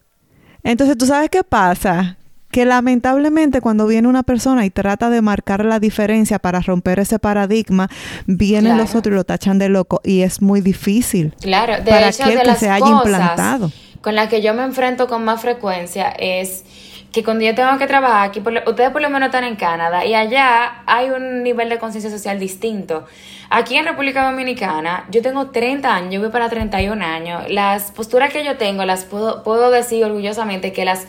Entonces, 0.65 0.97
¿tú 0.97 1.07
sabes 1.07 1.31
qué 1.31 1.43
pasa? 1.43 2.17
que 2.53 2.67
lamentablemente 2.67 3.63
cuando 3.63 3.87
viene 3.87 4.07
una 4.07 4.23
persona 4.23 4.65
y 4.67 4.71
trata 4.71 5.09
de 5.09 5.23
marcar 5.23 5.65
la 5.65 5.81
diferencia 5.81 6.39
para 6.39 6.61
romper 6.61 7.01
ese 7.01 7.19
paradigma, 7.19 7.89
vienen 8.27 8.77
los 8.77 8.95
otros 8.95 9.15
y 9.15 9.17
lo 9.17 9.25
tachan 9.25 9.59
de 9.59 9.71
loco 9.71 10.03
y 10.05 10.21
es 10.21 10.43
muy 10.43 10.61
difícil. 10.61 11.35
Claro, 11.41 11.83
de 11.83 11.91
para 11.91 12.11
hecho, 12.11 12.23
aquel 12.23 12.37
de 12.37 12.43
que 12.43 12.49
las 12.49 12.59
se 12.59 12.69
haya 12.69 12.87
implantado. 12.87 13.73
Con 14.03 14.15
la 14.15 14.29
que 14.29 14.43
yo 14.43 14.53
me 14.53 14.65
enfrento 14.65 15.09
con 15.09 15.25
más 15.25 15.41
frecuencia 15.41 16.11
es 16.11 16.65
que 17.13 17.23
cuando 17.23 17.45
yo 17.45 17.55
tengo 17.55 17.77
que 17.77 17.87
trabajar 17.87 18.31
aquí, 18.31 18.41
ustedes 18.41 18.91
por 18.91 19.03
lo 19.03 19.11
menos 19.11 19.27
están 19.27 19.45
en 19.45 19.57
Canadá 19.57 20.05
y 20.07 20.15
allá 20.15 20.83
hay 20.87 21.11
un 21.11 21.43
nivel 21.43 21.69
de 21.69 21.79
conciencia 21.79 22.11
social 22.11 22.41
distinto. 22.41 23.05
Aquí 23.51 23.77
en 23.77 23.85
República 23.85 24.25
Dominicana, 24.25 25.07
yo 25.11 25.21
tengo 25.21 25.51
30 25.51 25.95
años, 25.95 26.15
yo 26.15 26.21
voy 26.21 26.31
para 26.31 26.49
31 26.49 27.05
años. 27.05 27.43
Las 27.51 27.91
posturas 27.91 28.33
que 28.33 28.43
yo 28.45 28.57
tengo, 28.57 28.87
las 28.87 29.05
puedo, 29.05 29.43
puedo 29.43 29.71
decir 29.71 30.03
orgullosamente 30.07 30.73
que 30.73 30.87
las, 30.87 31.07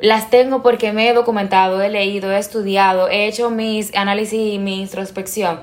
las 0.00 0.30
tengo 0.30 0.62
porque 0.62 0.94
me 0.94 1.10
he 1.10 1.12
documentado, 1.12 1.82
he 1.82 1.90
leído, 1.90 2.32
he 2.32 2.38
estudiado, 2.38 3.10
he 3.10 3.26
hecho 3.26 3.50
mis 3.50 3.94
análisis 3.94 4.54
y 4.54 4.58
mi 4.58 4.80
introspección. 4.80 5.60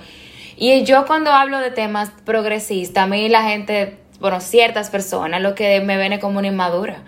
Y 0.55 0.83
yo 0.83 1.07
cuando 1.07 1.31
hablo 1.31 1.57
de 1.57 1.71
temas 1.71 2.11
progresistas, 2.25 3.05
a 3.05 3.07
mí 3.07 3.27
la 3.27 3.41
gente, 3.41 3.97
bueno, 4.19 4.39
ciertas 4.39 4.91
personas, 4.91 5.41
lo 5.41 5.55
que 5.55 5.81
me 5.81 5.97
ven 5.97 6.13
es 6.13 6.19
como 6.19 6.37
una 6.37 6.49
inmadura 6.49 7.01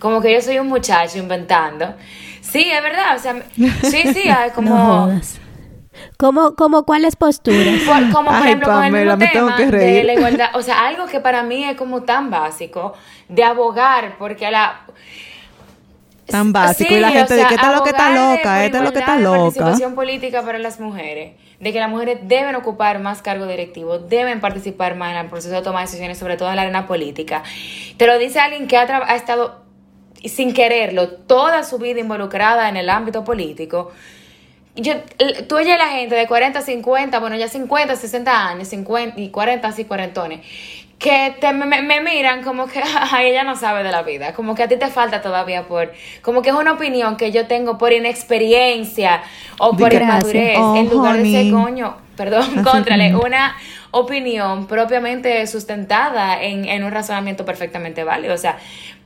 como 0.00 0.20
que 0.20 0.32
yo 0.32 0.40
soy 0.40 0.58
un 0.58 0.66
muchacho 0.66 1.18
inventando. 1.18 1.94
Sí, 2.40 2.68
es 2.70 2.82
verdad, 2.82 3.16
o 3.16 3.18
sea, 3.20 3.42
sí, 3.82 4.12
sí, 4.12 4.28
hay 4.28 4.50
como... 4.54 4.70
No 4.70 5.04
jodas. 5.04 5.40
¿Cómo, 6.16 6.54
como 6.54 6.84
cuáles 6.84 7.16
posturas? 7.16 7.82
como 8.12 8.30
por 8.30 8.46
ejemplo 8.46 8.68
con 8.68 8.84
el 8.84 8.92
mismo 8.92 9.18
tema 9.18 9.56
de 9.56 10.04
la 10.04 10.14
igualdad, 10.14 10.50
o 10.54 10.62
sea, 10.62 10.86
algo 10.86 11.06
que 11.06 11.20
para 11.20 11.42
mí 11.42 11.64
es 11.64 11.76
como 11.76 12.02
tan 12.02 12.30
básico 12.30 12.94
de 13.28 13.44
abogar 13.44 14.16
porque 14.18 14.50
la 14.50 14.82
tan 16.26 16.52
básico 16.52 16.94
y 16.94 17.00
la 17.00 17.10
gente 17.10 17.34
de 17.34 17.44
que 17.44 17.54
está 17.54 17.74
lo 17.74 17.82
que 17.82 17.90
está 17.90 18.10
loca, 18.10 18.64
esta 18.64 18.78
es 18.78 18.84
lo 18.84 18.92
que 18.92 18.98
está 19.00 19.16
loca. 19.16 19.40
participación 19.40 19.94
política 19.94 20.42
para 20.42 20.58
las 20.58 20.78
mujeres, 20.78 21.34
de 21.58 21.72
que 21.72 21.80
las 21.80 21.90
mujeres 21.90 22.20
deben 22.22 22.54
ocupar 22.54 23.00
más 23.00 23.20
cargo 23.20 23.46
directivo, 23.46 23.98
deben 23.98 24.40
participar 24.40 24.94
más 24.94 25.12
en 25.12 25.18
el 25.18 25.26
proceso 25.26 25.54
de 25.54 25.62
toma 25.62 25.80
de 25.80 25.86
decisiones, 25.86 26.18
sobre 26.18 26.36
todo 26.36 26.50
en 26.50 26.56
la 26.56 26.62
arena 26.62 26.86
política. 26.86 27.42
Te 27.96 28.06
lo 28.06 28.16
dice 28.18 28.38
alguien 28.38 28.68
que 28.68 28.76
ha, 28.76 28.82
ha 28.82 29.16
estado 29.16 29.69
sin 30.28 30.52
quererlo, 30.52 31.08
toda 31.08 31.62
su 31.62 31.78
vida 31.78 32.00
involucrada 32.00 32.68
en 32.68 32.76
el 32.76 32.90
ámbito 32.90 33.24
político. 33.24 33.92
Yo, 34.76 34.94
tú 35.48 35.56
oyes 35.56 35.76
la 35.76 35.88
gente 35.88 36.14
de 36.14 36.26
40, 36.26 36.62
50, 36.62 37.18
bueno, 37.18 37.36
ya 37.36 37.48
50, 37.48 37.96
60 37.96 38.48
años, 38.48 38.68
50 38.68 39.20
y 39.20 39.30
40 39.30 39.66
así 39.66 39.84
cuarentones, 39.84 40.40
que 40.98 41.34
te, 41.40 41.52
me, 41.52 42.00
miran 42.02 42.44
como 42.44 42.66
que 42.66 42.80
ella 43.20 43.42
no 43.42 43.56
sabe 43.56 43.82
de 43.82 43.90
la 43.90 44.02
vida, 44.02 44.34
como 44.34 44.54
que 44.54 44.62
a 44.62 44.68
ti 44.68 44.76
te 44.76 44.88
falta 44.88 45.22
todavía 45.22 45.66
por, 45.66 45.92
como 46.22 46.42
que 46.42 46.50
es 46.50 46.54
una 46.54 46.72
opinión 46.72 47.16
que 47.16 47.32
yo 47.32 47.46
tengo 47.46 47.78
por 47.78 47.92
inexperiencia 47.92 49.22
o 49.58 49.76
por 49.76 49.92
inmadurez, 49.92 50.56
en 50.56 50.62
oh, 50.62 50.90
lugar 50.90 51.16
de 51.16 51.40
ese 51.40 51.50
coño, 51.50 51.96
perdón, 52.16 52.62
contrale, 52.62 53.16
una 53.16 53.56
opinión 53.92 54.66
propiamente 54.66 55.46
sustentada 55.46 56.42
en, 56.42 56.64
en 56.64 56.84
un 56.84 56.90
razonamiento 56.90 57.44
perfectamente 57.44 58.04
válido. 58.04 58.34
O 58.34 58.38
sea, 58.38 58.58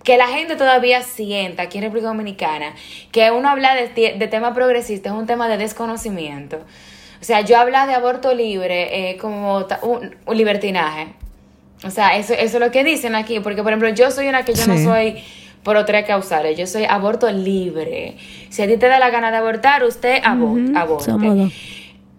que 0.02 0.18
la 0.18 0.28
gente 0.28 0.56
todavía 0.56 1.02
sienta 1.02 1.62
aquí 1.62 1.78
en 1.78 1.84
República 1.84 2.08
Dominicana 2.08 2.74
que 3.10 3.30
uno 3.30 3.48
habla 3.48 3.74
de, 3.74 3.88
de 4.18 4.28
tema 4.28 4.52
progresista 4.52 5.08
es 5.08 5.14
un 5.14 5.26
tema 5.26 5.48
de 5.48 5.56
desconocimiento. 5.56 6.60
O 7.24 7.26
sea, 7.26 7.40
yo 7.40 7.56
hablo 7.56 7.78
de 7.86 7.94
aborto 7.94 8.34
libre 8.34 9.12
eh, 9.12 9.16
como 9.16 9.66
un, 9.80 10.14
libertinaje. 10.36 11.06
O 11.82 11.90
sea, 11.90 12.18
eso, 12.18 12.34
eso 12.34 12.58
es 12.58 12.60
lo 12.60 12.70
que 12.70 12.84
dicen 12.84 13.14
aquí. 13.14 13.40
Porque, 13.40 13.62
por 13.62 13.72
ejemplo, 13.72 13.88
yo 13.88 14.10
soy 14.10 14.28
una 14.28 14.44
que 14.44 14.52
yo 14.52 14.66
no 14.66 14.76
soy 14.76 15.22
por 15.62 15.78
otra 15.78 16.04
causales. 16.04 16.58
Yo 16.58 16.66
soy 16.66 16.84
aborto 16.84 17.30
libre. 17.30 18.18
Si 18.50 18.60
a 18.60 18.66
ti 18.66 18.76
te 18.76 18.88
da 18.88 18.98
la 18.98 19.08
gana 19.08 19.30
de 19.30 19.38
abortar, 19.38 19.84
usted 19.84 20.20
aborte. 20.22 21.50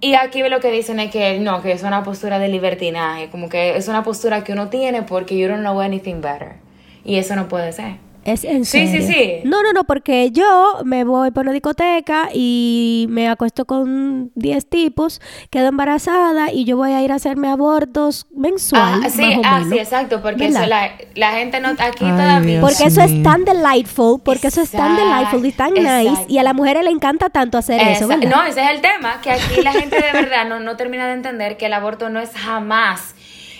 Y 0.01 0.15
aquí 0.15 0.43
lo 0.47 0.59
que 0.59 0.71
dicen 0.71 0.99
es 0.99 1.11
que 1.11 1.39
no, 1.39 1.61
que 1.61 1.71
es 1.71 1.83
una 1.83 2.03
postura 2.03 2.37
de 2.39 2.49
libertinaje. 2.49 3.29
Como 3.29 3.49
que 3.49 3.77
es 3.77 3.87
una 3.87 4.03
postura 4.03 4.43
que 4.43 4.53
uno 4.53 4.69
tiene 4.69 5.03
porque 5.03 5.37
you 5.37 5.47
don't 5.47 5.61
know 5.61 5.79
anything 5.79 6.21
better. 6.21 6.55
Y 7.03 7.15
eso 7.15 7.35
no 7.35 7.47
puede 7.47 7.71
ser. 7.71 8.04
Es 8.25 8.43
en 8.43 8.65
Sí, 8.65 8.87
sí, 8.87 9.03
sí. 9.03 9.41
No, 9.43 9.61
no, 9.61 9.71
no, 9.71 9.83
porque 9.83 10.31
yo 10.31 10.79
me 10.83 11.03
voy 11.03 11.29
por 11.29 11.43
una 11.43 11.51
discoteca 11.51 12.29
y 12.33 13.05
me 13.07 13.29
acuesto 13.29 13.65
con 13.65 14.31
10 14.33 14.67
tipos, 14.67 15.21
quedo 15.51 15.67
embarazada 15.67 16.51
y 16.51 16.65
yo 16.65 16.75
voy 16.75 16.91
a 16.93 17.03
ir 17.03 17.11
a 17.11 17.15
hacerme 17.15 17.49
abortos 17.49 18.25
mensual. 18.35 19.01
Ah, 19.05 19.09
sí, 19.11 19.39
ah, 19.43 19.63
sí, 19.69 19.77
exacto, 19.77 20.23
porque 20.23 20.47
eso 20.47 20.65
la, 20.65 20.93
la, 21.13 21.33
gente 21.33 21.59
no 21.59 21.69
aquí 21.77 21.99
todavía. 21.99 22.61
porque 22.61 22.85
eso 22.85 23.03
es 23.03 23.21
tan 23.21 23.45
delightful, 23.45 24.19
porque 24.23 24.47
eso 24.47 24.61
es 24.61 24.71
tan 24.71 24.95
delightful 24.95 25.45
y 25.45 25.51
tan 25.51 25.75
nice 25.75 26.25
y 26.27 26.39
a 26.39 26.43
las 26.43 26.55
mujeres 26.55 26.83
le 26.83 26.89
encanta 26.89 27.29
tanto 27.29 27.59
hacer 27.59 27.79
eso, 27.79 28.07
¿verdad? 28.07 28.27
No, 28.27 28.43
ese 28.43 28.63
es 28.63 28.71
el 28.71 28.81
tema, 28.81 29.21
que 29.21 29.29
aquí 29.29 29.61
la 29.61 29.71
gente 29.71 29.97
de 29.97 30.11
verdad 30.13 30.47
no, 30.49 30.59
no 30.59 30.75
termina 30.75 31.05
de 31.05 31.13
entender 31.13 31.57
que 31.57 31.67
el 31.67 31.73
aborto 31.73 32.09
no 32.09 32.19
es 32.19 32.31
jamás 32.31 33.13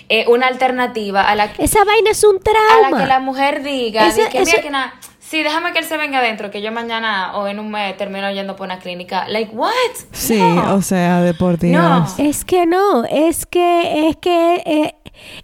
eh, 0.08 0.24
una 0.28 0.46
alternativa 0.46 1.22
a 1.22 1.34
la 1.34 1.52
que... 1.52 1.64
Esa 1.64 1.84
vaina 1.84 2.10
es 2.10 2.22
un 2.24 2.38
trauma. 2.40 2.86
A 2.86 2.90
la 2.90 2.98
que 2.98 3.06
la 3.06 3.20
mujer 3.20 3.62
diga, 3.62 4.08
que, 4.12 4.28
mira 4.40 4.62
que 4.62 5.06
sí, 5.18 5.42
déjame 5.42 5.72
que 5.72 5.80
él 5.80 5.84
se 5.84 5.96
venga 5.96 6.18
adentro, 6.20 6.50
que 6.52 6.62
yo 6.62 6.70
mañana 6.70 7.36
o 7.36 7.48
en 7.48 7.58
un 7.58 7.70
mes 7.70 7.96
termino 7.96 8.30
yendo 8.30 8.54
por 8.54 8.66
una 8.66 8.78
clínica. 8.78 9.26
Like, 9.28 9.50
what? 9.54 9.70
Sí, 10.12 10.38
No. 10.40 10.74
o 10.76 10.82
sea, 10.82 11.20
de 11.22 11.34
por 11.34 11.58
Dios. 11.58 11.82
No. 11.82 12.06
Es 12.18 12.44
que 12.44 12.64
no, 12.66 13.04
es 13.04 13.44
que, 13.46 14.08
es 14.08 14.16
que 14.18 14.62
eh, 14.64 14.94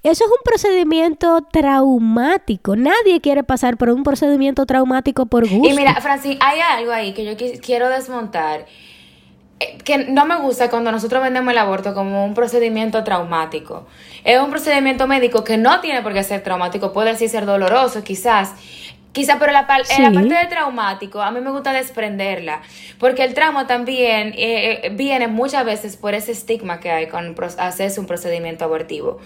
eso 0.04 0.24
es 0.24 0.30
un 0.30 0.42
procedimiento 0.44 1.40
traumático. 1.50 2.76
Nadie 2.76 3.20
quiere 3.20 3.42
pasar 3.42 3.76
por 3.76 3.90
un 3.90 4.04
procedimiento 4.04 4.66
traumático 4.66 5.26
por 5.26 5.48
gusto. 5.48 5.68
Y 5.68 5.76
mira, 5.76 5.94
Francis, 6.00 6.36
hay 6.40 6.60
algo 6.60 6.92
ahí 6.92 7.12
que 7.12 7.24
yo 7.24 7.32
quis- 7.32 7.60
quiero 7.60 7.88
desmontar. 7.88 8.66
eh, 9.60 9.78
Que 9.84 9.98
no 9.98 10.24
me 10.26 10.36
gusta 10.36 10.70
cuando 10.70 10.92
nosotros 10.92 11.22
vendemos 11.22 11.52
el 11.52 11.58
aborto 11.58 11.94
como 11.94 12.24
un 12.24 12.34
procedimiento 12.34 13.02
traumático. 13.04 13.86
Es 14.24 14.40
un 14.40 14.50
procedimiento 14.50 15.06
médico 15.06 15.42
que 15.44 15.56
no 15.56 15.80
tiene 15.80 16.02
por 16.02 16.12
qué 16.12 16.22
ser 16.22 16.42
traumático, 16.42 16.92
puede 16.92 17.16
sí 17.16 17.28
ser 17.28 17.44
doloroso, 17.46 18.02
quizás. 18.04 18.52
Quizás, 19.12 19.36
pero 19.38 19.52
la, 19.52 19.66
par- 19.66 19.82
la 19.98 20.10
parte 20.14 20.34
de 20.34 20.46
traumático, 20.46 21.20
a 21.20 21.30
mí 21.30 21.40
me 21.40 21.50
gusta 21.50 21.72
desprenderla. 21.74 22.62
Porque 22.98 23.24
el 23.24 23.34
trauma 23.34 23.66
también 23.66 24.28
eh, 24.28 24.80
eh, 24.84 24.90
viene 24.94 25.28
muchas 25.28 25.66
veces 25.66 25.98
por 25.98 26.14
ese 26.14 26.32
estigma 26.32 26.80
que 26.80 26.90
hay 26.90 27.08
con 27.08 27.36
hacerse 27.58 28.00
un 28.00 28.06
procedimiento 28.06 28.64
abortivo. 28.64 29.20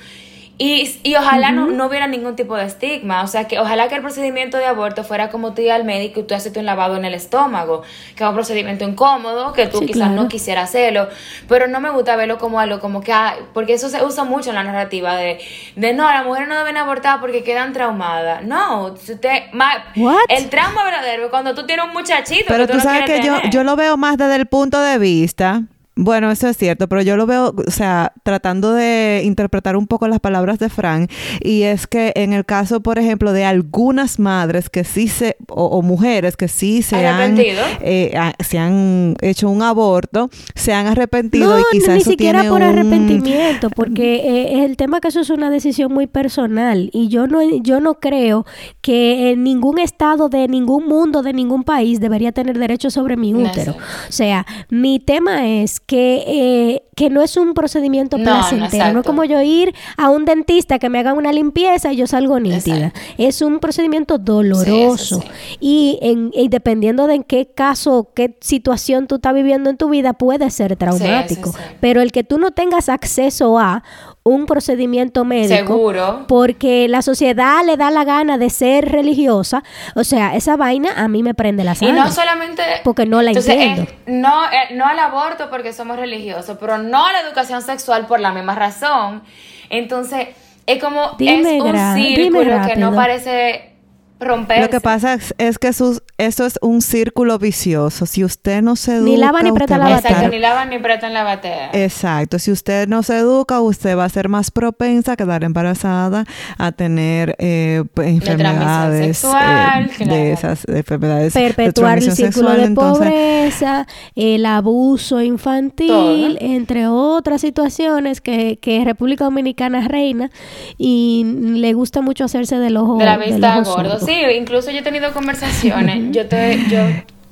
Y, 0.58 0.98
y 1.02 1.14
ojalá 1.16 1.52
no, 1.52 1.66
no 1.66 1.84
hubiera 1.86 2.06
ningún 2.06 2.34
tipo 2.34 2.56
de 2.56 2.64
estigma. 2.64 3.22
O 3.22 3.26
sea, 3.26 3.46
que 3.46 3.58
ojalá 3.58 3.88
que 3.88 3.94
el 3.96 4.00
procedimiento 4.00 4.56
de 4.56 4.64
aborto 4.64 5.04
fuera 5.04 5.28
como 5.28 5.52
tú 5.52 5.60
ir 5.60 5.70
al 5.70 5.84
médico 5.84 6.20
y 6.20 6.22
tú 6.22 6.34
haces 6.34 6.56
un 6.56 6.64
lavado 6.64 6.96
en 6.96 7.04
el 7.04 7.12
estómago, 7.12 7.82
que 8.16 8.24
es 8.24 8.28
un 8.28 8.34
procedimiento 8.34 8.82
incómodo, 8.84 9.52
que 9.52 9.66
tú 9.66 9.80
Sí, 9.80 9.86
quizás 9.86 10.08
claro. 10.08 10.14
no 10.22 10.28
quisieras 10.28 10.70
hacerlo. 10.70 11.08
Pero 11.46 11.68
no 11.68 11.78
me 11.80 11.90
gusta 11.90 12.16
verlo 12.16 12.38
como 12.38 12.58
algo 12.58 12.80
como 12.80 13.02
que, 13.02 13.12
ah, 13.12 13.36
porque 13.52 13.74
eso 13.74 13.90
se 13.90 14.02
usa 14.02 14.24
mucho 14.24 14.48
en 14.48 14.54
la 14.56 14.64
narrativa 14.64 15.14
de, 15.16 15.38
de 15.76 15.92
no, 15.92 16.04
las 16.10 16.24
mujeres 16.24 16.48
no 16.48 16.56
deben 16.56 16.78
abortar 16.78 17.20
porque 17.20 17.44
quedan 17.44 17.74
traumadas. 17.74 18.42
No, 18.42 18.96
si 18.96 19.12
usted, 19.12 19.42
ma- 19.52 19.84
el 20.30 20.48
trauma 20.48 20.84
verdadero 20.84 21.24
es 21.24 21.30
cuando 21.30 21.54
tú 21.54 21.66
tienes 21.66 21.84
un 21.84 21.92
muchachito. 21.92 22.46
Pero 22.48 22.66
que 22.66 22.72
tú 22.72 22.78
no 22.78 22.82
sabes 22.82 23.04
que 23.04 23.20
yo, 23.20 23.36
yo 23.50 23.62
lo 23.62 23.76
veo 23.76 23.98
más 23.98 24.16
desde 24.16 24.36
el 24.36 24.46
punto 24.46 24.80
de 24.80 24.96
vista. 24.96 25.60
Bueno, 25.98 26.30
eso 26.30 26.46
es 26.48 26.58
cierto, 26.58 26.88
pero 26.88 27.00
yo 27.00 27.16
lo 27.16 27.24
veo, 27.24 27.54
o 27.66 27.70
sea, 27.70 28.12
tratando 28.22 28.74
de 28.74 29.22
interpretar 29.24 29.76
un 29.76 29.86
poco 29.86 30.08
las 30.08 30.20
palabras 30.20 30.58
de 30.58 30.68
Frank, 30.68 31.10
y 31.42 31.62
es 31.62 31.86
que 31.86 32.12
en 32.16 32.34
el 32.34 32.44
caso, 32.44 32.80
por 32.80 32.98
ejemplo, 32.98 33.32
de 33.32 33.46
algunas 33.46 34.18
madres 34.18 34.68
que 34.68 34.84
sí 34.84 35.08
se, 35.08 35.36
o, 35.48 35.64
o 35.64 35.80
mujeres 35.80 36.36
que 36.36 36.48
sí 36.48 36.82
se 36.82 37.06
han, 37.06 37.38
eh, 37.38 38.12
ah, 38.14 38.34
se 38.44 38.58
han 38.58 39.16
hecho 39.22 39.48
un 39.48 39.62
aborto, 39.62 40.28
se 40.54 40.74
han 40.74 40.86
arrepentido 40.86 41.48
No, 41.48 41.60
y 41.60 41.64
quizás 41.72 41.94
ni 41.94 42.00
eso 42.02 42.10
siquiera 42.10 42.40
tiene 42.40 42.50
por 42.54 42.60
un- 42.62 42.68
arrepentimiento, 42.68 43.70
porque 43.70 44.16
eh, 44.16 44.64
el 44.66 44.76
tema 44.76 45.00
que 45.00 45.08
eso 45.08 45.20
es 45.20 45.30
una 45.30 45.48
decisión 45.48 45.92
muy 45.94 46.06
personal 46.06 46.90
y 46.92 47.08
yo 47.08 47.26
no 47.26 47.40
yo 47.62 47.80
no 47.80 47.94
creo 48.00 48.44
que 48.82 49.30
en 49.30 49.44
ningún 49.44 49.78
estado 49.78 50.28
de 50.28 50.46
ningún 50.46 50.86
mundo 50.86 51.22
de 51.22 51.32
ningún 51.32 51.64
país 51.64 52.00
debería 52.00 52.32
tener 52.32 52.58
derecho 52.58 52.90
sobre 52.90 53.16
mi 53.16 53.32
No, 53.32 53.48
útero. 53.48 53.72
O 53.72 54.12
sea, 54.12 54.44
mi 54.68 55.00
tema 55.00 55.46
es 55.48 55.80
que 55.86 56.24
eh, 56.26 56.82
que 56.96 57.10
no 57.10 57.22
es 57.22 57.36
un 57.36 57.54
procedimiento 57.54 58.18
No, 58.18 58.24
no, 58.24 58.30
placentero, 58.32 58.60
no, 58.60 58.66
es 58.66 58.74
exacto. 58.74 59.02
como 59.04 59.24
yo 59.24 59.40
ir 59.42 59.74
a 59.96 60.10
un 60.10 60.24
dentista 60.24 60.78
que 60.78 60.88
me 60.88 60.98
haga 60.98 61.12
una 61.12 61.32
limpieza 61.32 61.92
y 61.92 61.96
yo 61.96 62.06
salgo 62.06 62.40
nítida. 62.40 62.92
Es 63.18 63.40
un 63.42 63.60
procedimiento 63.60 64.18
doloroso 64.18 65.20
sí. 65.20 65.28
y, 65.60 65.98
en, 66.02 66.30
y 66.34 66.48
dependiendo 66.48 67.06
de 67.06 67.14
en 67.16 67.22
qué 67.22 67.46
caso, 67.54 68.10
qué 68.14 68.36
situación 68.40 69.06
tú 69.06 69.16
estás 69.16 69.34
viviendo 69.34 69.70
en 69.70 69.76
tu 69.76 69.88
vida, 69.88 70.14
puede 70.14 70.50
ser 70.50 70.76
traumático. 70.76 71.52
sí. 71.52 71.58
Pero 71.80 72.00
el 72.00 72.10
que 72.12 72.24
tú 72.24 72.38
no 72.38 72.50
tengas 72.50 72.88
acceso 72.88 73.58
a 73.58 73.84
un 74.26 74.46
procedimiento 74.46 75.24
médico, 75.24 75.54
Seguro. 75.56 76.24
porque 76.26 76.88
la 76.88 77.00
sociedad 77.02 77.64
le 77.64 77.76
da 77.76 77.90
la 77.92 78.02
gana 78.04 78.38
de 78.38 78.50
ser 78.50 78.90
religiosa, 78.90 79.62
o 79.94 80.02
sea, 80.02 80.34
esa 80.34 80.56
vaina 80.56 80.90
a 80.96 81.06
mí 81.06 81.22
me 81.22 81.32
prende 81.32 81.62
la 81.62 81.72
Y 81.72 81.76
sangre. 81.76 81.94
no 82.00 82.10
solamente... 82.10 82.62
Porque 82.82 83.06
no 83.06 83.22
la 83.22 83.30
Entonces, 83.30 83.54
entiendo. 83.54 83.82
eh, 83.82 83.94
no, 84.06 84.44
eh, 84.46 84.74
no 84.74 84.84
al 84.86 84.98
aborto 84.98 85.48
porque 85.48 85.72
somos 85.72 85.96
religiosos, 85.96 86.56
pero 86.58 86.78
no 86.78 87.06
a 87.06 87.12
la 87.12 87.20
educación 87.20 87.62
sexual 87.62 88.06
por 88.06 88.18
la 88.18 88.32
misma 88.32 88.56
razón. 88.56 89.22
Entonces, 89.70 90.28
es 90.66 90.82
como... 90.82 91.12
Dime 91.18 91.58
es 91.58 91.62
un 91.62 91.94
círculo 91.94 92.66
que 92.66 92.74
no 92.76 92.92
parece 92.94 93.75
romperse. 94.18 94.62
Lo 94.62 94.70
que 94.70 94.80
pasa 94.80 95.14
es, 95.14 95.34
es 95.38 95.58
que 95.58 95.72
sus, 95.72 96.02
eso 96.18 96.46
es 96.46 96.58
un 96.62 96.80
círculo 96.80 97.38
vicioso. 97.38 98.06
Si 98.06 98.24
usted 98.24 98.62
no 98.62 98.76
se 98.76 98.96
educa, 98.96 99.10
Ni 99.10 99.16
lava 99.16 99.42
ni 99.42 99.52
presta 99.52 99.74
usted 99.74 99.88
la 99.88 99.94
batea. 99.94 100.10
Exacto, 100.10 100.68
ni 100.68 100.76
ni 100.76 100.82
prestan 100.82 101.14
la 101.14 101.22
batea. 101.24 101.70
Exacto, 101.72 102.38
si 102.38 102.50
usted 102.50 102.88
no 102.88 103.02
se 103.02 103.18
educa, 103.18 103.60
usted 103.60 103.96
va 103.96 104.04
a 104.04 104.08
ser 104.08 104.28
más 104.28 104.50
propensa 104.50 105.12
a 105.12 105.16
quedar 105.16 105.44
embarazada, 105.44 106.24
a 106.56 106.72
tener 106.72 107.36
eh, 107.38 107.84
enfermedades 107.96 109.18
sexual, 109.18 109.84
eh, 109.84 109.90
claro. 109.96 110.12
de 110.14 110.32
esas 110.32 110.64
enfermedades 110.66 111.34
de 111.34 111.40
perpetuar 111.40 111.98
el 111.98 112.12
círculo 112.12 112.48
sexual, 112.48 112.56
de 112.58 112.64
entonces, 112.64 113.06
pobreza, 113.06 113.86
el 114.14 114.46
abuso 114.46 115.20
infantil, 115.20 115.88
Todo. 115.88 116.36
entre 116.40 116.88
otras 116.88 117.40
situaciones 117.42 118.20
que, 118.20 118.58
que 118.60 118.82
República 118.84 119.24
Dominicana 119.24 119.86
reina 119.86 120.30
y 120.78 121.24
le 121.24 121.72
gusta 121.74 122.00
mucho 122.00 122.24
hacerse 122.24 122.58
del 122.58 122.76
ojo 122.76 122.96
de 122.96 123.04
la 123.04 123.18
vista 123.18 123.60
gordo. 123.60 124.05
Sí, 124.06 124.22
incluso 124.36 124.70
yo 124.70 124.78
he 124.78 124.82
tenido 124.82 125.12
conversaciones. 125.12 126.12
yo, 126.12 126.26
te, 126.26 126.58
yo 126.68 126.80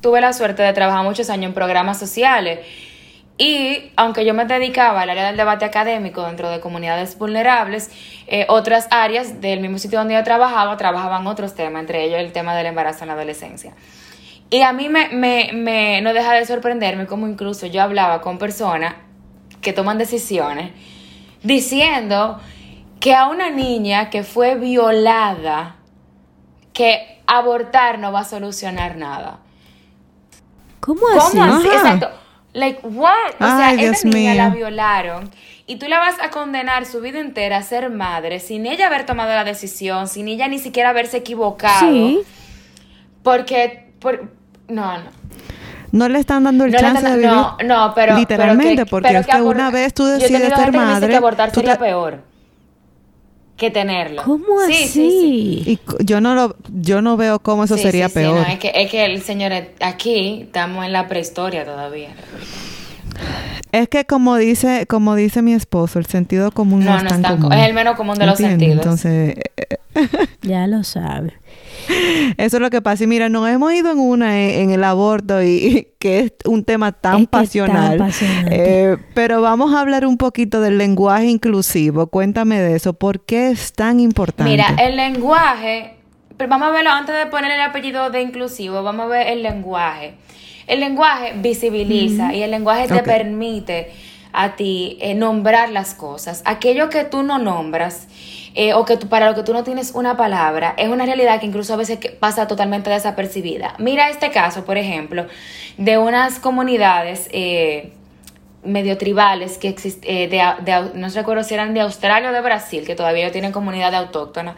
tuve 0.01 0.21
la 0.21 0.33
suerte 0.33 0.61
de 0.61 0.73
trabajar 0.73 1.03
muchos 1.03 1.29
años 1.29 1.45
en 1.45 1.53
programas 1.53 1.97
sociales. 1.97 2.59
Y 3.37 3.91
aunque 3.97 4.23
yo 4.25 4.33
me 4.33 4.45
dedicaba 4.45 5.01
al 5.01 5.09
área 5.09 5.27
del 5.27 5.35
debate 5.35 5.65
académico 5.65 6.25
dentro 6.25 6.49
de 6.49 6.59
comunidades 6.59 7.17
vulnerables, 7.17 7.89
eh, 8.27 8.45
otras 8.47 8.87
áreas 8.91 9.41
del 9.41 9.59
mismo 9.59 9.77
sitio 9.77 9.99
donde 9.99 10.13
yo 10.13 10.23
trabajaba 10.23 10.77
trabajaban 10.77 11.27
otros 11.27 11.53
temas, 11.53 11.81
entre 11.81 12.05
ellos 12.05 12.19
el 12.19 12.31
tema 12.31 12.55
del 12.55 12.67
embarazo 12.67 13.03
en 13.03 13.07
la 13.09 13.13
adolescencia. 13.15 13.73
Y 14.49 14.61
a 14.61 14.71
mí 14.71 14.87
me, 14.87 15.09
me, 15.09 15.51
me 15.53 16.01
no 16.01 16.13
deja 16.13 16.33
de 16.33 16.45
sorprenderme 16.45 17.07
como 17.07 17.27
incluso 17.27 17.65
yo 17.67 17.81
hablaba 17.81 18.21
con 18.21 18.37
personas 18.37 18.95
que 19.61 19.73
toman 19.73 19.97
decisiones 19.97 20.71
diciendo 21.43 22.39
que 22.99 23.13
a 23.13 23.27
una 23.27 23.49
niña 23.49 24.09
que 24.09 24.23
fue 24.23 24.55
violada, 24.55 25.75
que 26.75 27.21
abortar 27.25 27.97
no 27.97 28.11
va 28.11 28.19
a 28.19 28.23
solucionar 28.25 28.95
nada. 28.97 29.39
¿Cómo 30.79 31.01
¿Cómo 31.01 31.17
así? 31.21 31.39
así? 31.39 31.67
Ajá. 31.69 31.77
Exacto. 31.95 32.09
Like, 32.53 32.79
what? 32.87 33.31
O 33.39 33.45
sea, 33.45 33.67
Ay, 33.69 33.77
Dios 33.77 34.05
niña 34.05 34.31
mío. 34.33 34.43
la 34.43 34.49
violaron 34.49 35.29
y 35.67 35.77
tú 35.77 35.87
la 35.87 35.97
vas 35.99 36.15
a 36.21 36.29
condenar 36.29 36.85
su 36.85 37.01
vida 37.01 37.19
entera 37.19 37.57
a 37.57 37.63
ser 37.63 37.89
madre 37.89 38.39
sin 38.39 38.65
ella 38.65 38.87
haber 38.87 39.05
tomado 39.05 39.31
la 39.31 39.43
decisión, 39.43 40.07
sin 40.07 40.27
ella 40.27 40.47
ni 40.47 40.59
siquiera 40.59 40.89
haberse 40.91 41.17
equivocado. 41.17 41.79
Sí. 41.89 42.21
Porque, 43.23 43.91
por, 43.99 44.31
no, 44.67 44.97
no. 44.99 45.09
no 45.91 46.07
le 46.09 46.19
están 46.19 46.43
dando 46.43 46.65
el 46.65 46.71
No, 46.71 46.77
chance 46.79 47.01
de 47.03 47.15
vivir. 47.17 47.29
no, 47.29 47.57
no, 47.65 47.93
pero 47.95 48.15
literalmente, 48.15 48.75
pero 48.75 48.85
que- 48.85 48.89
porque 48.91 49.07
pero 49.09 49.19
es 49.21 49.27
que 49.27 49.41
una 49.41 49.71
vez 49.71 49.93
tú 49.93 50.05
decides 50.05 50.53
ser 50.53 50.71
madre, 50.71 51.09
que 51.09 51.15
abortar 51.15 51.51
tú 51.51 51.61
sería 51.61 51.73
te- 51.73 51.79
peor 51.85 52.21
que 53.57 53.71
tenerlo. 53.71 54.21
¿Cómo 54.23 54.45
Sí, 54.67 54.73
así? 54.73 54.87
sí, 54.87 55.61
sí. 55.65 55.79
y 55.99 56.03
yo 56.05 56.19
no 56.21 56.35
lo, 56.35 56.55
yo 56.73 57.01
no 57.01 57.15
veo 57.17 57.39
cómo 57.39 57.63
eso 57.63 57.77
Sí, 57.77 57.83
sería 57.83 58.07
sí, 58.09 58.13
sí, 58.15 58.19
peor. 58.19 58.35
no, 58.45 58.53
es, 58.53 58.59
que, 58.59 58.71
es 58.75 58.91
que 58.91 59.05
el 59.05 59.21
señor, 59.21 59.51
aquí 59.79 60.41
estamos 60.43 60.85
en 60.85 60.91
la 60.93 61.07
prehistoria 61.07 61.63
todavía. 61.65 62.09
Es 63.71 63.89
que 63.89 64.05
como 64.05 64.37
dice, 64.37 64.85
como 64.87 65.15
dice 65.15 65.41
mi 65.41 65.53
esposo, 65.53 65.99
el 65.99 66.05
sentido 66.05 66.51
común 66.51 66.83
no, 66.85 66.91
No, 66.91 66.97
es 66.97 67.03
no 67.03 67.09
tan 67.09 67.17
es 67.21 67.27
tan 67.27 67.35
común. 67.37 67.49
co- 67.51 67.55
es 67.57 67.65
el 67.67 67.73
menos 67.73 67.95
común 67.95 68.17
de 68.17 68.25
los 68.25 68.39
¿Entiendes? 68.39 68.67
sentidos. 68.67 68.85
Entonces, 68.85 69.43
eh, 69.57 69.77
Ya 70.41 70.67
lo 70.67 70.83
sabe. 70.83 71.33
Eso 72.37 72.57
es 72.57 72.61
lo 72.61 72.69
que 72.69 72.81
pasa. 72.81 73.03
Y 73.03 73.07
mira, 73.07 73.29
nos 73.29 73.47
hemos 73.49 73.73
ido 73.73 73.91
en 73.91 73.99
una 73.99 74.39
en, 74.41 74.61
en 74.61 74.71
el 74.71 74.83
aborto 74.83 75.41
y, 75.41 75.47
y 75.47 75.87
que 75.99 76.19
es 76.19 76.33
un 76.45 76.63
tema 76.63 76.91
tan 76.91 77.23
Es 77.23 77.27
pasional. 77.27 77.95
apasionante. 77.95 78.91
Eh, 78.91 78.97
pero 79.13 79.41
vamos 79.41 79.73
a 79.73 79.81
hablar 79.81 80.05
un 80.05 80.17
poquito 80.17 80.61
del 80.61 80.77
lenguaje 80.77 81.25
inclusivo. 81.25 82.07
Cuéntame 82.07 82.59
de 82.59 82.75
eso. 82.75 82.93
¿Por 82.93 83.21
qué 83.25 83.49
es 83.49 83.73
tan 83.73 83.99
importante? 83.99 84.51
Mira, 84.51 84.75
el 84.79 84.95
lenguaje, 84.95 85.95
pero 86.37 86.49
vamos 86.49 86.69
a 86.69 86.71
verlo 86.71 86.89
antes 86.91 87.15
de 87.15 87.25
poner 87.27 87.51
el 87.51 87.61
apellido 87.61 88.09
de 88.09 88.21
inclusivo, 88.21 88.83
vamos 88.83 89.05
a 89.05 89.09
ver 89.09 89.27
el 89.27 89.43
lenguaje. 89.43 90.15
El 90.67 90.79
lenguaje 90.79 91.33
visibiliza 91.37 92.33
y 92.33 92.41
el 92.41 92.49
lenguaje 92.51 92.87
te 92.87 93.03
permite 93.03 93.91
a 94.33 94.55
ti 94.55 94.97
eh, 94.99 95.13
nombrar 95.13 95.69
las 95.69 95.93
cosas. 95.93 96.41
Aquello 96.45 96.89
que 96.89 97.03
tú 97.03 97.21
no 97.23 97.37
nombras 97.37 98.07
eh, 98.55 98.73
o 98.73 98.85
que 98.85 98.97
para 98.97 99.27
lo 99.29 99.35
que 99.35 99.43
tú 99.43 99.53
no 99.53 99.63
tienes 99.63 99.91
una 99.93 100.15
palabra 100.17 100.73
es 100.77 100.87
una 100.89 101.05
realidad 101.05 101.39
que 101.39 101.45
incluso 101.45 101.73
a 101.73 101.77
veces 101.77 101.99
pasa 102.19 102.47
totalmente 102.47 102.89
desapercibida. 102.89 103.75
Mira 103.79 104.09
este 104.09 104.31
caso, 104.31 104.65
por 104.65 104.77
ejemplo, 104.77 105.27
de 105.77 105.97
unas 105.97 106.39
comunidades 106.39 107.27
eh, 107.31 107.91
medio 108.63 108.97
tribales 108.97 109.57
que 109.59 109.67
existen, 109.67 110.29
de, 110.29 110.41
de- 110.63 110.91
no 110.95 111.09
recuerdo 111.09 111.43
si 111.43 111.53
eran 111.53 111.73
de 111.73 111.81
Australia 111.81 112.29
o 112.29 112.33
de 112.33 112.41
Brasil, 112.41 112.85
que 112.85 112.95
todavía 112.95 113.31
tienen 113.31 113.51
comunidad 113.51 113.93
autóctona, 113.93 114.55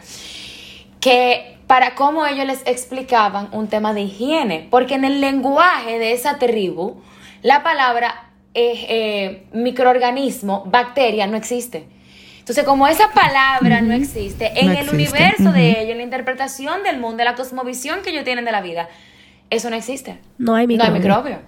que 1.02 1.58
para 1.68 1.96
cómo 1.96 2.26
ellos 2.26 2.46
les 2.46 2.62
explicaban 2.66 3.50
un 3.52 3.68
tema 3.68 3.94
de 3.94 4.02
higiene, 4.02 4.68
porque 4.72 4.96
en 4.96 5.04
el 5.04 5.20
lenguaje 5.20 6.00
de 6.00 6.14
esa 6.14 6.38
tribu, 6.40 7.02
la 7.42 7.64
palabra 7.64 8.30
eh, 8.54 8.86
eh, 8.90 9.48
microorganismo, 9.54 10.64
bacteria, 10.68 11.28
no 11.28 11.36
existe. 11.36 11.88
Entonces, 12.48 12.64
como 12.64 12.88
esa 12.88 13.12
palabra 13.12 13.82
no 13.82 13.94
existe, 13.94 14.58
en 14.58 14.68
No 14.68 14.72
el 14.72 14.78
existe, 14.78 14.96
universo 14.96 15.52
de 15.52 15.82
ellos, 15.82 15.92
en 15.92 15.98
la 15.98 16.04
interpretación 16.04 16.82
del 16.84 16.98
mundo, 16.98 17.20
en 17.22 17.26
la 17.26 17.36
cosmovisión 17.36 18.00
que 18.04 18.12
ellos 18.12 18.24
tienen 18.24 18.46
de 18.46 18.54
la 18.54 18.62
vida, 18.62 18.88
eso 19.50 19.70
no 19.70 19.76
existe. 19.76 20.20
No 20.38 20.56
hay 20.56 20.66
No 20.66 20.82
hay 20.84 20.92
microbio. 20.92 20.94
microbio. 20.94 21.40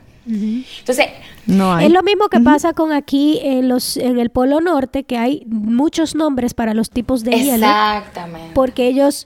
Entonces, 0.79 1.07
No 1.45 1.73
hay. 1.73 1.85
Es 1.87 1.91
lo 1.93 2.03
mismo 2.03 2.27
que 2.27 2.39
pasa 2.41 2.73
con 2.73 2.91
aquí 2.91 3.39
en 3.41 3.69
los 3.69 3.95
en 3.97 4.19
el 4.19 4.29
Polo 4.29 4.59
Norte, 4.59 5.05
que 5.05 5.17
hay 5.17 5.43
muchos 5.47 6.15
nombres 6.15 6.53
para 6.53 6.73
los 6.73 6.89
tipos 6.89 7.23
de 7.23 7.31
hielo, 7.31 7.65
exactamente. 7.65 8.51
porque 8.53 8.87
ellos 8.87 9.25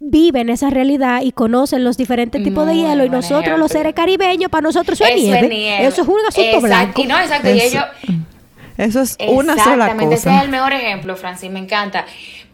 viven 0.00 0.48
esa 0.48 0.70
realidad 0.70 1.20
y 1.22 1.32
conocen 1.32 1.84
los 1.84 1.96
diferentes 1.96 2.42
tipos 2.42 2.66
de 2.66 2.72
Muy 2.74 2.82
hielo 2.82 3.04
y 3.04 3.10
nosotros 3.10 3.58
los 3.58 3.70
seres 3.70 3.94
caribeños 3.94 4.50
para 4.50 4.62
nosotros 4.62 5.00
eso 5.00 5.08
es 5.08 5.16
Eso 5.16 5.22
nieve. 5.22 5.40
es 5.40 5.48
nieve. 5.50 5.86
Eso 5.86 6.02
es 6.02 6.08
un 6.08 6.18
asunto 6.28 6.40
Exacto. 6.42 6.60
blanco. 6.66 7.02
Y 7.02 7.06
no, 7.06 7.18
exacto. 7.20 7.50
Y 7.50 7.60
ellos, 7.60 7.84
Eso 8.76 9.02
es 9.02 9.16
una 9.28 9.56
sola 9.56 9.84
Exactamente, 9.84 10.14
ese 10.16 10.24
cosa. 10.24 10.38
es 10.38 10.44
el 10.44 10.50
mejor 10.50 10.72
ejemplo, 10.72 11.16
Francis, 11.16 11.50
me 11.50 11.60
encanta. 11.60 12.06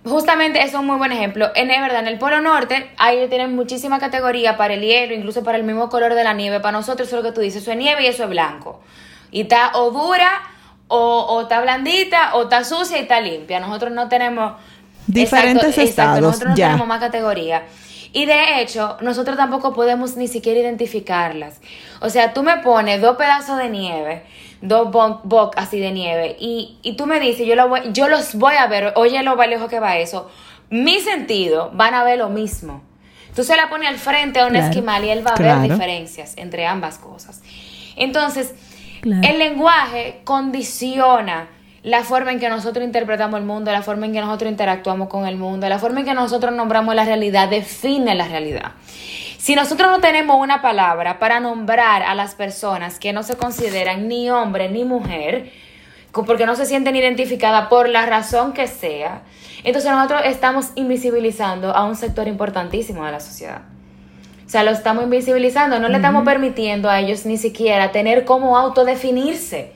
Justamente 0.05 0.59
eso 0.61 0.69
es 0.69 0.75
un 0.75 0.87
muy 0.87 0.97
buen 0.97 1.13
ejemplo. 1.13 1.51
En 1.55 1.71
es 1.71 1.81
verdad, 1.81 2.01
en 2.01 2.09
el 2.09 2.19
Polo 2.19 2.41
Norte, 2.41 2.91
ahí 2.99 3.27
tienen 3.29 3.55
muchísima 3.55 3.99
categoría 3.99 4.57
para 4.57 4.75
el 4.75 4.81
hielo, 4.81 5.15
incluso 5.15 5.43
para 5.43 5.59
el 5.59 5.65
mismo 5.65 5.89
color 5.89 6.15
de 6.15 6.25
la 6.25 6.33
nieve. 6.33 6.61
Para 6.61 6.73
nosotros, 6.73 7.09
eso 7.09 7.19
es 7.19 7.25
lo 7.25 7.31
que 7.31 7.35
tú 7.35 7.41
dices, 7.41 7.63
eso 7.63 7.73
es 7.73 7.77
nieve 7.77 8.05
y 8.05 8.07
eso 8.07 8.25
es 8.25 8.31
blanco. 8.31 8.81
Y 9.31 9.43
está 9.43 9.73
o 9.75 9.91
dura, 9.91 10.43
o, 10.89 11.27
o 11.29 11.43
está 11.43 11.61
blandita, 11.61 12.35
o 12.35 12.45
está 12.45 12.65
sucia 12.65 12.99
y 12.99 13.03
está 13.03 13.21
limpia. 13.21 13.61
Nosotros 13.61 13.93
no 13.93 14.09
tenemos... 14.09 14.55
Diferentes 15.07 15.77
estados, 15.77 16.21
nosotros 16.21 16.51
no 16.51 16.57
ya. 16.57 16.67
tenemos 16.69 16.87
más 16.87 17.01
categoría. 17.01 17.65
Y 18.13 18.27
de 18.27 18.61
hecho, 18.61 18.97
nosotros 19.01 19.37
tampoco 19.37 19.73
podemos 19.73 20.17
ni 20.17 20.29
siquiera 20.29 20.61
identificarlas. 20.61 21.61
O 22.01 22.11
sea, 22.11 22.33
tú 22.33 22.43
me 22.43 22.59
pones 22.59 23.01
dos 23.01 23.17
pedazos 23.17 23.59
de 23.59 23.69
nieve, 23.69 24.25
dos 24.63 24.91
bo- 24.91 25.21
boc 25.25 25.55
así 25.57 25.79
de 25.81 25.91
nieve, 25.93 26.37
y, 26.39 26.79
y 26.83 26.95
tú 26.95 27.07
me 27.07 27.19
dices, 27.21 27.47
yo, 27.47 27.55
lo 27.57 27.69
voy- 27.69 27.93
yo 27.93 28.09
los 28.09 28.35
voy 28.35 28.55
a 28.57 28.67
ver, 28.67 28.93
oye 28.97 29.23
lo 29.23 29.37
lejos 29.51 29.69
que 29.69 29.81
va 29.81 29.97
eso. 29.99 30.31
Mi 30.71 31.01
sentido 31.01 31.71
van 31.75 31.95
a 31.95 32.05
ver 32.05 32.19
lo 32.19 32.29
mismo. 32.29 32.83
Tú 33.35 33.43
se 33.45 33.57
la 33.57 33.69
pones 33.71 33.89
al 33.89 33.97
frente 33.99 34.41
a 34.41 34.45
un 34.47 34.51
Claro. 34.53 34.67
esquimal 34.67 35.05
y 35.05 35.11
él 35.11 35.27
va 35.27 35.33
a 35.33 35.35
Claro. 35.35 35.61
ver 35.63 35.71
diferencias 35.71 36.35
entre 36.37 36.67
ambas 36.67 36.99
cosas. 36.99 37.43
Entonces, 37.97 38.55
Claro. 39.01 39.23
el 39.27 39.39
lenguaje 39.39 40.21
condiciona 40.25 41.49
la 41.83 42.05
forma 42.05 42.33
en 42.33 42.41
que 42.41 42.49
nosotros 42.49 42.85
interpretamos 42.85 43.41
el 43.41 43.47
mundo, 43.47 43.73
la 43.73 43.83
forma 43.83 44.07
en 44.07 44.13
que 44.13 44.21
nosotros 44.21 44.51
interactuamos 44.51 45.09
con 45.09 45.27
el 45.27 45.37
mundo, 45.37 45.69
la 45.69 45.79
forma 45.79 46.01
en 46.01 46.07
que 46.07 46.15
nosotros 46.15 46.55
nombramos 46.55 46.95
la 46.95 47.05
realidad, 47.05 47.49
define 47.49 48.15
la 48.15 48.29
realidad. 48.29 48.73
Si 49.39 49.55
nosotros 49.55 49.91
no 49.91 50.01
tenemos 50.01 50.37
una 50.39 50.61
palabra 50.61 51.19
para 51.19 51.41
nombrar 51.41 52.03
a 52.03 52.15
las 52.15 52.35
personas 52.35 52.99
que 52.99 53.15
no 53.15 53.23
se 53.23 53.37
consideran 53.37 54.07
ni 54.07 54.29
hombre 54.29 54.69
ni 54.69 54.85
mujer, 54.85 55.51
porque 56.13 56.45
no 56.45 56.55
se 56.57 56.67
sienten 56.67 56.97
identificadas 56.97 57.69
por 57.69 57.89
la 57.89 58.05
razón 58.05 58.53
que 58.53 58.67
sea, 58.67 59.23
entonces 59.65 59.91
nosotros 59.91 60.23
estamos 60.27 60.73
invisibilizando 60.75 61.75
a 61.75 61.85
un 61.85 61.97
sector 61.97 62.29
importantísimo 62.29 63.07
de 63.07 63.13
la 63.13 63.21
sociedad. 63.21 63.63
O 64.47 64.51
sea, 64.51 64.65
lo 64.65 64.73
estamos 64.73 65.05
invisibilizando, 65.05 65.79
no 65.79 65.89
le 65.89 65.97
estamos 65.97 66.25
permitiendo 66.25 66.91
a 66.91 66.99
ellos 66.99 67.25
ni 67.25 67.37
siquiera 67.37 67.93
tener 67.93 68.25
cómo 68.25 68.59
autodefinirse. 68.59 69.73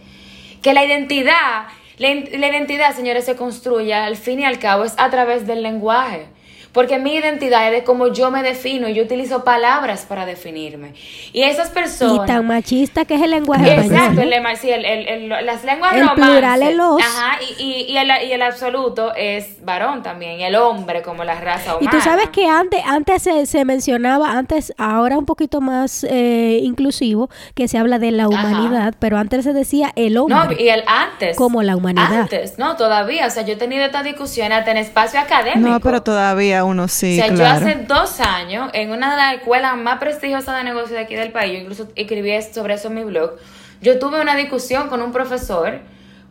Que 0.62 0.74
la 0.74 0.84
identidad, 0.84 1.66
la, 1.98 2.08
identidad, 2.10 2.94
señores, 2.94 3.24
se 3.24 3.36
construye 3.36 3.94
al 3.94 4.16
fin 4.16 4.40
y 4.40 4.44
al 4.44 4.58
cabo 4.58 4.84
es 4.84 4.94
a 4.98 5.10
través 5.10 5.46
del 5.46 5.62
lenguaje. 5.62 6.26
Porque 6.74 6.98
mi 6.98 7.14
identidad 7.14 7.66
es 7.68 7.72
de 7.72 7.84
cómo 7.84 8.08
yo 8.08 8.30
me 8.30 8.42
defino 8.42 8.88
y 8.88 8.94
yo 8.94 9.04
utilizo 9.04 9.44
palabras 9.44 10.04
para 10.06 10.26
definirme. 10.26 10.92
Y 11.32 11.42
esas 11.44 11.70
Y 11.70 11.72
personas... 11.74 12.26
tan 12.26 12.46
machista 12.46 13.04
que 13.06 13.14
es 13.14 13.22
el 13.22 13.30
lenguaje. 13.30 13.74
Exacto, 13.76 14.14
¿no? 14.16 14.22
el 14.22 14.30
lema- 14.30 14.56
sí, 14.56 14.70
el- 14.70 14.84
el- 14.84 15.08
el- 15.08 15.46
las 15.46 15.64
lenguas 15.64 15.94
El 15.94 16.00
romances. 16.00 16.26
plural 16.26 16.62
es 16.64 16.74
los. 16.76 17.00
Ajá, 17.00 17.38
y, 17.58 17.62
y, 17.62 17.92
y 17.92 17.96
el, 17.96 18.10
y 18.28 18.32
el 18.32 18.42
absoluto 18.42 19.14
es 19.14 19.64
varón 19.64 20.02
también, 20.02 20.40
y 20.40 20.44
el 20.44 20.56
hombre 20.56 21.00
como 21.02 21.22
la 21.24 21.40
raza 21.40 21.74
Y 21.80 21.84
humana. 21.84 21.90
tú 21.92 22.00
sabes 22.00 22.28
que 22.30 22.46
antes, 22.48 22.80
antes 22.84 23.22
se, 23.22 23.46
se 23.46 23.64
mencionaba, 23.64 24.32
antes, 24.32 24.74
ahora 24.76 25.16
un 25.16 25.26
poquito 25.26 25.60
más 25.60 26.04
eh, 26.10 26.58
inclusivo, 26.62 27.30
que 27.54 27.68
se 27.68 27.78
habla 27.78 28.00
de 28.00 28.10
la 28.10 28.26
humanidad, 28.28 28.94
pero 28.98 29.16
antes 29.16 29.44
se 29.44 29.52
decía 29.52 29.92
el 29.94 30.14
No, 30.14 30.24
hombre. 30.24 30.56
y 30.60 30.68
el 30.70 30.82
antes. 30.88 31.36
Como 31.36 31.62
la 31.62 31.76
humanidad. 31.76 32.22
Antes, 32.22 32.58
no, 32.58 32.74
todavía. 32.76 33.26
O 33.28 33.30
sea, 33.30 33.44
yo 33.44 33.52
he 33.52 33.56
tenido 33.56 33.84
esta 33.84 34.02
discusión 34.02 34.50
hasta 34.52 34.72
en 34.72 34.78
espacio 34.78 35.20
académico. 35.20 35.68
No, 35.68 35.78
pero 35.78 36.02
todavía 36.02 36.63
uno 36.64 36.88
sí, 36.88 37.20
o 37.20 37.24
sea, 37.24 37.34
claro. 37.34 37.60
yo 37.60 37.66
hace 37.70 37.74
dos 37.84 38.20
años, 38.20 38.70
en 38.72 38.90
una 38.90 39.10
de 39.12 39.16
las 39.16 39.34
escuelas 39.34 39.76
más 39.76 39.98
prestigiosas 39.98 40.56
de 40.56 40.64
negocio 40.64 40.94
de 40.96 41.02
aquí 41.02 41.14
del 41.14 41.32
país, 41.32 41.52
yo 41.52 41.58
incluso 41.60 41.88
escribí 41.96 42.30
sobre 42.52 42.74
eso 42.74 42.88
en 42.88 42.94
mi 42.94 43.04
blog, 43.04 43.32
yo 43.80 43.98
tuve 43.98 44.20
una 44.20 44.34
discusión 44.36 44.88
con 44.88 45.02
un 45.02 45.12
profesor 45.12 45.80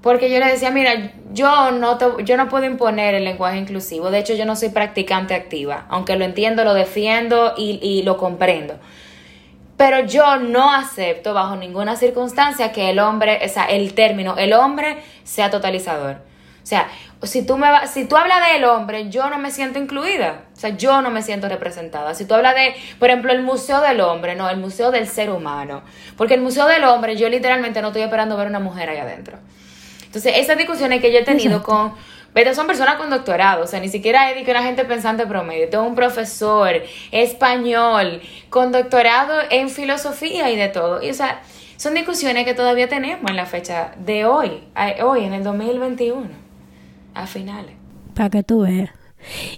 porque 0.02 0.30
yo 0.30 0.40
le 0.40 0.48
decía, 0.48 0.70
mira, 0.70 1.12
yo 1.32 1.72
no, 1.72 1.98
te- 1.98 2.24
yo 2.26 2.36
no 2.36 2.50
puedo 2.50 2.66
imponer 2.66 3.16
el 3.16 3.24
lenguaje 3.24 3.58
inclusivo, 3.58 4.12
de 4.12 4.20
hecho 4.20 4.34
yo 4.34 4.46
no 4.46 4.56
soy 4.56 4.70
practicante 4.70 5.34
activa, 5.34 5.86
aunque 5.90 6.18
lo 6.18 6.26
entiendo, 6.26 6.64
lo 6.66 6.74
defiendo 6.74 7.54
y, 7.56 7.80
y 7.82 8.04
lo 8.04 8.18
comprendo. 8.18 8.76
Pero 9.78 10.02
yo 10.06 10.38
no 10.38 10.72
acepto 10.72 11.34
bajo 11.34 11.56
ninguna 11.56 11.96
circunstancia 11.96 12.72
que 12.72 12.90
el 12.92 13.00
hombre, 13.00 13.40
o 13.44 13.50
sea, 13.50 13.66
el 13.66 13.94
término 13.94 14.38
el 14.38 14.54
hombre 14.54 14.98
sea 15.24 15.50
totalizador. 15.50 16.18
O 16.64 16.66
sea, 16.66 16.88
si 17.26 17.46
tú, 17.46 17.58
me 17.58 17.70
va- 17.70 17.88
si 17.88 18.06
tú 18.06 18.16
hablas 18.18 18.40
del 18.54 18.64
hombre, 18.66 19.10
yo 19.10 19.30
no 19.30 19.38
me 19.38 19.52
siento 19.52 19.80
incluida. 19.80 20.44
O 20.56 20.60
sea, 20.60 20.72
yo 20.72 21.02
no 21.02 21.10
me 21.10 21.22
siento 21.22 21.48
representada. 21.50 22.14
Si 22.16 22.26
tú 22.26 22.34
hablas 22.34 22.56
de, 22.56 22.76
por 23.00 23.10
ejemplo, 23.10 23.32
el 23.32 23.42
Museo 23.42 23.82
del 23.82 24.02
Hombre, 24.02 24.36
no, 24.36 24.50
el 24.50 24.58
Museo 24.58 24.92
del 24.92 25.08
Ser 25.08 25.30
Humano. 25.30 25.82
Porque 26.18 26.34
el 26.36 26.42
Museo 26.42 26.66
del 26.68 26.84
Hombre, 26.84 27.16
yo 27.18 27.30
literalmente 27.30 27.82
no 27.82 27.88
estoy 27.88 28.02
esperando 28.04 28.38
ver 28.38 28.48
una 28.48 28.60
mujer 28.60 28.90
ahí 28.90 28.98
adentro. 28.98 29.38
Entonces, 30.06 30.34
esas 30.38 30.58
discusiones 30.58 31.02
que 31.02 31.12
yo 31.12 31.20
he 31.20 31.24
tenido 31.24 31.58
Exacto. 31.58 31.66
con... 31.72 31.94
Pero 32.34 32.56
son 32.56 32.66
personas 32.66 32.96
con 32.96 33.12
doctorado, 33.12 33.64
o 33.64 33.68
sea, 33.68 33.80
ni 33.80 33.90
siquiera 33.90 34.32
es 34.32 34.44
que 34.44 34.50
una 34.50 34.64
gente 34.64 34.86
pensante 34.86 35.28
promedio. 35.28 35.70
Tengo 35.70 35.84
un 35.84 35.94
profesor 35.94 36.82
español 37.12 38.22
con 38.50 38.72
doctorado 38.72 39.36
en 39.50 39.70
filosofía 39.70 40.50
y 40.50 40.56
de 40.56 40.68
todo. 40.70 41.02
Y, 41.04 41.10
o 41.10 41.14
sea, 41.14 41.42
son 41.78 41.94
discusiones 41.94 42.46
que 42.46 42.54
todavía 42.54 42.90
tenemos 42.90 43.30
en 43.30 43.36
la 43.36 43.46
fecha 43.46 43.92
de 43.98 44.26
hoy, 44.26 44.64
hoy, 45.04 45.26
en 45.26 45.34
el 45.34 45.44
2021, 45.44 46.28
a 47.14 47.28
finales. 47.28 47.76
Para 48.14 48.30
que 48.30 48.44
tú 48.44 48.62
veas. 48.62 48.90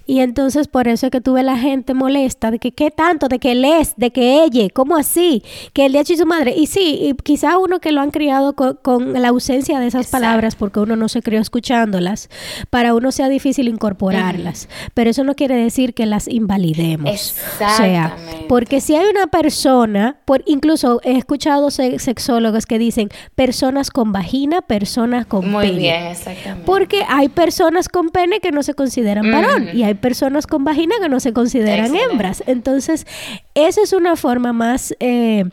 Y 0.06 0.20
entonces 0.20 0.68
por 0.68 0.88
eso 0.88 1.08
es 1.08 1.12
que 1.12 1.22
tuve 1.22 1.44
la 1.44 1.58
gente 1.58 1.94
molesta 1.94 2.52
de 2.52 2.60
que 2.60 2.72
qué 2.72 2.92
tanto, 2.92 3.28
de 3.28 3.40
que 3.40 3.52
él 3.54 3.66
es, 3.66 3.94
de 3.98 4.12
que 4.12 4.44
ella, 4.44 4.68
¿cómo 4.74 4.96
así? 4.98 5.44
Que 5.74 5.86
el 5.86 5.94
de 5.94 6.00
hecho 6.00 6.14
y 6.14 6.18
su 6.18 6.26
madre. 6.26 6.54
Y 6.56 6.68
sí, 6.68 7.00
y 7.02 7.14
quizá 7.16 7.58
uno 7.58 7.80
que 7.80 7.92
lo 7.92 8.02
han 8.02 8.12
criado 8.12 8.54
con, 8.54 8.78
con 8.82 9.14
la 9.14 9.30
ausencia 9.30 9.80
de 9.80 9.88
esas 9.88 10.06
Exacto. 10.06 10.24
palabras 10.26 10.56
porque 10.56 10.80
uno 10.80 10.96
no 10.96 11.10
se 11.10 11.22
crió 11.22 11.40
escuchándolas, 11.40 12.30
para 12.70 12.94
uno 12.94 13.12
sea 13.12 13.30
difícil 13.30 13.68
incorporarlas. 13.68 14.70
Pero 14.94 15.10
eso 15.10 15.24
no 15.24 15.36
quiere 15.36 15.56
decir 15.56 15.94
que 15.94 16.06
las 16.06 16.28
invalidemos. 16.28 17.36
O 17.56 17.58
sea, 17.78 18.16
porque 18.48 18.82
si 18.82 18.96
hay 18.96 19.06
una 19.10 19.28
persona, 19.28 20.18
por 20.26 20.44
incluso 20.46 21.00
he 21.04 21.18
escuchado 21.18 21.72
se- 21.72 22.00
sexólogos 22.00 22.66
que 22.66 22.78
dicen 22.80 23.10
personas 23.36 23.92
con 23.92 24.12
vagina, 24.12 24.62
personas 24.62 25.26
con 25.26 25.50
Muy 25.50 25.68
pene. 25.68 25.80
bien, 25.80 26.04
exactamente. 26.08 26.64
Porque 26.66 27.04
hay 27.08 27.30
personas 27.30 27.90
con 27.90 28.10
pene 28.10 28.40
que 28.40 28.52
no 28.52 28.64
se 28.64 28.74
consideran 28.74 29.32
varón 29.60 29.76
y 29.76 29.84
hay 29.84 29.94
personas 29.94 30.48
con 30.48 30.64
vagina 30.64 30.96
que 31.02 31.10
no 31.10 31.20
se 31.20 31.34
consideran 31.34 31.86
Excelente. 31.86 32.12
hembras. 32.12 32.44
Entonces, 32.48 33.06
esa 33.54 33.82
es 33.82 33.94
una 33.94 34.16
forma 34.16 34.54
más 34.54 34.96
eh, 35.00 35.46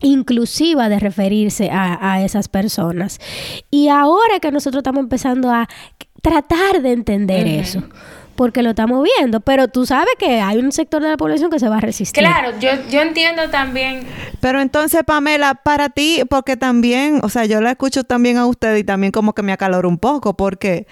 inclusiva 0.00 0.88
de 0.88 0.98
referirse 0.98 1.70
a, 1.70 2.12
a 2.12 2.22
esas 2.22 2.48
personas. 2.48 3.20
Y 3.70 3.88
ahora 3.88 4.40
que 4.40 4.50
nosotros 4.50 4.80
estamos 4.80 5.02
empezando 5.02 5.50
a 5.50 5.68
tratar 6.22 6.80
de 6.80 6.92
entender 6.92 7.46
eso, 7.46 7.82
porque 8.34 8.62
lo 8.62 8.70
estamos 8.70 9.06
viendo, 9.18 9.40
pero 9.40 9.68
tú 9.68 9.86
sabes 9.86 10.14
que 10.18 10.40
hay 10.40 10.58
un 10.58 10.72
sector 10.72 11.02
de 11.02 11.10
la 11.10 11.16
población 11.16 11.50
que 11.50 11.58
se 11.58 11.68
va 11.68 11.76
a 11.76 11.80
resistir. 11.80 12.22
Claro, 12.22 12.58
yo, 12.58 12.70
yo 12.90 13.00
entiendo 13.00 13.48
también 13.50 14.06
Pero 14.40 14.60
entonces, 14.60 15.02
Pamela, 15.04 15.54
para 15.54 15.88
ti, 15.90 16.22
porque 16.28 16.56
también, 16.56 17.20
o 17.22 17.28
sea, 17.28 17.44
yo 17.44 17.60
la 17.60 17.72
escucho 17.72 18.04
también 18.04 18.38
a 18.38 18.46
usted 18.46 18.74
y 18.76 18.84
también 18.84 19.12
como 19.12 19.34
que 19.34 19.42
me 19.42 19.52
acalora 19.52 19.86
un 19.86 19.98
poco, 19.98 20.34
porque 20.36 20.86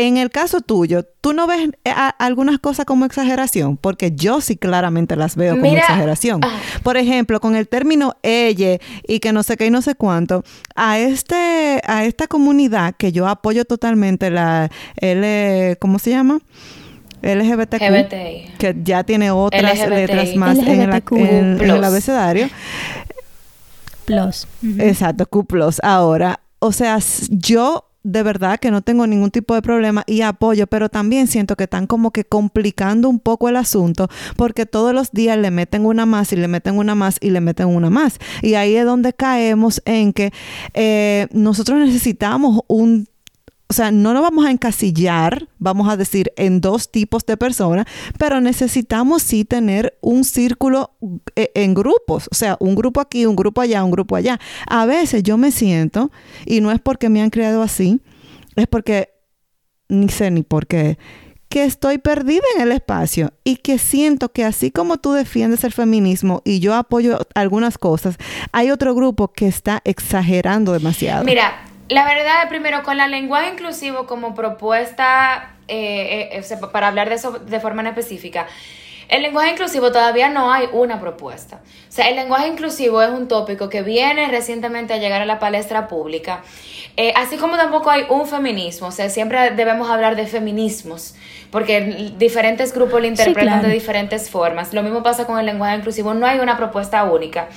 en 0.00 0.16
el 0.16 0.30
caso 0.30 0.60
tuyo, 0.60 1.04
¿tú 1.20 1.32
no 1.32 1.46
ves 1.48 1.70
eh, 1.84 1.90
a- 1.90 2.08
algunas 2.08 2.58
cosas 2.60 2.86
como 2.86 3.04
exageración? 3.04 3.76
Porque 3.76 4.12
yo 4.12 4.40
sí 4.40 4.56
claramente 4.56 5.16
las 5.16 5.34
veo 5.34 5.56
como 5.56 5.62
Mira, 5.68 5.80
exageración. 5.80 6.40
ah. 6.44 6.56
Por 6.84 6.96
ejemplo, 6.96 7.40
con 7.40 7.56
el 7.56 7.66
término 7.68 8.14
ella 8.22 8.78
y 9.06 9.18
que 9.18 9.32
no 9.32 9.42
sé 9.42 9.56
qué 9.56 9.66
y 9.66 9.70
no 9.70 9.82
sé 9.82 9.96
cuánto, 9.96 10.44
a 10.76 10.98
este, 11.00 11.80
a 11.84 12.04
esta 12.04 12.28
comunidad 12.28 12.94
que 12.96 13.10
yo 13.10 13.26
apoyo 13.26 13.64
totalmente, 13.64 14.30
la 14.30 14.70
L, 14.96 15.76
¿cómo 15.80 15.98
se 15.98 16.10
llama? 16.10 16.38
LGBTQ, 17.20 17.82
LGBTI. 17.82 18.52
que 18.60 18.76
ya 18.84 19.02
tiene 19.02 19.32
otras 19.32 19.78
LGBTI. 19.80 19.90
letras 19.90 20.36
más 20.36 20.58
en, 20.58 20.68
en- 20.68 20.92
en 20.92 21.52
el 21.52 21.56
Plus. 21.58 21.84
abecedario. 21.84 22.48
Plus. 24.04 24.46
Exacto, 24.78 25.26
Q+. 25.26 25.44
Ahora, 25.82 26.40
o 26.60 26.72
sea, 26.72 26.98
yo 27.30 27.84
de 28.08 28.22
verdad 28.22 28.58
que 28.58 28.70
no 28.70 28.80
tengo 28.80 29.06
ningún 29.06 29.30
tipo 29.30 29.54
de 29.54 29.60
problema 29.60 30.02
y 30.06 30.22
apoyo, 30.22 30.66
pero 30.66 30.88
también 30.88 31.26
siento 31.26 31.56
que 31.56 31.64
están 31.64 31.86
como 31.86 32.10
que 32.10 32.24
complicando 32.24 33.08
un 33.10 33.20
poco 33.20 33.50
el 33.50 33.56
asunto 33.56 34.08
porque 34.36 34.64
todos 34.64 34.94
los 34.94 35.12
días 35.12 35.36
le 35.36 35.50
meten 35.50 35.84
una 35.84 36.06
más 36.06 36.32
y 36.32 36.36
le 36.36 36.48
meten 36.48 36.78
una 36.78 36.94
más 36.94 37.18
y 37.20 37.30
le 37.30 37.42
meten 37.42 37.66
una 37.66 37.90
más. 37.90 38.18
Y 38.40 38.54
ahí 38.54 38.76
es 38.76 38.86
donde 38.86 39.12
caemos 39.12 39.82
en 39.84 40.14
que 40.14 40.32
eh, 40.72 41.26
nosotros 41.32 41.78
necesitamos 41.78 42.60
un 42.66 43.08
o 43.70 43.74
sea, 43.74 43.90
no 43.90 44.14
nos 44.14 44.22
vamos 44.22 44.46
a 44.46 44.50
encasillar, 44.50 45.46
vamos 45.58 45.90
a 45.90 45.96
decir, 45.98 46.32
en 46.36 46.62
dos 46.62 46.90
tipos 46.90 47.26
de 47.26 47.36
personas, 47.36 47.84
pero 48.18 48.40
necesitamos 48.40 49.22
sí 49.22 49.44
tener 49.44 49.98
un 50.00 50.24
círculo 50.24 50.92
eh, 51.36 51.50
en 51.54 51.74
grupos, 51.74 52.28
o 52.32 52.34
sea, 52.34 52.56
un 52.60 52.74
grupo 52.74 53.00
aquí, 53.00 53.26
un 53.26 53.36
grupo 53.36 53.60
allá, 53.60 53.84
un 53.84 53.90
grupo 53.90 54.16
allá. 54.16 54.40
A 54.66 54.86
veces 54.86 55.22
yo 55.22 55.36
me 55.36 55.50
siento, 55.50 56.10
y 56.46 56.62
no 56.62 56.72
es 56.72 56.80
porque 56.80 57.10
me 57.10 57.20
han 57.20 57.28
creado 57.28 57.60
así, 57.60 58.00
es 58.56 58.66
porque 58.66 59.10
ni 59.90 60.08
sé 60.08 60.30
ni 60.30 60.42
por 60.42 60.66
qué, 60.66 60.96
que 61.50 61.64
estoy 61.64 61.98
perdida 61.98 62.44
en 62.56 62.62
el 62.62 62.72
espacio 62.72 63.32
y 63.44 63.56
que 63.56 63.78
siento 63.78 64.32
que 64.32 64.44
así 64.44 64.70
como 64.70 64.96
tú 64.96 65.12
defiendes 65.12 65.64
el 65.64 65.72
feminismo 65.72 66.40
y 66.44 66.60
yo 66.60 66.74
apoyo 66.74 67.18
algunas 67.34 67.76
cosas, 67.76 68.16
hay 68.52 68.70
otro 68.70 68.94
grupo 68.94 69.28
que 69.28 69.46
está 69.46 69.82
exagerando 69.84 70.72
demasiado. 70.72 71.24
Mira, 71.24 71.67
la 71.88 72.04
verdad, 72.04 72.48
primero, 72.48 72.82
con 72.82 72.96
la 72.96 73.08
lenguaje 73.08 73.50
inclusivo 73.52 74.06
como 74.06 74.34
propuesta, 74.34 75.54
eh, 75.68 76.30
eh, 76.32 76.56
para 76.72 76.88
hablar 76.88 77.08
de 77.08 77.14
eso 77.14 77.38
de 77.38 77.60
forma 77.60 77.86
específica, 77.88 78.46
el 79.08 79.22
lenguaje 79.22 79.52
inclusivo 79.52 79.90
todavía 79.90 80.28
no 80.28 80.52
hay 80.52 80.68
una 80.70 81.00
propuesta. 81.00 81.60
O 81.88 81.92
sea, 81.92 82.08
el 82.08 82.16
lenguaje 82.16 82.48
inclusivo 82.48 83.00
es 83.00 83.08
un 83.08 83.26
tópico 83.26 83.70
que 83.70 83.82
viene 83.82 84.28
recientemente 84.28 84.92
a 84.92 84.98
llegar 84.98 85.22
a 85.22 85.24
la 85.24 85.38
palestra 85.38 85.88
pública, 85.88 86.42
eh, 86.96 87.14
así 87.16 87.38
como 87.38 87.56
tampoco 87.56 87.90
hay 87.90 88.04
un 88.10 88.26
feminismo. 88.26 88.88
O 88.88 88.92
sea, 88.92 89.08
siempre 89.08 89.52
debemos 89.52 89.88
hablar 89.88 90.14
de 90.14 90.26
feminismos, 90.26 91.14
porque 91.50 92.12
diferentes 92.18 92.74
grupos 92.74 93.00
lo 93.00 93.06
interpretan 93.06 93.62
de 93.62 93.70
diferentes 93.70 94.28
formas. 94.28 94.74
Lo 94.74 94.82
mismo 94.82 95.02
pasa 95.02 95.24
con 95.24 95.38
el 95.38 95.46
lenguaje 95.46 95.76
inclusivo, 95.76 96.12
no 96.12 96.26
hay 96.26 96.40
una 96.40 96.58
propuesta 96.58 97.04
única. 97.04 97.48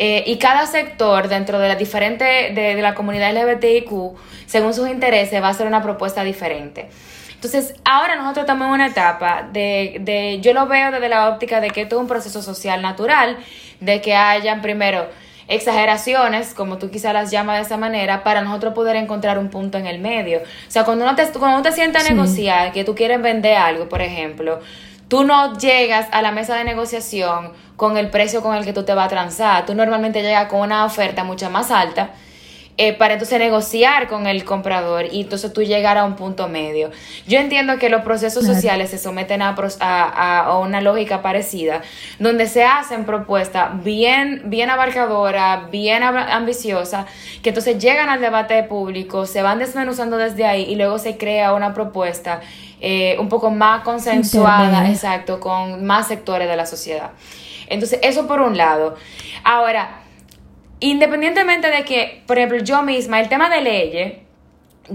Eh, 0.00 0.22
y 0.26 0.38
cada 0.38 0.64
sector 0.66 1.26
dentro 1.26 1.58
de 1.58 1.66
la 1.66 1.74
diferente 1.74 2.24
de, 2.54 2.80
la 2.80 2.94
comunidad 2.94 3.32
LGBTIQ, 3.32 3.90
según 4.46 4.72
sus 4.72 4.88
intereses, 4.88 5.42
va 5.42 5.48
a 5.48 5.50
hacer 5.50 5.66
una 5.66 5.82
propuesta 5.82 6.22
diferente. 6.22 6.88
Entonces, 7.34 7.74
ahora 7.84 8.14
nosotros 8.14 8.44
estamos 8.44 8.68
en 8.68 8.74
una 8.74 8.86
etapa 8.86 9.48
de, 9.52 9.96
de, 10.00 10.38
yo 10.40 10.54
lo 10.54 10.68
veo 10.68 10.92
desde 10.92 11.08
la 11.08 11.28
óptica 11.28 11.60
de 11.60 11.70
que 11.70 11.82
esto 11.82 11.96
es 11.96 12.00
un 12.00 12.06
proceso 12.06 12.42
social 12.42 12.80
natural, 12.80 13.38
de 13.80 14.00
que 14.00 14.14
hayan 14.14 14.62
primero 14.62 15.08
exageraciones, 15.48 16.54
como 16.54 16.78
tú 16.78 16.90
quizás 16.90 17.12
las 17.12 17.32
llamas 17.32 17.56
de 17.56 17.62
esa 17.62 17.76
manera, 17.76 18.22
para 18.22 18.42
nosotros 18.42 18.74
poder 18.74 18.94
encontrar 18.94 19.36
un 19.36 19.48
punto 19.48 19.78
en 19.78 19.86
el 19.86 19.98
medio. 19.98 20.38
O 20.38 20.70
sea, 20.70 20.84
cuando 20.84 21.04
uno 21.04 21.16
te, 21.16 21.26
cuando 21.32 21.56
uno 21.56 21.62
te 21.62 21.72
sienta 21.72 22.00
a 22.00 22.02
negociar, 22.04 22.70
que 22.70 22.84
tú 22.84 22.94
quieres 22.94 23.20
vender 23.20 23.56
algo, 23.56 23.88
por 23.88 24.00
ejemplo, 24.00 24.60
tú 25.08 25.24
no 25.24 25.58
llegas 25.58 26.06
a 26.12 26.22
la 26.22 26.30
mesa 26.30 26.56
de 26.56 26.64
negociación 26.64 27.52
con 27.76 27.96
el 27.96 28.10
precio 28.10 28.42
con 28.42 28.54
el 28.56 28.64
que 28.64 28.72
tú 28.72 28.84
te 28.84 28.94
vas 28.94 29.06
a 29.06 29.08
transar. 29.08 29.66
Tú 29.66 29.74
normalmente 29.74 30.22
llegas 30.22 30.48
con 30.48 30.60
una 30.60 30.84
oferta 30.84 31.24
mucho 31.24 31.50
más 31.50 31.70
alta 31.70 32.10
eh, 32.80 32.92
para 32.92 33.14
entonces 33.14 33.40
negociar 33.40 34.06
con 34.06 34.28
el 34.28 34.44
comprador 34.44 35.06
y 35.10 35.22
entonces 35.22 35.52
tú 35.52 35.64
llegar 35.64 35.98
a 35.98 36.04
un 36.04 36.14
punto 36.14 36.46
medio. 36.46 36.92
Yo 37.26 37.40
entiendo 37.40 37.76
que 37.76 37.88
los 37.88 38.02
procesos 38.02 38.46
sociales 38.46 38.90
se 38.90 38.98
someten 38.98 39.42
a, 39.42 39.56
a, 39.80 40.58
una 40.60 40.80
lógica 40.80 41.20
parecida, 41.20 41.82
donde 42.20 42.46
se 42.46 42.62
hacen 42.62 43.04
propuestas 43.04 43.82
bien, 43.82 44.42
bien 44.44 44.70
abarcadoras, 44.70 45.68
bien 45.72 46.04
ambiciosas, 46.04 47.06
que 47.42 47.48
entonces 47.48 47.78
llegan 47.78 48.10
al 48.10 48.20
debate 48.20 48.62
público, 48.62 49.26
se 49.26 49.42
van 49.42 49.58
desmenuzando 49.58 50.16
desde 50.16 50.46
ahí 50.46 50.62
y 50.62 50.76
luego 50.76 51.00
se 51.00 51.16
crea 51.16 51.54
una 51.54 51.74
propuesta 51.74 52.42
eh, 52.80 53.16
un 53.18 53.28
poco 53.28 53.50
más 53.50 53.82
consensuada, 53.82 54.88
exacto, 54.88 55.40
con 55.40 55.84
más 55.84 56.06
sectores 56.06 56.48
de 56.48 56.54
la 56.54 56.64
sociedad. 56.64 57.10
Entonces, 57.66 57.98
eso 58.02 58.28
por 58.28 58.40
un 58.40 58.56
lado. 58.56 58.94
Ahora, 59.42 60.02
independientemente 60.80 61.68
de 61.68 61.84
que, 61.84 62.22
por 62.26 62.38
ejemplo, 62.38 62.58
yo 62.58 62.82
misma, 62.82 63.20
el 63.20 63.28
tema 63.28 63.48
de 63.48 63.60
leyes, 63.60 64.12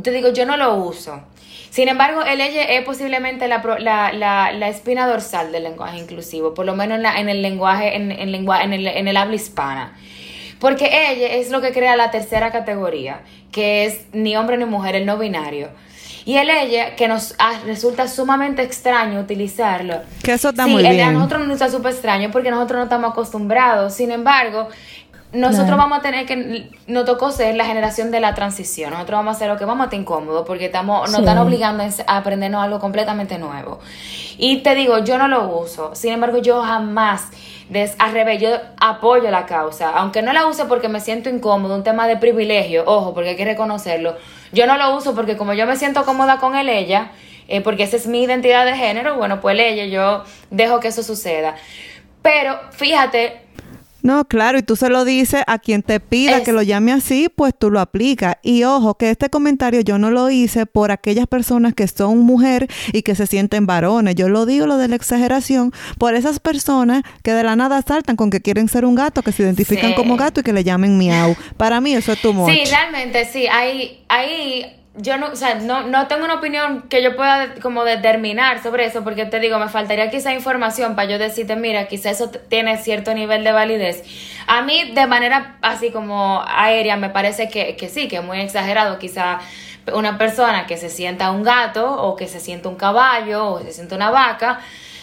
te 0.02 0.12
digo, 0.12 0.30
yo 0.34 0.46
no 0.46 0.58
lo 0.58 0.76
uso. 0.76 1.22
Sin 1.70 1.88
embargo, 1.88 2.22
el 2.22 2.38
leye 2.38 2.78
es 2.78 2.86
posiblemente 2.86 3.48
la, 3.48 3.64
la, 3.80 4.52
la, 4.52 4.70
espina 4.70 5.08
dorsal 5.08 5.52
del 5.52 5.64
lenguaje 5.64 5.98
inclusivo, 5.98 6.54
por 6.54 6.68
lo 6.68 6.76
menos 6.76 7.00
en, 7.00 7.06
en 7.06 7.30
el 7.30 7.42
lenguaje, 7.42 7.96
en, 7.96 8.12
en, 8.12 8.36
en, 8.36 8.74
el, 8.74 8.88
en 8.88 9.08
el 9.08 9.18
habla 9.18 9.36
hispana. 9.36 9.98
Porque 10.60 10.86
ella 10.86 11.34
es 11.34 11.50
lo 11.50 11.62
que 11.62 11.72
crea 11.74 11.96
la 11.96 12.12
tercera 12.12 12.52
categoría, 12.52 13.22
que 13.52 13.86
es 13.86 14.06
ni 14.14 14.38
hombre 14.38 14.58
ni 14.58 14.66
mujer, 14.66 14.96
el 14.96 15.08
no 15.08 15.18
binario. 15.18 15.70
Y 16.26 16.38
el 16.38 16.50
ella, 16.50 16.96
que 16.96 17.08
nos 17.08 17.36
ah, 17.38 17.60
resulta 17.66 18.08
sumamente 18.08 18.62
extraño 18.62 19.20
utilizarlo. 19.20 20.02
Que 20.24 20.34
eso 20.34 20.50
está 20.50 20.68
muy 20.68 20.82
bien. 20.84 21.02
A 21.02 21.12
nosotros 21.12 21.42
nos 21.48 21.54
está 21.56 21.70
súper 21.70 21.92
extraño 21.92 22.32
porque 22.32 22.50
nosotros 22.50 22.78
no 22.78 22.84
estamos 22.84 23.12
acostumbrados. 23.12 23.94
Sin 23.94 24.12
embargo, 24.12 24.70
nosotros 25.34 25.78
vamos 25.78 25.98
a 25.98 26.02
tener 26.02 26.26
que, 26.28 26.70
nos 26.86 27.06
tocó 27.06 27.32
ser 27.32 27.56
la 27.56 27.66
generación 27.66 28.12
de 28.12 28.20
la 28.20 28.36
transición. 28.36 28.92
Nosotros 28.92 29.18
vamos 29.18 29.34
a 29.34 29.36
hacer 29.36 29.50
lo 29.50 29.58
que 29.58 29.66
vamos 29.66 29.82
a 29.82 29.86
estar 29.86 30.00
incómodo 30.00 30.46
porque 30.46 30.66
estamos, 30.66 31.10
nos 31.10 31.20
están 31.20 31.40
obligando 31.40 31.84
a 31.84 32.18
aprendernos 32.18 32.64
algo 32.64 32.80
completamente 32.80 33.40
nuevo. 33.40 33.80
Y 34.38 34.58
te 34.58 34.76
digo, 34.76 35.00
yo 35.00 35.18
no 35.18 35.28
lo 35.28 35.48
uso. 35.58 35.96
Sin 35.96 36.14
embargo, 36.14 36.38
yo 36.38 36.62
jamás, 36.62 37.30
des, 37.68 37.96
al 37.98 38.12
revés, 38.12 38.42
yo 38.42 38.50
apoyo 38.80 39.32
la 39.32 39.48
causa. 39.48 39.90
Aunque 39.90 40.22
no 40.22 40.34
la 40.34 40.46
use 40.46 40.66
porque 40.66 40.88
me 40.88 41.00
siento 41.00 41.30
incómodo, 41.30 41.76
un 41.76 41.84
tema 41.84 42.08
de 42.08 42.18
privilegio, 42.18 42.84
ojo, 42.86 43.16
porque 43.16 43.30
hay 43.30 43.36
que 43.36 43.46
reconocerlo. 43.46 44.16
Yo 44.52 44.68
no 44.68 44.78
lo 44.78 44.96
uso 44.96 45.16
porque 45.16 45.36
como 45.36 45.54
yo 45.54 45.66
me 45.66 45.76
siento 45.78 46.06
cómoda 46.06 46.38
con 46.38 46.56
él, 46.56 46.70
ella, 46.70 47.12
eh, 47.48 47.62
porque 47.62 47.84
esa 47.84 47.96
es 47.96 48.06
mi 48.06 48.22
identidad 48.22 48.66
de 48.66 48.76
género, 48.76 49.16
bueno, 49.16 49.42
pues 49.42 49.58
ella, 49.60 49.86
yo 49.86 50.24
dejo 50.52 50.80
que 50.80 50.90
eso 50.90 51.02
suceda. 51.02 51.56
Pero 52.22 52.58
fíjate, 52.72 53.43
no, 54.04 54.26
claro, 54.26 54.58
y 54.58 54.64
tú 54.64 54.76
se 54.76 54.89
lo 54.89 55.06
dices 55.06 55.43
a 55.47 55.60
quien 55.60 55.82
te 55.82 56.01
pida 56.01 56.43
que 56.43 56.51
lo 56.51 56.62
llame 56.62 56.91
así, 56.91 57.30
pues 57.34 57.54
tú 57.58 57.72
lo 57.72 57.80
aplicas. 57.80 58.36
Y 58.43 58.66
ojo, 58.66 58.95
que 58.95 59.10
este 59.10 59.30
comentario 59.30 59.80
yo 59.80 59.97
no 59.97 60.12
lo 60.12 60.30
hice 60.30 60.66
por 60.66 60.91
aquellas 60.91 61.26
personas 61.26 61.74
que 61.74 61.88
son 61.88 62.20
mujer 62.20 62.68
y 62.91 63.04
que 63.04 63.16
se 63.16 63.28
sienten 63.28 63.66
varones. 63.66 64.16
Yo 64.16 64.28
lo 64.28 64.45
digo 64.45 64.68
lo 64.68 64.76
de 64.76 64.89
la 64.89 64.97
exageración 64.97 65.72
por 65.97 66.16
esas 66.16 66.41
personas 66.41 67.04
que 67.24 67.32
de 67.32 67.43
la 67.43 67.56
nada 67.56 67.82
saltan 67.82 68.18
con 68.18 68.30
que 68.30 68.41
quieren 68.41 68.68
ser 68.68 68.84
un 68.84 68.95
gato, 68.95 69.22
que 69.22 69.32
se 69.32 69.43
identifican 69.43 69.93
como 69.93 70.18
gato 70.18 70.41
y 70.41 70.43
que 70.43 70.51
le 70.51 70.66
llamen 70.66 70.97
miau. 70.97 71.38
Para 71.56 71.80
mí 71.80 71.93
eso 71.93 72.12
es 72.12 72.22
tu. 72.22 72.34
Sí, 72.45 72.64
realmente 72.70 73.24
sí. 73.24 73.47
Hay, 73.47 74.04
hay 74.10 74.83
yo 74.96 75.18
no, 75.18 75.32
o 75.32 75.36
sea, 75.36 75.56
no, 75.56 75.88
no 75.88 76.08
tengo 76.08 76.24
una 76.24 76.36
opinión 76.36 76.84
que 76.84 77.02
yo 77.02 77.16
pueda 77.16 77.56
como 77.56 77.84
determinar 77.84 78.62
sobre 78.62 78.86
eso, 78.86 79.04
porque 79.04 79.26
te 79.26 79.39
digo, 79.39 79.58
me 79.58 79.68
faltaría 79.68 80.12
quizá 80.12 80.34
información 80.34 80.96
para 80.96 81.10
yo 81.10 81.18
decirte, 81.18 81.56
mira, 81.56 81.88
quizá 81.88 82.12
eso 82.12 82.30
tiene 82.30 82.78
cierto 82.78 83.14
nivel 83.16 83.44
de 83.44 83.52
validez. 83.52 84.04
A 84.46 84.62
mí, 84.62 84.91
de 84.94 85.08
manera 85.08 85.58
así 85.62 85.89
como 85.89 86.44
aérea, 86.48 86.96
me 86.96 87.10
parece 87.10 87.50
que, 87.50 87.76
que 87.76 87.89
sí, 87.89 88.08
que 88.08 88.18
es 88.18 88.24
muy 88.24 88.39
exagerado, 88.39 89.00
quizá 89.00 89.39
una 89.94 90.18
persona 90.20 90.68
que 90.68 90.78
se 90.78 90.89
sienta 90.89 91.32
un 91.32 91.41
gato, 91.41 91.91
o 92.04 92.16
que 92.16 92.28
se 92.28 92.39
sienta 92.39 92.70
un 92.70 92.76
caballo, 92.76 93.54
o 93.54 93.60
se 93.62 93.74
sienta 93.74 93.96
una 93.96 94.12
vaca, 94.12 94.60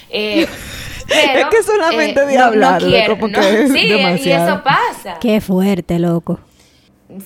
eh, 0.09 0.47
pero, 1.09 1.41
es 1.41 1.47
que 1.47 1.63
solamente 1.65 2.23
eh, 2.23 2.27
de 2.27 2.39
hablar, 2.39 2.81
como 3.09 3.29
que 3.29 3.65
es 3.65 3.73
sí, 3.73 3.87
y 3.89 4.31
eso 4.31 4.63
pasa. 4.63 5.19
Qué 5.21 5.41
fuerte, 5.41 5.99
loco. 5.99 6.39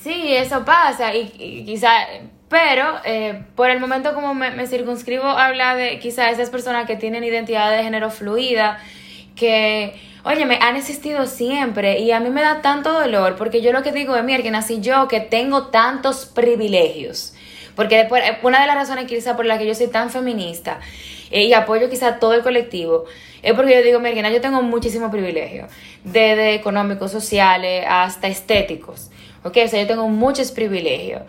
Sí, 0.03 0.35
eso 0.35 0.65
pasa 0.65 1.15
y, 1.15 1.31
y 1.39 1.65
quizá 1.67 1.91
pero 2.55 3.01
eh, 3.05 3.43
por 3.57 3.69
el 3.69 3.81
momento 3.81 4.15
como 4.15 4.33
me, 4.33 4.65
circunscribo 4.69 5.27
habla 5.27 5.75
de 5.75 5.99
quizás 5.99 6.35
esas 6.35 6.51
personas 6.51 6.87
que 6.87 6.95
tienen 6.95 7.25
identidad 7.25 7.77
de 7.77 7.83
género 7.83 8.11
fluida, 8.13 8.79
que, 9.35 10.01
oye, 10.23 10.47
me 10.47 10.61
han 10.63 10.77
existido 10.77 11.27
siempre 11.27 11.99
y 11.99 12.13
a 12.13 12.21
mí 12.21 12.31
me 12.31 12.43
da 12.43 12.63
tanto 12.63 12.93
dolor 12.93 13.35
porque 13.35 13.61
yo 13.61 13.73
lo 13.73 13.83
que 13.83 13.91
digo 13.91 14.15
es, 14.15 14.23
mira, 14.23 14.41
que 14.41 14.53
nací 14.53 14.81
yo, 14.81 15.09
que 15.09 15.19
tengo 15.19 15.67
tantos 15.67 16.27
privilegios. 16.27 17.35
Porque 17.75 17.97
después, 17.97 18.23
eh, 18.25 18.39
una 18.45 18.61
de 18.61 18.69
las 18.69 18.77
razones 18.77 19.07
quizá 19.07 19.35
por 19.35 19.47
la 19.47 19.59
que 19.59 19.67
yo 19.67 19.75
soy 19.75 19.89
tan 19.89 20.11
feminista 20.11 20.79
eh, 21.33 21.47
y 21.47 21.55
apoyo 21.55 21.91
quizá 21.91 22.21
todo 22.21 22.35
el 22.35 22.43
colectivo 22.43 23.07
es 23.43 23.53
porque 23.55 23.75
yo 23.75 23.83
digo, 23.83 23.99
mira, 23.99 24.31
yo 24.31 24.41
tengo 24.41 24.63
muchísimos 24.63 25.11
privilegios, 25.11 25.73
desde 26.05 26.55
económicos, 26.55 27.11
sociales, 27.11 27.85
hasta 27.89 28.29
estéticos. 28.29 29.11
¿ok? 29.43 29.59
O 29.65 29.69
sea, 29.69 29.83
yo 29.83 29.89
tengo 29.89 30.09
muchos 30.09 30.53
privilegios. 30.53 31.23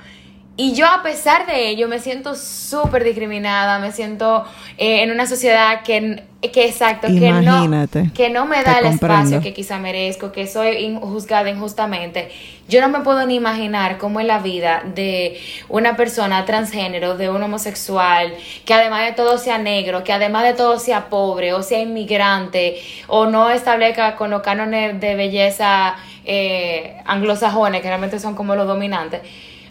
Y 0.57 0.73
yo 0.73 0.87
a 0.87 1.03
pesar 1.03 1.45
de 1.47 1.67
ello 1.67 1.89
me 1.89 1.99
siento 1.99 2.33
súper 2.33 3.03
discriminada, 3.03 3.77
me 3.79 3.91
siento 3.91 4.45
eh, 4.77 5.03
en 5.03 5.11
una 5.11 5.25
sociedad 5.25 5.83
que, 5.83 6.23
que 6.53 6.65
exacto, 6.65 7.07
que 7.07 7.29
no, 7.29 7.87
que 8.13 8.29
no 8.29 8.45
me 8.45 8.63
da 8.63 8.79
el 8.79 8.85
espacio 8.85 9.41
que 9.41 9.53
quizá 9.53 9.79
merezco, 9.79 10.31
que 10.31 10.47
soy 10.47 10.97
juzgada 11.01 11.49
injustamente. 11.49 12.29
Yo 12.69 12.79
no 12.79 12.87
me 12.87 13.01
puedo 13.01 13.25
ni 13.25 13.35
imaginar 13.35 13.97
cómo 13.97 14.21
es 14.21 14.27
la 14.27 14.39
vida 14.39 14.81
de 14.95 15.41
una 15.67 15.97
persona 15.97 16.45
transgénero, 16.45 17.17
de 17.17 17.29
un 17.29 17.43
homosexual, 17.43 18.33
que 18.63 18.73
además 18.73 19.03
de 19.07 19.11
todo 19.11 19.37
sea 19.37 19.57
negro, 19.57 20.05
que 20.05 20.13
además 20.13 20.45
de 20.45 20.53
todo 20.53 20.79
sea 20.79 21.09
pobre 21.09 21.51
o 21.53 21.63
sea 21.63 21.81
inmigrante 21.81 22.77
o 23.07 23.25
no 23.25 23.49
establezca 23.49 24.15
con 24.15 24.29
los 24.29 24.41
cánones 24.41 25.01
de 25.01 25.15
belleza 25.15 25.97
eh, 26.23 26.95
anglosajones, 27.03 27.81
que 27.81 27.89
realmente 27.89 28.19
son 28.19 28.35
como 28.35 28.55
los 28.55 28.65
dominantes 28.67 29.19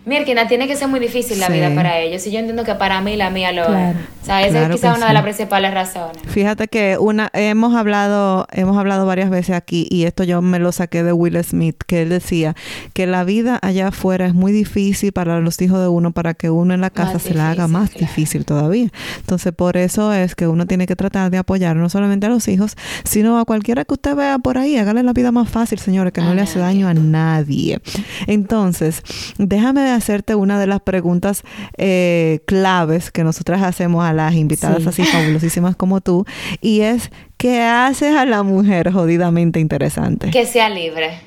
Mierkina, 0.06 0.46
tiene 0.46 0.66
que 0.66 0.76
ser 0.76 0.88
muy 0.88 1.00
difícil 1.00 1.38
la 1.40 1.46
Sí. 1.46 1.54
vida 1.54 1.74
para 1.74 1.98
ellos. 1.98 2.26
Y 2.26 2.30
yo 2.30 2.38
entiendo 2.38 2.64
que 2.64 2.74
para 2.74 3.00
mí 3.00 3.16
la 3.16 3.30
mía 3.30 3.52
lo 3.52 3.66
Claro. 3.66 3.98
es. 3.98 4.04
O 4.22 4.26
sea, 4.26 4.40
esa 4.42 4.50
Claro 4.58 4.74
es 4.74 4.80
quizás 4.80 4.92
que 4.92 4.98
una 4.98 5.06
sí. 5.06 5.10
de 5.10 5.14
las 5.14 5.22
principales 5.22 5.74
razones. 5.74 6.22
Fíjate 6.26 6.68
que 6.68 6.96
una 6.98 7.30
hemos 7.34 7.74
hablado 7.74 8.46
hemos 8.52 8.76
hablado 8.78 9.04
varias 9.06 9.28
veces 9.30 9.54
aquí 9.54 9.86
y 9.90 10.04
esto 10.04 10.24
yo 10.24 10.40
me 10.40 10.58
lo 10.58 10.72
saqué 10.72 11.02
de 11.02 11.12
Will 11.12 11.42
Smith 11.44 11.76
que 11.86 12.02
él 12.02 12.08
decía 12.08 12.54
que 12.94 13.06
la 13.06 13.24
vida 13.24 13.58
allá 13.60 13.88
afuera 13.88 14.26
es 14.26 14.32
muy 14.34 14.50
difícil 14.52 15.12
para 15.12 15.40
los 15.40 15.60
hijos 15.60 15.78
de 15.80 15.88
uno 15.88 16.12
para 16.12 16.32
que 16.34 16.48
uno 16.50 16.72
en 16.72 16.80
la 16.80 16.88
casa 16.90 17.14
Más 17.14 17.22
se 17.22 17.34
la 17.34 17.50
haga 17.50 17.68
más 17.68 17.90
claro. 17.90 18.06
difícil 18.06 18.44
todavía. 18.46 18.88
Entonces 19.18 19.52
por 19.52 19.76
eso 19.76 20.12
es 20.14 20.34
que 20.34 20.46
uno 20.46 20.66
tiene 20.66 20.86
que 20.86 20.96
tratar 20.96 21.30
de 21.30 21.36
apoyar 21.38 21.76
no 21.76 21.88
solamente 21.90 22.24
a 22.26 22.30
los 22.30 22.48
hijos 22.48 22.76
sino 23.04 23.38
a 23.38 23.44
cualquiera 23.44 23.84
que 23.84 23.92
usted 23.94 24.14
vea 24.16 24.38
por 24.38 24.56
ahí. 24.56 24.78
Hágale 24.78 25.02
la 25.02 25.12
vida 25.12 25.32
más 25.32 25.50
fácil, 25.50 25.78
señores, 25.78 26.12
que 26.14 26.22
no 26.22 26.34
le 26.34 26.40
hace 26.42 26.58
daño 26.58 26.88
a 26.88 26.94
nadie. 26.94 27.78
Entonces 28.26 29.02
déjame 29.38 29.82
hacerte 29.94 30.34
una 30.34 30.58
de 30.60 30.66
las 30.66 30.80
preguntas 30.80 31.42
eh, 31.78 32.40
claves 32.46 33.10
que 33.10 33.24
nosotras 33.24 33.62
hacemos 33.62 34.04
a 34.04 34.12
las 34.12 34.34
invitadas 34.34 34.82
Sí. 34.82 34.88
así 34.88 35.04
fabulosísimas 35.04 35.76
como 35.76 36.00
tú 36.00 36.24
y 36.60 36.80
es 36.82 37.10
¿qué 37.36 37.60
haces 37.62 38.14
a 38.16 38.24
la 38.26 38.42
mujer 38.42 38.92
jodidamente 38.92 39.60
interesante? 39.60 40.30
Que 40.30 40.46
sea 40.46 40.68
libre. 40.68 41.18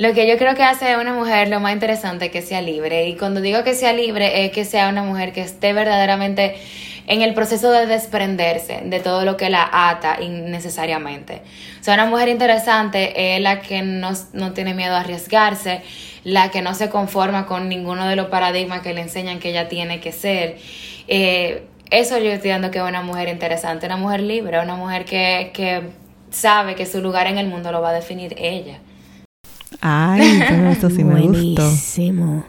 Lo 0.00 0.14
que 0.14 0.26
yo 0.26 0.38
creo 0.38 0.54
que 0.54 0.62
hace 0.62 0.92
a 0.92 0.98
una 0.98 1.12
mujer 1.12 1.48
lo 1.48 1.60
más 1.60 1.74
interesante 1.74 2.24
es 2.24 2.32
que 2.32 2.40
sea 2.40 2.62
libre. 2.62 3.06
Y 3.06 3.16
cuando 3.16 3.42
digo 3.42 3.62
que 3.64 3.74
sea 3.74 3.92
libre 3.92 4.46
es 4.46 4.50
que 4.50 4.64
sea 4.64 4.88
una 4.88 5.02
mujer 5.02 5.34
que 5.34 5.42
esté 5.42 5.74
verdaderamente 5.74 6.56
en 7.06 7.20
el 7.20 7.34
proceso 7.34 7.70
de 7.70 7.84
desprenderse 7.84 8.80
de 8.82 9.00
todo 9.00 9.26
lo 9.26 9.36
que 9.36 9.50
la 9.50 9.68
ata 9.70 10.22
innecesariamente. 10.22 11.42
O 11.82 11.84
sea, 11.84 11.92
una 11.92 12.06
mujer 12.06 12.30
interesante 12.30 13.36
es 13.36 13.42
la 13.42 13.60
que 13.60 13.82
no, 13.82 14.12
no 14.32 14.54
tiene 14.54 14.72
miedo 14.72 14.94
a 14.94 15.00
arriesgarse, 15.00 15.82
la 16.24 16.50
que 16.50 16.62
no 16.62 16.72
se 16.72 16.88
conforma 16.88 17.44
con 17.44 17.68
ninguno 17.68 18.08
de 18.08 18.16
los 18.16 18.28
paradigmas 18.28 18.80
que 18.80 18.94
le 18.94 19.02
enseñan 19.02 19.38
que 19.38 19.50
ella 19.50 19.68
tiene 19.68 20.00
que 20.00 20.12
ser. 20.12 20.56
Eh, 21.08 21.64
eso 21.90 22.16
yo 22.16 22.30
estoy 22.30 22.52
dando 22.52 22.70
que 22.70 22.78
es 22.78 22.84
una 22.84 23.02
mujer 23.02 23.28
interesante, 23.28 23.84
una 23.84 23.98
mujer 23.98 24.22
libre, 24.22 24.60
una 24.60 24.76
mujer 24.76 25.04
que, 25.04 25.50
que 25.52 25.82
sabe 26.30 26.74
que 26.74 26.86
su 26.86 27.02
lugar 27.02 27.26
en 27.26 27.36
el 27.36 27.48
mundo 27.48 27.70
lo 27.70 27.82
va 27.82 27.90
a 27.90 27.92
definir 27.92 28.34
ella. 28.38 28.78
Ay, 29.80 30.42
pero 30.48 30.70
eso 30.70 30.90
sí 30.90 31.04
me 31.04 31.22
gustó. 31.22 31.62
Buenísimo. 31.62 32.44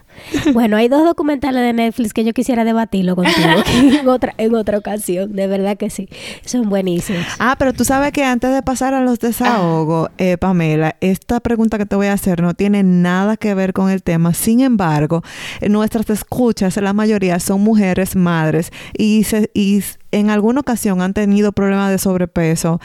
Bueno, 0.53 0.77
hay 0.77 0.87
dos 0.87 1.03
documentales 1.03 1.61
de 1.61 1.73
Netflix 1.73 2.13
que 2.13 2.23
yo 2.23 2.33
quisiera 2.33 2.63
debatirlo 2.63 3.15
contigo 3.15 3.49
en 3.73 4.07
otra 4.07 4.33
en 4.37 4.55
otra 4.55 4.77
ocasión. 4.77 5.33
De 5.33 5.47
verdad 5.47 5.77
que 5.77 5.89
sí. 5.89 6.09
Son 6.45 6.69
buenísimos. 6.69 7.25
Ah, 7.39 7.55
pero 7.57 7.73
tú 7.73 7.85
sabes 7.85 8.11
que 8.11 8.23
antes 8.23 8.53
de 8.53 8.61
pasar 8.61 8.93
a 8.93 9.01
los 9.01 9.19
desahogos, 9.19 10.09
eh, 10.17 10.37
Pamela, 10.37 10.95
esta 11.01 11.39
pregunta 11.39 11.77
que 11.77 11.85
te 11.85 11.95
voy 11.95 12.07
a 12.07 12.13
hacer 12.13 12.41
no 12.41 12.53
tiene 12.53 12.83
nada 12.83 13.37
que 13.37 13.53
ver 13.53 13.73
con 13.73 13.89
el 13.89 14.03
tema. 14.03 14.33
Sin 14.33 14.61
embargo, 14.61 15.23
nuestras 15.67 16.09
escuchas, 16.09 16.77
la 16.77 16.93
mayoría 16.93 17.39
son 17.39 17.61
mujeres 17.61 18.15
madres 18.15 18.71
y, 18.97 19.23
se, 19.23 19.49
y 19.53 19.83
en 20.11 20.29
alguna 20.29 20.59
ocasión 20.61 21.01
han 21.01 21.13
tenido 21.13 21.51
problemas 21.51 21.91
de 21.91 21.97
sobrepeso. 21.97 22.79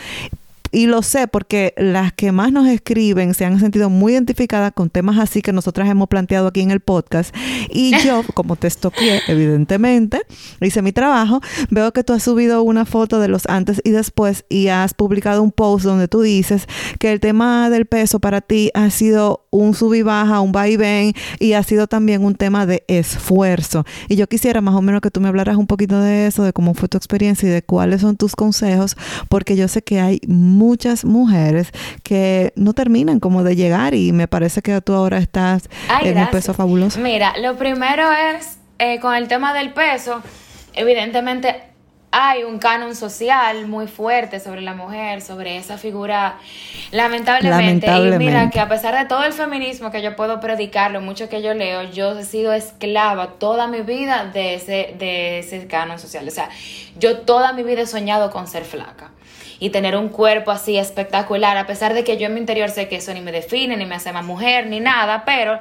Y 0.77 0.89
lo 0.89 1.01
sé 1.01 1.27
porque 1.27 1.73
las 1.79 2.13
que 2.13 2.33
más 2.33 2.53
nos 2.53 2.69
escriben 2.69 3.33
se 3.33 3.47
han 3.47 3.59
sentido 3.61 3.89
muy 3.89 4.13
identificadas 4.13 4.73
con 4.73 4.91
temas 4.91 5.19
así 5.19 5.41
que 5.41 5.51
nosotras 5.51 5.89
hemos 5.89 6.07
planteado 6.07 6.49
aquí 6.49 6.61
en 6.61 6.71
el 6.71 6.81
podcast. 6.81 7.35
Y 7.71 7.97
yo, 8.05 8.23
como 8.35 8.57
te 8.57 8.67
estoqué, 8.67 9.23
evidentemente, 9.27 10.21
hice 10.61 10.83
mi 10.83 10.93
trabajo, 10.93 11.41
veo 11.71 11.95
que 11.95 12.05
tú 12.05 12.13
has 12.13 12.23
subido 12.23 12.63
una 12.63 12.85
foto 12.85 13.21
de 13.21 13.29
los 13.29 13.47
antes 13.47 13.81
y 13.85 13.91
después 13.91 14.45
y 14.51 14.69
has 14.69 14.93
publicado 14.93 15.43
un 15.43 15.51
post 15.51 15.87
donde 15.87 16.09
tú 16.09 16.21
dices 16.21 16.67
que 16.99 17.11
el 17.11 17.21
tema 17.21 17.71
del 17.71 17.87
peso 17.87 18.21
para 18.21 18.43
ti 18.43 18.71
ha 18.75 18.91
sido 18.91 19.47
un 19.51 19.73
sub 19.73 19.95
y 19.95 20.03
baja, 20.03 20.43
un 20.43 20.53
va 20.55 20.69
y 20.69 20.77
ven 20.77 21.15
y 21.41 21.55
ha 21.55 21.63
sido 21.63 21.87
también 21.87 22.23
un 22.23 22.35
tema 22.35 22.67
de 22.67 22.85
esfuerzo. 22.87 23.87
Y 24.11 24.17
yo 24.17 24.27
quisiera 24.27 24.61
más 24.61 24.75
o 24.75 24.83
menos 24.83 25.01
que 25.01 25.11
tú 25.11 25.23
me 25.23 25.29
hablaras 25.29 25.57
un 25.57 25.67
poquito 25.67 25.99
de 26.03 26.27
eso, 26.27 26.43
de 26.43 26.53
cómo 26.53 26.75
fue 26.75 26.91
tu 26.91 26.99
experiencia 26.99 27.49
y 27.49 27.53
de 27.53 27.63
cuáles 27.63 28.03
son 28.03 28.19
tus 28.19 28.37
consejos, 28.37 28.95
porque 29.31 29.57
yo 29.57 29.69
sé 29.69 29.81
que 29.81 30.01
hay 30.01 30.21
muchas 30.67 31.05
mujeres 31.05 31.73
que 32.03 32.53
no 32.57 32.73
terminan 32.73 33.21
como 33.21 33.45
de 33.45 33.55
llegar 33.55 33.95
y 33.95 34.13
me 34.13 34.27
parece 34.27 34.63
que 34.63 34.81
tú 34.81 34.95
ahora 34.95 35.19
estás 35.19 35.69
Ay, 35.89 36.09
en 36.09 36.19
un 36.19 36.27
peso 36.29 36.55
fabuloso. 36.55 36.99
Mira, 36.99 37.35
lo 37.39 37.57
primero 37.57 38.11
es, 38.13 38.59
eh, 38.79 38.99
con 39.01 39.15
el 39.15 39.29
tema 39.29 39.55
del 39.55 39.73
peso, 39.73 40.23
evidentemente 40.75 41.55
hay 42.11 42.45
un 42.45 42.59
canon 42.59 42.97
social 42.97 43.67
muy 43.67 43.87
fuerte 43.87 44.41
sobre 44.41 44.63
la 44.63 44.75
mujer, 44.75 45.21
sobre 45.21 45.59
esa 45.59 45.77
figura, 45.77 46.39
lamentablemente. 46.91 47.87
Y 47.87 47.91
mira, 47.91 48.01
Lamentablemente. 48.01 48.55
que 48.55 48.61
a 48.61 48.69
pesar 48.69 48.97
de 48.97 49.05
todo 49.05 49.25
el 49.25 49.33
feminismo 49.33 49.91
que 49.91 50.01
yo 50.03 50.17
puedo 50.17 50.41
predicar, 50.41 50.91
lo 50.91 51.01
mucho 51.01 51.29
que 51.29 51.43
yo 51.43 51.53
leo, 51.55 51.83
yo 51.91 52.19
he 52.19 52.25
sido 52.25 52.53
esclava 52.55 53.35
toda 53.39 53.67
mi 53.67 53.83
vida 53.83 54.31
de 54.33 54.55
ese, 54.55 54.95
de 54.99 55.41
ese 55.41 55.67
canon 55.67 55.99
social. 55.99 56.27
O 56.27 56.31
sea, 56.31 56.49
yo 56.99 57.19
toda 57.19 57.53
mi 57.53 57.63
vida 57.63 57.83
he 57.83 57.87
soñado 57.87 58.31
con 58.31 58.47
ser 58.47 58.65
flaca 58.65 59.11
y 59.59 59.71
tener 59.71 59.97
un 59.97 60.09
cuerpo 60.09 60.51
así 60.51 60.77
espectacular, 60.77 61.57
a 61.57 61.67
pesar 61.67 61.95
de 61.95 62.05
que 62.05 62.17
yo 62.17 62.27
en 62.27 62.35
mi 62.35 62.41
interior 62.41 62.71
sé 62.71 62.89
que 62.89 62.97
eso 62.97 63.13
ni 63.15 63.21
me 63.21 63.33
define, 63.33 63.77
ni 63.77 63.87
me 63.87 63.95
hace 63.95 64.13
más 64.13 64.25
mujer, 64.25 64.67
ni 64.67 64.81
nada, 64.81 65.25
pero 65.25 65.59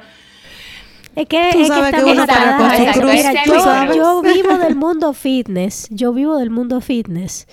Es 1.14 1.26
que, 1.28 1.48
Tú 1.52 1.60
es 1.62 1.68
sabes 1.68 1.94
que 1.94 2.04
uno 2.04 2.26
para 2.26 2.58
cruz, 2.92 3.10
Mira, 3.12 3.32
tú 3.44 3.52
yo, 3.54 3.60
sabes. 3.60 3.96
yo 3.96 4.20
vivo 4.20 4.58
del 4.58 4.76
mundo 4.76 5.14
fitness. 5.14 5.88
Yo 5.90 6.12
vivo 6.12 6.36
del 6.36 6.50
mundo 6.50 6.82
fitness. 6.82 7.46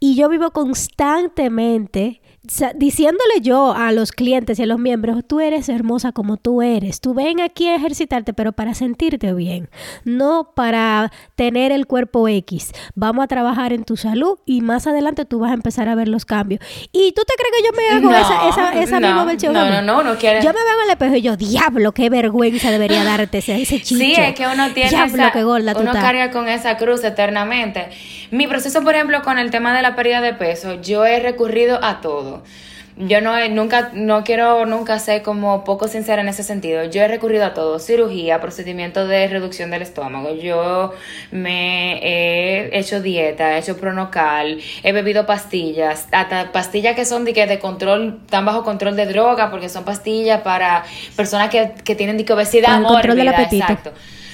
Y 0.00 0.14
yo 0.16 0.30
vivo 0.30 0.52
constantemente 0.52 2.22
diciéndole 2.76 3.40
yo 3.40 3.72
a 3.74 3.92
los 3.92 4.12
clientes 4.12 4.58
y 4.58 4.62
a 4.62 4.66
los 4.66 4.78
miembros, 4.78 5.24
tú 5.26 5.40
eres 5.40 5.68
hermosa 5.68 6.12
como 6.12 6.36
tú 6.36 6.62
eres. 6.62 7.00
Tú 7.00 7.14
ven 7.14 7.40
aquí 7.40 7.68
a 7.68 7.76
ejercitarte, 7.76 8.34
pero 8.34 8.52
para 8.52 8.74
sentirte 8.74 9.32
bien, 9.32 9.68
no 10.04 10.50
para 10.54 11.10
tener 11.36 11.72
el 11.72 11.86
cuerpo 11.86 12.28
X. 12.28 12.72
Vamos 12.94 13.24
a 13.24 13.28
trabajar 13.28 13.72
en 13.72 13.84
tu 13.84 13.96
salud 13.96 14.38
y 14.44 14.60
más 14.60 14.86
adelante 14.86 15.24
tú 15.24 15.38
vas 15.38 15.50
a 15.52 15.54
empezar 15.54 15.88
a 15.88 15.94
ver 15.94 16.08
los 16.08 16.24
cambios. 16.24 16.60
¿Y 16.92 17.12
tú 17.12 17.22
te 17.26 17.34
crees 17.34 17.52
que 17.56 17.64
yo 17.66 17.72
me 17.76 17.96
hago 17.96 18.10
No, 18.12 18.18
esa, 18.18 18.48
esa, 18.48 18.82
esa 18.82 19.00
no, 19.00 19.06
misma 19.08 19.24
versión? 19.24 19.52
no, 19.54 19.64
no, 19.70 19.82
no, 19.82 20.02
no 20.02 20.16
quiere- 20.18 20.42
Yo 20.42 20.48
me 20.52 20.60
veo 20.60 20.74
en 20.80 20.84
el 20.84 20.90
espejo 20.90 21.16
y 21.16 21.22
yo, 21.22 21.36
diablo, 21.36 21.92
qué 21.92 22.10
vergüenza 22.10 22.70
debería 22.70 23.04
darte 23.04 23.38
ese, 23.38 23.60
ese 23.60 23.80
chicho. 23.80 23.96
Sí, 24.00 24.14
es 24.16 24.34
que 24.34 24.46
uno 24.46 24.70
tiene 24.72 24.90
Diablo, 24.90 25.14
esa, 25.22 25.32
qué 25.32 25.42
gorda 25.44 25.74
uno 25.78 25.92
carga 25.92 26.30
con 26.30 26.48
esa 26.48 26.76
cruz 26.76 27.02
eternamente. 27.04 27.88
Mi 28.30 28.46
proceso, 28.46 28.82
por 28.82 28.94
ejemplo, 28.94 29.22
con 29.22 29.38
el 29.38 29.50
tema 29.50 29.74
de 29.74 29.82
la 29.82 29.94
pérdida 29.96 30.20
de 30.20 30.34
peso, 30.34 30.80
yo 30.82 31.04
he 31.06 31.20
recurrido 31.20 31.78
a 31.82 32.00
todo. 32.00 32.33
Yo 32.96 33.20
no 33.20 33.36
he- 33.36 33.48
nunca, 33.48 33.90
no 33.92 34.22
quiero 34.22 34.66
nunca 34.66 34.98
ser 35.00 35.22
como 35.22 35.64
poco 35.64 35.88
sincera 35.88 36.22
en 36.22 36.28
ese 36.28 36.44
sentido. 36.44 36.84
Yo 36.84 37.02
he 37.02 37.08
recurrido 37.08 37.44
a 37.44 37.52
todo, 37.52 37.80
cirugía, 37.80 38.40
procedimiento 38.40 39.06
de 39.08 39.26
reducción 39.26 39.70
del 39.70 39.82
estómago. 39.82 40.34
Yo 40.36 40.92
me 41.32 41.98
he 42.02 42.78
hecho 42.78 43.00
dieta, 43.00 43.56
he 43.56 43.58
hecho 43.60 43.76
pronocal, 43.78 44.60
he 44.84 44.92
bebido 44.92 45.26
pastillas, 45.26 46.06
hasta 46.12 46.52
pastillas 46.52 46.94
que 46.94 47.04
son 47.04 47.24
de, 47.24 47.32
que 47.32 47.46
de 47.46 47.58
control, 47.58 48.20
tan 48.30 48.44
bajo 48.44 48.62
control 48.62 48.94
de 48.96 49.06
droga, 49.06 49.50
porque 49.50 49.68
son 49.68 49.84
pastillas 49.84 50.42
para 50.42 50.84
personas 51.16 51.50
que, 51.50 51.72
que 51.84 51.96
tienen 51.96 52.16
de 52.16 52.24
que 52.24 52.32
obesidad 52.32 52.84
control 52.86 53.16
del 53.16 53.28
apetito. 53.28 53.72
exacto. 53.72 53.90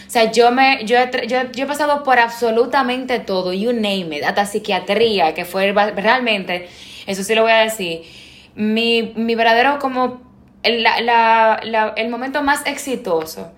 O 0.07 0.11
sea, 0.12 0.32
yo 0.32 0.51
me, 0.51 0.84
yo 0.84 0.96
yo, 1.28 1.38
yo 1.53 1.64
he 1.64 1.66
pasado 1.66 2.03
por 2.03 2.18
absolutamente 2.18 3.20
todo, 3.20 3.53
you 3.53 3.72
name 3.72 4.16
it, 4.18 4.24
hasta 4.24 4.44
psiquiatría, 4.44 5.34
que 5.34 5.44
fue 5.44 5.72
realmente, 5.72 6.68
eso 7.11 7.24
sí 7.24 7.34
lo 7.34 7.42
voy 7.42 7.52
a 7.52 7.58
decir, 7.58 8.02
mi, 8.54 9.12
mi 9.16 9.34
verdadero 9.34 9.78
como, 9.78 10.22
el, 10.62 10.82
la- 10.82 11.00
la- 11.00 11.61
la- 11.64 11.92
el 11.96 12.08
momento 12.08 12.42
más 12.42 12.66
exitoso 12.66 13.52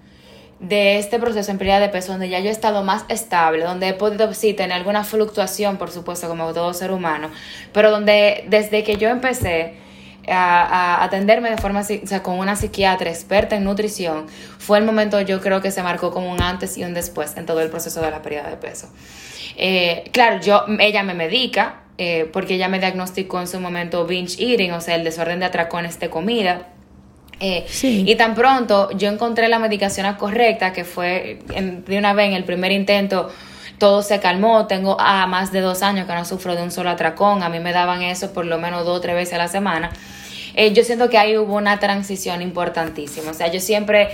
de 0.60 0.98
este 0.98 1.18
proceso 1.18 1.50
en 1.50 1.58
pérdida 1.58 1.80
de 1.80 1.88
peso, 1.88 2.12
donde 2.12 2.28
ya 2.28 2.38
yo 2.38 2.46
he 2.48 2.52
estado 2.52 2.84
más 2.84 3.04
estable, 3.08 3.64
donde 3.64 3.88
he 3.88 3.94
podido, 3.94 4.32
sí, 4.32 4.54
tener 4.54 4.76
alguna 4.76 5.02
fluctuación, 5.02 5.76
por 5.76 5.90
supuesto, 5.90 6.28
como 6.28 6.52
todo 6.52 6.72
ser 6.72 6.92
humano, 6.92 7.30
pero 7.72 7.90
donde 7.90 8.44
desde 8.48 8.84
que 8.84 8.96
yo 8.96 9.08
empecé 9.08 9.74
a, 10.28 11.02
atenderme 11.02 11.50
de 11.50 11.56
forma, 11.56 11.80
o 11.80 11.84
sea, 11.84 12.22
con 12.22 12.38
una 12.38 12.54
psiquiatra 12.54 13.10
experta 13.10 13.56
en 13.56 13.64
nutrición, 13.64 14.26
fue 14.58 14.78
el 14.78 14.84
momento, 14.84 15.20
yo 15.20 15.40
creo 15.40 15.60
que 15.60 15.72
se 15.72 15.82
marcó 15.82 16.12
como 16.12 16.30
un 16.30 16.40
antes 16.40 16.78
y 16.78 16.84
un 16.84 16.94
después 16.94 17.36
en 17.36 17.44
todo 17.44 17.60
el 17.60 17.68
proceso 17.68 18.00
de 18.00 18.12
la 18.12 18.22
pérdida 18.22 18.48
de 18.48 18.56
peso. 18.56 18.88
Eh, 19.56 20.04
claro, 20.12 20.40
yo, 20.40 20.64
ella 20.78 21.02
me 21.02 21.14
medica, 21.14 21.81
eh, 21.98 22.28
porque 22.32 22.54
ella 22.54 22.68
me 22.68 22.78
diagnosticó 22.78 23.40
en 23.40 23.46
su 23.46 23.60
momento 23.60 24.06
binge 24.06 24.36
eating, 24.42 24.72
o 24.72 24.80
sea, 24.80 24.94
el 24.96 25.04
desorden 25.04 25.40
de 25.40 25.46
atracones 25.46 25.98
de 26.00 26.10
comida. 26.10 26.68
Eh, 27.40 27.64
Sí. 27.68 28.04
Y 28.06 28.14
tan 28.16 28.34
pronto 28.34 28.90
yo 28.96 29.08
encontré 29.10 29.48
la 29.48 29.58
medicación 29.58 30.12
correcta, 30.14 30.72
que 30.72 30.84
fue 30.84 31.40
en- 31.54 31.84
de 31.84 31.98
una 31.98 32.12
vez 32.12 32.28
en 32.28 32.34
el 32.34 32.44
primer 32.44 32.72
intento, 32.72 33.28
todo 33.78 34.02
se 34.02 34.20
calmó. 34.20 34.66
Tengo 34.68 34.96
a 35.00 35.26
más 35.26 35.50
de 35.50 35.60
dos 35.60 35.82
años 35.82 36.06
que 36.06 36.14
no 36.14 36.24
sufro 36.24 36.54
de 36.54 36.62
un 36.62 36.70
solo 36.70 36.90
atracón. 36.90 37.42
A 37.42 37.48
mí 37.48 37.58
me 37.58 37.72
daban 37.72 38.02
eso 38.02 38.32
por 38.32 38.46
lo 38.46 38.58
menos 38.58 38.84
dos 38.86 38.98
o 38.98 39.00
tres 39.00 39.16
veces 39.16 39.34
a 39.34 39.38
la 39.38 39.48
semana. 39.48 39.90
Eh, 40.54 40.72
yo 40.72 40.84
siento 40.84 41.08
que 41.08 41.18
ahí 41.18 41.36
hubo 41.36 41.56
una 41.56 41.80
transición 41.80 42.42
importantísima. 42.42 43.30
O 43.30 43.34
sea, 43.34 43.48
yo 43.50 43.58
siempre, 43.58 44.10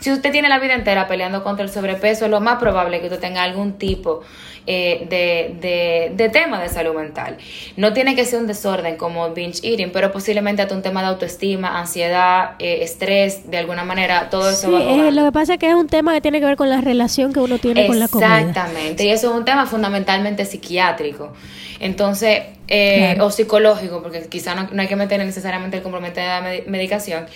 si 0.00 0.10
usted 0.10 0.32
tiene 0.32 0.48
la 0.48 0.58
vida 0.58 0.74
entera 0.74 1.06
peleando 1.06 1.44
contra 1.44 1.64
el 1.64 1.70
sobrepeso, 1.70 2.26
lo 2.28 2.40
más 2.40 2.58
probable 2.58 2.96
es 2.96 3.00
que 3.02 3.08
usted 3.08 3.20
tenga 3.20 3.42
algún 3.44 3.74
tipo 3.74 4.22
eh, 4.66 5.06
de, 5.08 5.54
de, 5.60 6.12
de 6.16 6.28
tema 6.28 6.60
de 6.60 6.68
salud 6.68 6.94
mental. 6.94 7.36
No 7.76 7.92
tiene 7.92 8.14
que 8.16 8.24
ser 8.24 8.40
un 8.40 8.46
desorden 8.46 8.96
como 8.96 9.30
binge 9.30 9.60
eating, 9.62 9.90
pero 9.92 10.10
posiblemente 10.12 10.62
hasta 10.62 10.74
un 10.74 10.82
tema 10.82 11.02
de 11.02 11.08
autoestima, 11.08 11.78
ansiedad, 11.78 12.52
eh, 12.58 12.78
estrés, 12.82 13.50
de 13.50 13.58
alguna 13.58 13.84
manera, 13.84 14.28
todo 14.30 14.50
eso 14.50 14.66
Sí, 14.68 14.72
va 14.72 14.80
eh, 14.80 14.84
jugando. 14.84 15.10
lo 15.12 15.24
que 15.26 15.32
pasa 15.32 15.52
es 15.54 15.58
que 15.58 15.68
es 15.68 15.74
un 15.74 15.86
tema 15.88 16.12
que 16.14 16.20
tiene 16.20 16.40
que 16.40 16.46
ver 16.46 16.56
con 16.56 16.68
la 16.68 16.80
relación 16.80 17.32
que 17.32 17.40
uno 17.40 17.58
tiene 17.58 17.86
con 17.86 17.98
la 17.98 18.08
comida. 18.08 18.40
Exactamente, 18.40 19.04
y 19.04 19.10
eso 19.10 19.30
es 19.30 19.36
un 19.36 19.44
tema 19.44 19.66
fundamentalmente 19.66 20.44
psiquiátrico. 20.44 21.32
Entonces, 21.80 22.40
eh, 22.68 23.12
Claro. 23.14 23.26
o 23.26 23.30
psicológico, 23.30 24.02
porque 24.02 24.26
quizá 24.28 24.54
no, 24.54 24.68
no 24.72 24.82
hay 24.82 24.88
que 24.88 24.96
meter 24.96 25.24
necesariamente 25.24 25.76
el 25.76 25.82
compromiso 25.82 26.14
de 26.14 26.26
la 26.26 26.40
medi- 26.42 26.66
medicación. 26.66 27.26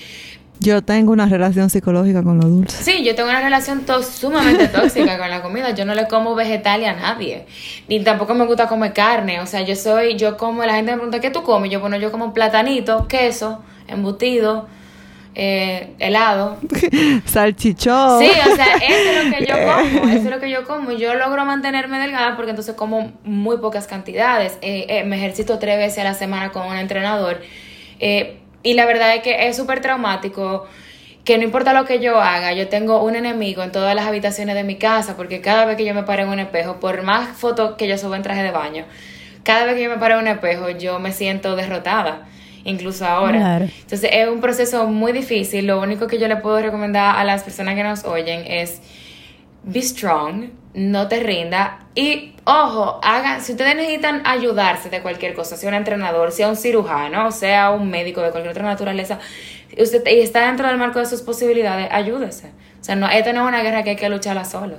Yo 0.62 0.82
tengo 0.82 1.10
una 1.12 1.26
relación 1.26 1.70
psicológica 1.70 2.22
con 2.22 2.38
lo 2.38 2.46
dulce. 2.46 2.82
Sí, 2.84 3.02
yo 3.02 3.14
tengo 3.14 3.30
una 3.30 3.40
relación 3.40 3.80
to- 3.86 4.02
sumamente 4.02 4.68
tóxica 4.68 5.16
con 5.18 5.30
la 5.30 5.40
comida. 5.40 5.70
Yo 5.70 5.86
no 5.86 5.94
le 5.94 6.06
como 6.06 6.34
vegetal 6.34 6.84
a 6.84 6.92
nadie. 6.92 7.46
Ni 7.88 8.04
tampoco 8.04 8.34
me 8.34 8.44
gusta 8.44 8.66
comer 8.68 8.92
carne. 8.92 9.40
O 9.40 9.46
sea, 9.46 9.62
yo 9.62 9.74
soy, 9.74 10.16
yo 10.16 10.36
como, 10.36 10.62
la 10.64 10.74
gente 10.74 10.92
me 10.92 10.98
pregunta, 10.98 11.18
¿qué 11.20 11.30
tú 11.30 11.42
comes? 11.42 11.70
Yo, 11.70 11.80
bueno, 11.80 11.96
yo 11.96 12.10
como 12.12 12.34
platanito, 12.34 13.08
queso, 13.08 13.62
embutido, 13.88 14.68
eh, 15.34 15.94
helado. 15.98 16.58
Salchichón. 17.24 18.20
Sí, 18.20 18.28
o 18.30 18.54
sea, 18.56 18.74
eso 18.76 19.10
es 19.10 19.24
lo 19.24 19.36
que 19.38 19.46
yo 19.46 19.54
como, 19.64 20.08
eso 20.10 20.18
es 20.18 20.30
lo 20.30 20.40
que 20.40 20.50
yo 20.50 20.64
como. 20.64 20.92
Yo 20.92 21.14
logro 21.14 21.44
mantenerme 21.44 21.98
delgada 21.98 22.36
porque 22.36 22.50
entonces 22.50 22.74
como 22.74 23.12
muy 23.24 23.56
pocas 23.58 23.86
cantidades. 23.86 24.58
Eh, 24.60 24.86
eh, 24.88 25.04
me 25.04 25.16
ejercito 25.16 25.58
tres 25.58 25.78
veces 25.78 26.00
a 26.00 26.04
la 26.04 26.14
semana 26.14 26.50
con 26.52 26.66
un 26.66 26.76
entrenador. 26.76 27.40
Eh, 27.98 28.36
y 28.62 28.74
la 28.74 28.86
verdad 28.86 29.14
es 29.14 29.22
que 29.22 29.48
es 29.48 29.56
súper 29.56 29.80
traumático 29.80 30.66
que 31.24 31.36
no 31.38 31.44
importa 31.44 31.72
lo 31.72 31.84
que 31.84 32.00
yo 32.00 32.20
haga, 32.20 32.52
yo 32.52 32.68
tengo 32.68 33.02
un 33.02 33.14
enemigo 33.14 33.62
en 33.62 33.72
todas 33.72 33.94
las 33.94 34.06
habitaciones 34.06 34.54
de 34.54 34.64
mi 34.64 34.76
casa 34.76 35.16
porque 35.16 35.40
cada 35.40 35.64
vez 35.64 35.76
que 35.76 35.84
yo 35.84 35.94
me 35.94 36.02
paro 36.02 36.22
en 36.22 36.28
un 36.30 36.40
espejo, 36.40 36.80
por 36.80 37.02
más 37.02 37.36
fotos 37.36 37.76
que 37.76 37.86
yo 37.86 37.98
subo 37.98 38.14
en 38.14 38.22
traje 38.22 38.42
de 38.42 38.50
baño, 38.50 38.84
cada 39.42 39.64
vez 39.64 39.74
que 39.74 39.82
yo 39.84 39.90
me 39.90 39.98
paro 39.98 40.14
en 40.14 40.22
un 40.22 40.28
espejo, 40.28 40.70
yo 40.70 40.98
me 40.98 41.12
siento 41.12 41.56
derrotada. 41.56 42.26
Incluso 42.62 43.06
ahora. 43.06 43.38
Claro. 43.38 43.64
Entonces 43.64 44.10
es 44.12 44.28
un 44.28 44.40
proceso 44.40 44.86
muy 44.86 45.12
difícil. 45.12 45.66
Lo 45.66 45.80
único 45.80 46.06
que 46.06 46.18
yo 46.18 46.28
le 46.28 46.36
puedo 46.36 46.60
recomendar 46.60 47.16
a 47.16 47.24
las 47.24 47.42
personas 47.42 47.74
que 47.74 47.82
nos 47.82 48.04
oyen 48.04 48.44
es 48.46 48.82
be 49.62 49.80
strong, 49.80 50.50
no 50.74 51.08
te 51.08 51.20
rinda 51.20 51.80
y 51.94 52.34
ojo, 52.44 53.00
hagan, 53.02 53.40
si 53.42 53.52
ustedes 53.52 53.74
necesitan 53.76 54.22
ayudarse 54.24 54.88
de 54.88 55.02
cualquier 55.02 55.34
cosa, 55.34 55.56
sea 55.56 55.68
un 55.68 55.74
entrenador, 55.74 56.32
sea 56.32 56.48
un 56.48 56.56
cirujano, 56.56 57.32
sea 57.32 57.70
un 57.70 57.90
médico 57.90 58.20
de 58.22 58.30
cualquier 58.30 58.52
otra 58.52 58.64
naturaleza, 58.64 59.18
usted 59.78 60.02
y 60.06 60.20
está 60.20 60.46
dentro 60.46 60.68
del 60.68 60.76
marco 60.78 60.98
de 61.00 61.06
sus 61.06 61.22
posibilidades, 61.22 61.88
ayúdese. 61.90 62.48
O 62.80 62.84
sea, 62.84 62.96
no, 62.96 63.08
esta 63.08 63.32
no 63.32 63.42
es 63.42 63.48
una 63.48 63.62
guerra 63.62 63.82
que 63.82 63.90
hay 63.90 63.96
que 63.96 64.08
lucharla 64.08 64.44
solo. 64.44 64.76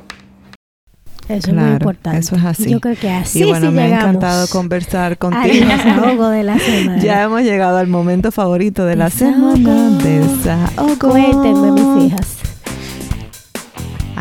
Eso 1.30 1.50
es 1.52 1.54
muy 1.56 1.72
importante. 1.72 2.20
eso 2.20 2.36
es 2.36 2.44
así. 2.44 2.72
Yo 2.72 2.80
creo 2.82 2.96
que 2.96 3.10
así 3.10 3.42
Y 3.44 3.44
bueno, 3.46 3.68
sí 3.68 3.74
me 3.74 3.84
ha 3.84 3.88
encantado 4.00 4.48
conversar 4.50 5.12
al 5.12 5.18
contigo. 5.18 5.66
desahogo 5.68 6.30
de 6.30 6.44
la 6.44 6.58
semana. 6.60 6.98
Ya 7.02 7.24
hemos 7.24 7.42
llegado 7.44 7.78
al 7.78 7.88
momento 7.88 8.32
favorito 8.32 8.86
de 8.86 8.96
la 8.98 9.06
Desahogo. 9.06 9.54
semana. 9.56 9.98
Desahogo. 10.04 11.10
Cuéntenme, 11.12 11.72
mis 11.72 12.06
hijas. 12.06 12.38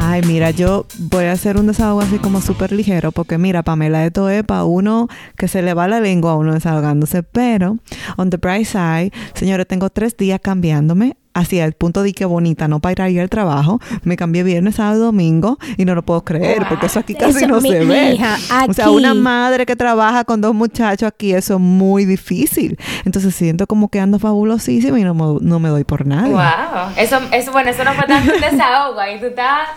Ay, 0.02 0.22
mira, 0.26 0.50
yo 0.50 0.86
voy 0.98 1.26
a 1.26 1.32
hacer 1.32 1.56
un 1.58 1.66
desahogo 1.66 2.00
así 2.00 2.18
como 2.18 2.40
súper 2.40 2.72
ligero, 2.72 3.12
porque 3.12 3.36
mira, 3.38 3.62
Pamela, 3.62 4.04
esto 4.06 4.30
es 4.30 4.42
para 4.44 4.64
uno 4.64 5.08
que 5.36 5.46
se 5.46 5.60
le 5.62 5.74
va 5.74 5.86
la 5.88 6.00
lengua 6.00 6.32
a 6.32 6.36
uno 6.36 6.54
desahogándose, 6.54 7.22
pero 7.22 7.76
on 8.16 8.30
the 8.30 8.38
bright 8.38 8.66
side, 8.66 9.12
señores, 9.34 9.66
tengo 9.68 9.90
tres 9.90 10.16
días 10.16 10.40
cambiándome 10.42 11.16
hacia 11.34 11.64
el 11.64 11.74
punto 11.74 12.02
de 12.02 12.12
que 12.12 12.24
bonita, 12.24 12.66
no 12.66 12.80
para 12.80 13.08
ir 13.08 13.20
al 13.20 13.28
trabajo. 13.28 13.78
Me 14.02 14.16
cambié 14.16 14.42
viernes, 14.42 14.76
sábado, 14.76 15.04
domingo 15.04 15.58
y 15.76 15.84
no 15.84 15.94
lo 15.94 16.02
puedo 16.02 16.24
creer, 16.24 16.66
porque 16.68 16.86
eso 16.86 16.98
aquí 16.98 17.14
casi 17.14 17.38
Eso, 17.44 17.46
no 17.48 17.60
mi- 17.60 17.68
se 17.70 17.84
ve. 17.84 18.14
hija, 18.14 18.36
O 18.68 18.72
sea, 18.72 18.90
una 18.90 19.14
madre 19.14 19.64
que 19.66 19.76
trabaja 19.76 20.24
con 20.24 20.40
dos 20.40 20.54
muchachos 20.54 21.06
aquí, 21.06 21.32
eso 21.34 21.54
es 21.54 21.60
muy 21.60 22.04
difícil. 22.06 22.78
Entonces 23.04 23.34
siento 23.34 23.66
como 23.68 23.90
que 23.90 24.00
ando 24.00 24.18
fabulosísima 24.18 24.98
y 24.98 25.04
no 25.04 25.14
me, 25.14 25.38
no 25.46 25.60
me 25.60 25.68
doy 25.68 25.84
por 25.84 26.04
nada. 26.06 26.26
Wow. 26.28 26.94
Eso, 26.96 27.20
eso, 27.32 27.52
bueno, 27.52 27.70
eso 27.70 27.84
no 27.84 27.92
fue 27.92 28.06
tanto 28.06 28.32
un 28.34 28.40
desahogo, 28.50 28.98
ahí 28.98 29.20
tú 29.20 29.26
estás 29.26 29.68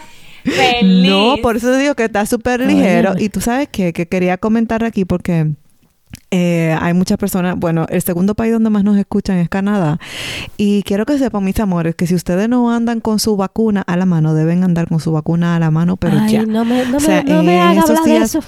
feliz. 0.44 1.10
No, 1.10 1.36
por 1.42 1.58
eso 1.58 1.76
digo 1.76 1.96
que 1.96 2.06
está 2.06 2.26
súper 2.26 2.62
ligero. 2.62 3.14
Y 3.18 3.30
tú 3.30 3.42
sabes 3.42 3.68
qué? 3.72 3.94
que 3.94 4.08
quería 4.08 4.38
comentar 4.38 4.84
aquí 4.84 5.06
porque 5.06 5.52
eh, 6.32 6.78
hay 6.80 6.94
muchas 6.94 7.18
personas, 7.18 7.56
bueno, 7.58 7.86
el 7.90 8.02
segundo 8.02 8.36
país 8.36 8.54
donde 8.54 8.70
más 8.70 8.84
nos 8.84 8.98
escuchan 8.98 9.38
es 9.38 9.50
Canadá. 9.50 10.00
Y 10.58 10.84
quiero 10.84 11.06
que 11.06 11.18
sepan, 11.18 11.44
mis 11.44 11.60
amores, 11.60 11.96
que 11.96 12.06
si 12.08 12.16
ustedes 12.16 12.48
no 12.50 12.72
andan 12.72 13.00
con 13.00 13.20
su 13.20 13.36
vacuna 13.38 13.84
a 13.88 13.98
la 13.98 14.06
mano, 14.06 14.34
deben 14.34 14.64
andar 14.64 14.88
con 14.88 15.00
su 15.00 15.12
vacuna 15.12 15.56
a 15.56 15.60
la 15.60 15.72
mano, 15.72 15.98
pero 15.98 16.20
Ay, 16.20 16.32
ya. 16.34 16.46
no 16.46 16.66
me, 16.66 16.86
no 16.86 16.98
O 16.98 17.00
sea, 17.00 17.24
me, 17.24 17.32
no 17.34 17.44
me 17.44 17.60
haga 17.62 17.82
hablar 17.82 18.04
de 18.04 18.12
días- 18.12 18.36
eso. 18.36 18.40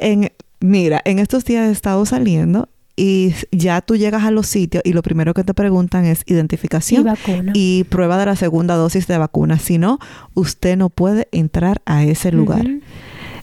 En, 0.00 0.30
mira, 0.60 1.00
en 1.04 1.18
estos 1.18 1.44
días 1.44 1.68
he 1.68 1.72
estado 1.72 2.06
saliendo 2.06 2.68
y 2.98 3.32
ya 3.52 3.80
tú 3.80 3.94
llegas 3.94 4.24
a 4.24 4.32
los 4.32 4.48
sitios 4.48 4.82
y 4.84 4.92
lo 4.92 5.02
primero 5.02 5.32
que 5.32 5.44
te 5.44 5.54
preguntan 5.54 6.04
es 6.04 6.24
identificación 6.26 7.06
y 7.54 7.84
prueba 7.84 8.18
de 8.18 8.26
la 8.26 8.34
segunda 8.34 8.74
dosis 8.74 9.06
de 9.06 9.16
vacuna. 9.16 9.60
Si 9.60 9.78
no, 9.78 10.00
usted 10.34 10.76
no 10.76 10.90
puede 10.90 11.28
entrar 11.30 11.80
a 11.86 12.02
ese 12.02 12.32
lugar. 12.32 12.66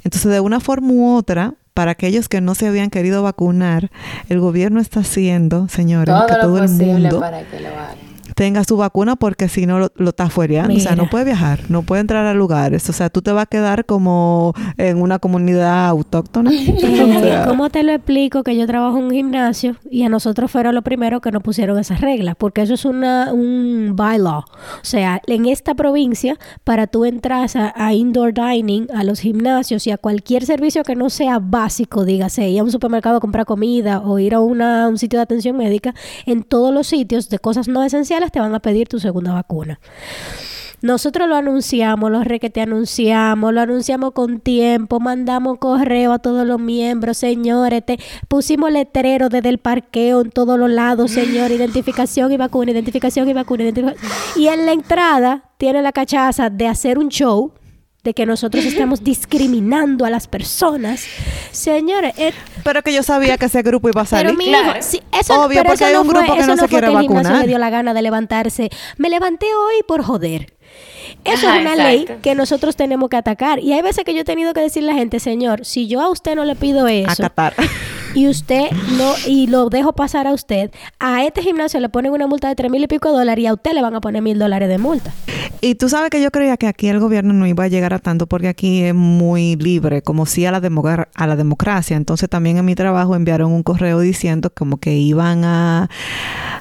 Entonces, 0.04 0.30
de 0.30 0.42
una 0.42 0.60
forma 0.60 0.92
u 0.92 1.16
otra, 1.16 1.54
para 1.74 1.92
aquellos 1.92 2.28
que 2.28 2.42
no 2.42 2.54
se 2.54 2.68
habían 2.68 2.90
querido 2.90 3.24
vacunar, 3.24 3.92
el 4.28 4.42
gobierno 4.42 4.82
está 4.82 5.00
haciendo, 5.00 5.70
señores, 5.70 6.14
todo 6.14 6.28
que 6.28 6.34
todo 6.42 6.62
el 6.62 6.70
mundo 6.70 7.22
para 7.22 7.44
que 7.44 7.62
lo 7.62 7.70
hagan. 7.70 8.15
Tenga 8.36 8.64
su 8.66 8.78
vacuna 8.78 9.16
porque 9.16 9.48
si 9.50 9.66
no 9.66 9.80
lo, 9.80 9.92
lo 9.96 10.10
está 10.10 10.30
fuereando. 10.30 10.76
O 10.76 10.80
sea, 10.80 10.96
no 10.96 11.10
puede 11.10 11.26
viajar, 11.26 11.62
no 11.70 11.82
puede 11.84 12.02
entrar 12.02 12.26
a 12.26 12.34
lugares. 12.34 12.88
O 12.90 12.94
sea, 12.94 13.10
tú 13.10 13.22
te 13.22 13.32
vas 13.32 13.44
a 13.44 13.46
quedar 13.48 13.86
como 13.86 14.54
en 14.78 15.02
una 15.02 15.20
comunidad 15.20 15.88
autóctona. 15.88 16.52
O 16.76 17.20
sea, 17.22 17.46
¿Cómo 17.48 17.70
te 17.70 17.84
lo 17.84 17.92
explico 17.94 18.44
que 18.44 18.56
yo 18.58 18.68
trabajo 18.68 18.98
en 18.98 19.06
un 19.06 19.12
gimnasio 19.12 19.78
y 19.90 20.04
a 20.04 20.10
nosotros 20.10 20.52
fueron 20.52 20.76
los 20.76 20.84
primeros 20.84 21.22
que 21.22 21.32
nos 21.32 21.42
pusieron 21.42 21.80
esas 21.80 22.02
reglas? 22.02 22.36
Porque 22.38 22.62
eso 22.62 22.74
es 22.74 22.86
una, 22.86 23.32
un 23.34 23.94
bylaw. 23.96 24.40
O 24.40 24.44
sea, 24.84 25.22
en 25.28 25.46
esta 25.46 25.74
provincia, 25.76 26.38
para 26.64 26.88
tú 26.88 27.06
entrar 27.06 27.48
a, 27.56 27.74
a 27.76 27.94
indoor 27.94 28.34
dining, 28.34 28.88
a 28.94 29.04
los 29.04 29.20
gimnasios 29.20 29.88
y 29.88 29.92
a 29.92 29.98
cualquier 29.98 30.46
servicio 30.46 30.84
que 30.84 30.96
no 30.96 31.10
sea 31.10 31.40
básico, 31.40 32.04
dígase, 32.06 32.50
ir 32.50 32.60
a 32.60 32.64
un 32.64 32.72
supermercado 32.72 33.18
a 33.18 33.20
comprar 33.22 33.46
comida 33.46 34.02
o 34.02 34.20
ir 34.20 34.34
a 34.36 34.40
una- 34.42 34.88
un 34.88 34.98
sitio 34.98 35.20
de 35.20 35.24
atención 35.24 35.56
médica, 35.58 35.94
en 36.26 36.44
todos 36.44 36.74
los 36.74 36.88
sitios 36.88 37.30
de 37.30 37.40
cosas 37.40 37.68
no 37.68 37.84
esenciales 37.84 38.25
te 38.32 38.40
van 38.40 38.54
a 38.56 38.60
pedir 38.60 38.88
tu 38.88 39.00
segunda 39.00 39.34
vacuna. 39.34 39.80
Nosotros 40.82 41.28
lo 41.28 41.36
anunciamos, 41.36 42.12
lo 42.12 42.24
requete 42.24 42.62
anunciamos, 42.62 43.54
lo 43.54 43.62
anunciamos 43.62 44.12
con 44.12 44.40
tiempo, 44.40 45.00
mandamos 45.00 45.58
correo 45.58 46.12
a 46.12 46.20
todos 46.20 46.46
los 46.46 46.60
miembros, 46.60 47.18
señores, 47.18 47.84
te 47.86 47.98
pusimos 48.28 48.72
letrero 48.72 49.30
desde 49.30 49.50
el 49.50 49.58
parqueo 49.58 50.22
en 50.22 50.30
todos 50.30 50.60
los 50.60 50.70
lados, 50.70 51.12
señor, 51.12 51.50
identificación 51.52 52.32
y 52.32 52.38
vacuna, 52.38 52.72
identificación 52.72 53.28
y 53.28 53.34
vacuna, 53.34 53.64
identificación. 53.64 54.12
Y 54.36 54.48
en 54.48 54.66
la 54.66 54.74
entrada 54.74 55.50
tiene 55.58 55.82
la 55.82 55.92
cachaza 55.92 56.50
de 56.50 56.68
hacer 56.68 57.00
un 57.00 57.10
show 57.10 57.52
de 58.06 58.14
que 58.14 58.26
nosotros 58.26 58.64
estamos 58.64 59.04
discriminando 59.04 60.06
a 60.06 60.10
las 60.10 60.28
personas. 60.28 61.04
Señores, 61.52 62.14
eh, 62.18 62.32
pero 62.64 62.82
que 62.82 62.94
yo 62.94 63.04
sabía 63.04 63.38
que 63.38 63.48
ese 63.48 63.62
grupo 63.64 63.90
iba 63.90 64.04
a 64.04 64.06
salir. 64.06 64.28
pero 64.28 64.38
mi 64.38 64.46
Claro. 64.46 64.70
hijo, 64.72 64.78
sí, 64.82 65.02
eso, 65.20 65.34
Obvio, 65.42 65.62
pero 65.62 65.64
porque 65.72 65.74
eso 65.76 65.86
hay 65.88 65.94
no 65.94 66.02
un 66.02 66.06
fue, 66.10 66.20
grupo 66.20 66.34
que 66.36 66.40
eso 66.40 66.56
no 66.56 66.58
se 66.62 66.68
quiere 66.70 66.88
que 66.88 66.94
el 66.94 67.00
gimnasio 67.02 67.24
vacunar. 67.24 67.42
le 67.42 67.48
dio 67.50 67.58
la 67.58 67.70
gana 67.70 67.94
de 67.94 68.02
levantarse. 68.02 68.70
Me 68.98 69.10
levanté 69.10 69.48
hoy 69.48 69.82
por 69.88 70.02
joder. 70.04 70.54
Eso 71.24 71.48
Ajá, 71.48 71.58
es 71.58 71.62
una 71.62 71.76
ley 71.76 72.06
que 72.22 72.36
nosotros 72.36 72.76
tenemos 72.76 73.10
que 73.10 73.18
atacar. 73.18 73.60
Y 73.60 73.74
hay 73.74 73.82
veces 73.82 74.04
que 74.04 74.14
yo 74.14 74.22
he 74.22 74.26
tenido 74.26 74.54
que 74.54 74.62
decirle 74.62 74.92
a 74.92 74.94
la 74.94 75.00
gente, 75.00 75.20
señor, 75.20 75.66
si 75.66 75.88
yo 75.88 76.02
a 76.02 76.10
usted 76.10 76.36
no 76.36 76.46
le 76.46 76.56
pido 76.56 76.86
a 76.86 76.92
eso 76.94 77.24
Qatar. 77.24 77.54
y 78.14 78.28
usted 78.28 78.70
no, 78.98 79.14
y 79.26 79.48
lo 79.48 79.70
dejo 79.70 79.94
pasar 79.94 80.28
a 80.28 80.34
usted, 80.34 80.72
a 81.00 81.24
este 81.24 81.42
gimnasio 81.42 81.80
le 81.80 81.90
ponen 81.90 82.12
una 82.12 82.28
multa 82.28 82.48
de 82.50 82.56
tres 82.56 82.70
mil 82.72 82.84
y 82.84 82.88
pico 82.88 83.10
de 83.12 83.18
dólares 83.20 83.44
y 83.44 83.48
a 83.48 83.54
usted 83.54 83.72
le 83.74 83.82
van 83.82 83.96
a 83.96 84.02
poner 84.02 84.22
mil 84.22 84.38
dólares 84.38 84.68
de 84.70 84.78
multa. 84.78 85.12
Y 85.68 85.74
tú 85.74 85.90
sabes 85.90 86.12
que 86.12 86.22
yo 86.22 86.30
creía 86.30 86.58
que 86.58 86.68
aquí 86.68 86.90
el 86.90 87.00
gobierno 87.00 87.34
no 87.34 87.48
iba 87.48 87.64
a 87.64 87.68
llegar 87.68 87.92
a 87.96 87.98
tanto 88.00 88.28
porque 88.28 88.48
aquí 88.48 88.84
es 88.84 88.94
muy 88.94 89.56
libre, 89.56 90.04
como 90.04 90.28
si 90.28 90.46
a 90.46 90.52
la, 90.52 90.62
a 91.16 91.28
la 91.28 91.36
democracia. 91.36 91.98
Entonces 91.98 92.30
también 92.30 92.58
en 92.58 92.66
mi 92.66 92.76
trabajo 92.76 93.16
enviaron 93.16 93.52
un 93.52 93.64
correo 93.64 94.00
diciendo 94.00 94.52
como 94.54 94.78
que 94.78 94.94
iban 94.94 95.44
a, 95.44 95.90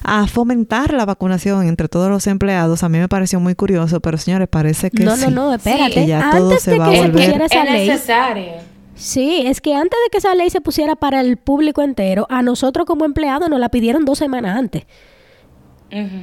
a 0.03 0.25
fomentar 0.25 0.91
la 0.93 1.05
vacunación 1.05 1.67
entre 1.67 1.87
todos 1.87 2.09
los 2.09 2.25
empleados. 2.25 2.81
A 2.81 2.89
mí 2.89 2.97
me 2.97 3.07
pareció 3.07 3.39
muy 3.39 3.53
curioso, 3.53 3.99
pero 3.99 4.17
señores, 4.17 4.47
parece 4.47 4.89
que 4.89 5.03
no, 5.03 5.15
sí. 5.15 5.25
no, 5.25 5.29
no, 5.29 5.53
espérate. 5.53 5.93
Que 5.93 6.07
ya 6.07 6.31
todo 6.31 6.49
Antes 6.49 6.63
se 6.63 6.71
de 6.71 6.79
va 6.79 6.87
a 6.87 6.89
que 6.89 6.95
se 6.97 7.03
volver- 7.03 7.11
pusiera 7.11 7.45
esa 7.45 7.63
es 7.63 7.71
ley, 7.71 7.87
necesario. 7.87 8.51
Sí, 8.95 9.43
es 9.45 9.61
que 9.61 9.75
antes 9.75 9.99
de 10.03 10.09
que 10.11 10.17
esa 10.17 10.33
ley 10.33 10.49
se 10.49 10.61
pusiera 10.61 10.95
para 10.95 11.21
el 11.21 11.37
público 11.37 11.83
entero, 11.83 12.25
a 12.29 12.41
nosotros 12.41 12.87
como 12.87 13.05
empleados 13.05 13.51
nos 13.51 13.59
la 13.59 13.69
pidieron 13.69 14.03
dos 14.03 14.17
semanas 14.17 14.57
antes. 14.57 14.85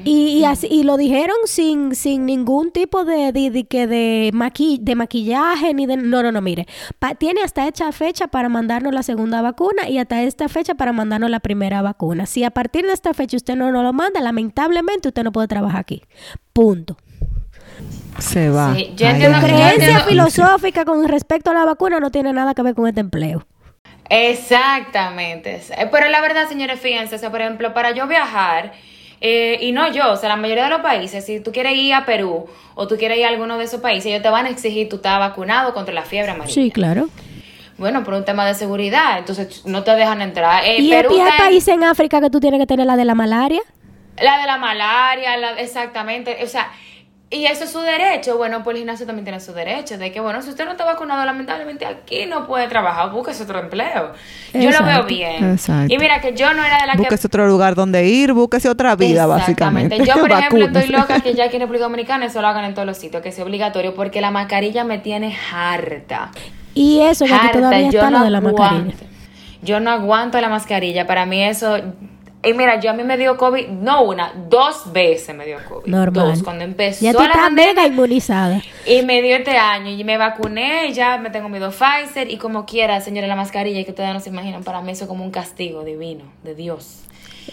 Y, 0.05 0.39
y 0.41 0.45
así, 0.45 0.67
y 0.71 0.83
lo 0.83 0.97
dijeron 0.97 1.37
sin, 1.47 1.95
sin 1.95 2.27
ningún 2.27 2.73
tipo 2.73 3.05
de, 3.05 3.33
de, 3.33 3.51
de, 3.51 3.65
que 3.65 3.87
de, 3.87 4.31
maqui- 4.35 4.79
de 4.81 4.95
maquillaje 4.97 5.73
ni 5.73 5.87
de... 5.87 5.97
No, 5.97 6.23
no, 6.23 6.31
no, 6.33 6.43
mire. 6.43 6.67
Pa- 6.99 7.15
tiene 7.15 7.41
hasta 7.43 7.67
hecha 7.67 7.91
fecha 7.93 8.27
para 8.27 8.49
mandarnos 8.51 8.93
la 8.93 9.03
segunda 9.03 9.41
vacuna 9.41 9.89
y 9.89 9.99
hasta 9.99 10.23
esta 10.23 10.49
fecha 10.49 10.75
para 10.75 10.93
mandarnos 10.93 11.31
la 11.31 11.41
primera 11.41 11.81
vacuna. 11.81 12.27
Si 12.27 12.45
a 12.45 12.51
partir 12.51 12.85
de 12.87 12.93
esta 12.93 13.15
fecha 13.15 13.37
usted 13.37 13.57
no 13.57 13.71
nos 13.73 13.83
lo 13.83 13.93
manda, 13.95 14.21
lamentablemente 14.21 15.09
usted 15.09 15.23
no 15.23 15.33
puede 15.33 15.49
trabajar 15.49 15.81
aquí. 15.81 16.03
Punto. 16.53 16.97
Se 18.19 18.51
va. 18.51 18.75
Sí, 18.75 18.93
yo 18.97 19.07
entiendo- 19.07 19.39
yo. 19.41 19.45
Creencia 19.47 19.73
entiendo- 19.75 20.05
filosófica 20.05 20.85
con 20.85 21.09
respecto 21.09 21.51
a 21.51 21.55
la 21.55 21.65
vacuna 21.65 21.99
no 21.99 22.11
tiene 22.11 22.33
nada 22.35 22.53
que 22.55 22.63
ver 22.63 22.75
con 22.75 22.87
este 22.89 23.01
empleo. 23.01 23.47
Exactamente. 24.11 25.63
Eh, 25.79 25.89
Pero 25.91 26.09
la 26.11 26.21
verdad, 26.21 26.49
señores, 26.49 26.81
fíjense, 26.81 27.15
o 27.15 27.19
sea, 27.19 27.31
por 27.31 27.41
ejemplo, 27.41 27.73
para 27.73 27.93
yo 27.93 28.07
viajar, 28.07 28.73
eh, 29.25 29.59
y 29.61 29.71
no 29.71 29.89
yo, 29.93 30.11
o 30.11 30.17
sea, 30.17 30.29
la 30.29 30.37
mayoría 30.37 30.65
de 30.65 30.71
los 30.71 30.81
países, 30.81 31.25
si 31.25 31.39
tú 31.39 31.53
quieres 31.53 31.77
ir 31.77 31.95
a 31.95 32.05
Perú 32.05 32.47
o 32.75 32.89
tú 32.89 32.97
quieres 32.97 33.19
ir 33.19 33.25
a 33.25 33.29
alguno 33.29 33.57
de 33.57 33.65
esos 33.65 33.81
países, 33.81 34.07
ellos 34.07 34.21
te 34.21 34.29
van 34.29 34.47
a 34.47 34.49
exigir 34.49 34.89
tú 34.89 34.97
estás 34.97 35.21
vacunado 35.21 35.73
contra 35.75 35.95
la 35.95 36.03
fiebre 36.03 36.33
amarilla. 36.33 36.53
Sí, 36.53 36.73
claro. 36.73 37.09
Bueno, 37.79 38.03
por 38.03 38.15
un 38.15 38.25
tema 38.25 38.45
de 38.45 38.55
seguridad, 38.55 39.19
entonces 39.19 39.65
no 39.65 39.85
te 39.85 39.93
dejan 39.93 40.23
entrar. 40.23 40.65
Eh, 40.65 40.79
y 40.81 40.91
Perú 40.91 41.23
hay 41.23 41.39
países 41.39 41.73
en 41.73 41.85
África 41.85 42.21
que 42.21 42.31
tú 42.31 42.41
tienes 42.41 42.59
que 42.59 42.67
tener 42.67 42.85
la 42.85 42.97
de 42.97 43.05
la 43.05 43.15
malaria. 43.15 43.63
La 44.21 44.41
de 44.41 44.47
la 44.47 44.59
malaria, 44.59 45.37
la, 45.37 45.53
exactamente. 45.53 46.39
O 46.43 46.49
sea, 46.49 46.73
y 47.33 47.47
eso 47.47 47.65
es 47.65 47.71
su 47.73 47.81
derecho. 47.81 48.37
Bueno, 48.37 48.63
pues 48.63 48.75
el 48.75 48.81
gimnasio 48.81 49.07
también 49.07 49.25
tiene 49.25 49.41
su 49.41 49.53
derecho. 49.55 49.97
De 49.97 50.13
que, 50.13 50.21
bueno, 50.21 50.43
si 50.43 50.51
usted 50.51 50.67
no 50.67 50.73
está 50.73 50.85
vacunado, 50.85 51.25
lamentablemente 51.25 51.87
aquí 51.87 52.27
no 52.27 52.47
puede 52.47 52.69
trabajar, 52.69 53.11
búsquese 53.11 53.45
otro 53.45 53.59
empleo. 53.59 54.13
Yo 54.53 54.71
lo 54.71 54.85
veo 54.85 55.05
bien. 55.05 55.53
Exacto. 55.53 55.93
Y 55.93 55.97
mira 55.99 56.21
que 56.21 56.35
yo 56.35 56.53
no 56.53 56.63
era 56.63 56.83
de 56.83 56.87
la 56.87 56.93
que. 56.93 56.99
Búsquese 56.99 57.27
otro 57.27 57.47
lugar 57.47 57.75
donde 57.75 58.07
ir, 58.07 58.35
búsquese 58.35 58.69
otra 58.69 58.95
vida, 58.97 59.27
básicamente. 59.27 59.97
Exactamente. 59.97 60.07
Yo, 60.07 60.21
por 60.21 60.31
ejemplo, 60.61 60.81
estoy 60.81 60.95
loca 60.95 61.21
que 61.21 61.35
ya 61.35 61.45
aquí 61.47 61.57
en 61.57 61.63
República 61.63 61.85
Dominicana 61.85 62.27
eso 62.27 62.43
lo 62.43 62.49
hagan 62.49 62.67
en 62.67 62.75
todos 62.75 62.87
los 62.87 62.99
sitios, 62.99 63.23
que 63.23 63.33
sea 63.33 63.45
obligatorio, 63.45 63.95
porque 63.95 64.21
la 64.21 64.31
mascarilla 64.31 64.85
me 64.85 64.99
tiene 64.99 65.35
harta. 65.53 66.31
Y 66.75 67.01
eso, 67.01 67.25
que 67.25 67.33
Harta, 67.33 67.53
todavía 67.53 67.91
yo 67.91 67.99
está 67.99 68.11
no 68.11 68.19
lo 68.19 68.25
de 68.25 68.31
la 68.31 68.41
mascarilla. 68.41 68.77
aguanto. 68.81 69.05
Yo 69.63 69.81
no 69.81 69.91
aguanto 69.91 70.41
la 70.41 70.49
mascarilla. 70.49 71.07
Para 71.07 71.25
mí 71.27 71.43
eso. 71.43 71.79
Y 72.45 72.55
mira, 72.55 72.81
yo 72.81 72.91
a 72.91 72.93
mí 72.93 73.05
me 73.05 73.17
dio 73.17 73.37
COVID, 73.37 73.69
no 73.69 74.03
una, 74.03 74.33
dos 74.49 74.93
veces 74.93 75.35
me 75.35 75.47
dio 75.47 75.59
COVID. 75.69 75.87
Normal. 75.89 76.31
Dos, 76.33 76.43
cuando 76.43 76.65
empezó 76.65 77.05
Ya 77.05 77.13
tú 77.13 77.19
la 77.21 77.27
estás 77.27 77.43
pandemia. 77.43 77.75
mega 77.75 77.87
inmunizada. 77.87 78.61
Y 78.85 79.03
me 79.03 79.23
dio 79.23 79.37
este 79.37 79.57
año 79.57 79.91
y 79.91 80.03
me 80.03 80.17
vacuné, 80.19 80.89
y 80.89 80.93
ya 80.93 81.19
me 81.19 81.31
tengo 81.31 81.49
mi 81.49 81.61
dos 81.61 81.77
Pfizer 81.77 82.29
y 82.31 82.39
como 82.39 82.67
quiera, 82.67 83.01
señora, 83.01 83.29
la 83.29 83.37
mascarilla 83.37 83.85
que 83.85 83.91
ustedes 83.91 84.13
no 84.13 84.19
se 84.19 84.31
imaginan, 84.31 84.65
para 84.65 84.81
mí 84.81 84.91
eso 84.91 85.05
es 85.05 85.09
como 85.09 85.23
un 85.25 85.31
castigo 85.31 85.85
divino 85.85 86.25
de 86.43 86.57
Dios. 86.57 87.05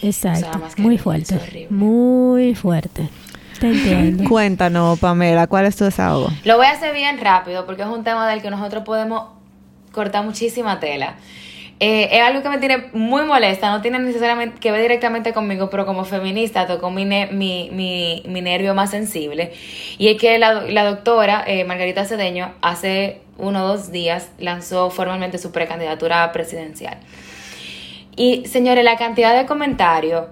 Exacto. 0.02 0.40
O 0.48 0.52
sea, 0.52 0.60
mascarilla, 0.60 0.88
Muy 0.88 0.98
fuerte. 0.98 1.36
horrible. 1.36 1.68
Muy 1.70 2.56
fuerte. 2.56 3.10
Te 3.60 3.68
entiendo. 3.68 4.28
Cuéntanos, 4.30 4.98
Pamela, 5.00 5.46
¿cuál 5.48 5.66
es 5.66 5.76
tu 5.76 5.84
desahogo? 5.84 6.30
Lo 6.46 6.58
voy 6.58 6.66
a 6.66 6.72
hacer 6.72 6.94
bien 6.96 7.20
rápido 7.20 7.66
porque 7.68 7.82
es 7.84 7.88
un 7.90 8.04
tema 8.04 8.28
del 8.28 8.42
que 8.42 8.50
nosotros 8.50 8.84
podemos 8.86 9.26
cortar 9.92 10.24
muchísima 10.24 10.80
tela. 10.80 11.16
Eh, 11.82 12.10
es 12.12 12.22
algo 12.22 12.42
que 12.42 12.50
me 12.50 12.58
tiene 12.58 12.90
muy 12.92 13.24
molesta, 13.24 13.70
no 13.70 13.82
tiene 13.82 14.00
necesariamente 14.00 14.60
que 14.60 14.72
ver 14.72 14.82
directamente 14.82 15.32
conmigo, 15.32 15.70
pero 15.70 15.86
como 15.86 16.04
feminista 16.04 16.68
tocó 16.68 16.92
mi, 16.92 17.06
mi, 17.06 17.70
mi, 17.72 18.24
mi 18.26 18.42
nervio 18.42 18.76
más 18.76 18.92
sensible. 18.92 19.54
Y 19.98 20.10
es 20.10 20.18
que 20.20 20.38
la, 20.40 20.62
la 20.62 20.84
doctora 20.84 21.44
eh, 21.48 21.64
Margarita 21.64 22.04
Cedeño 22.04 22.54
hace 22.62 23.22
uno 23.38 23.64
o 23.64 23.68
dos 23.68 23.92
días 23.92 24.30
lanzó 24.40 24.90
formalmente 24.90 25.38
su 25.38 25.54
precandidatura 25.54 26.30
presidencial. 26.34 26.98
Y 28.18 28.46
señores, 28.46 28.84
la 28.84 28.98
cantidad 28.98 29.34
de 29.34 29.46
comentarios 29.46 30.26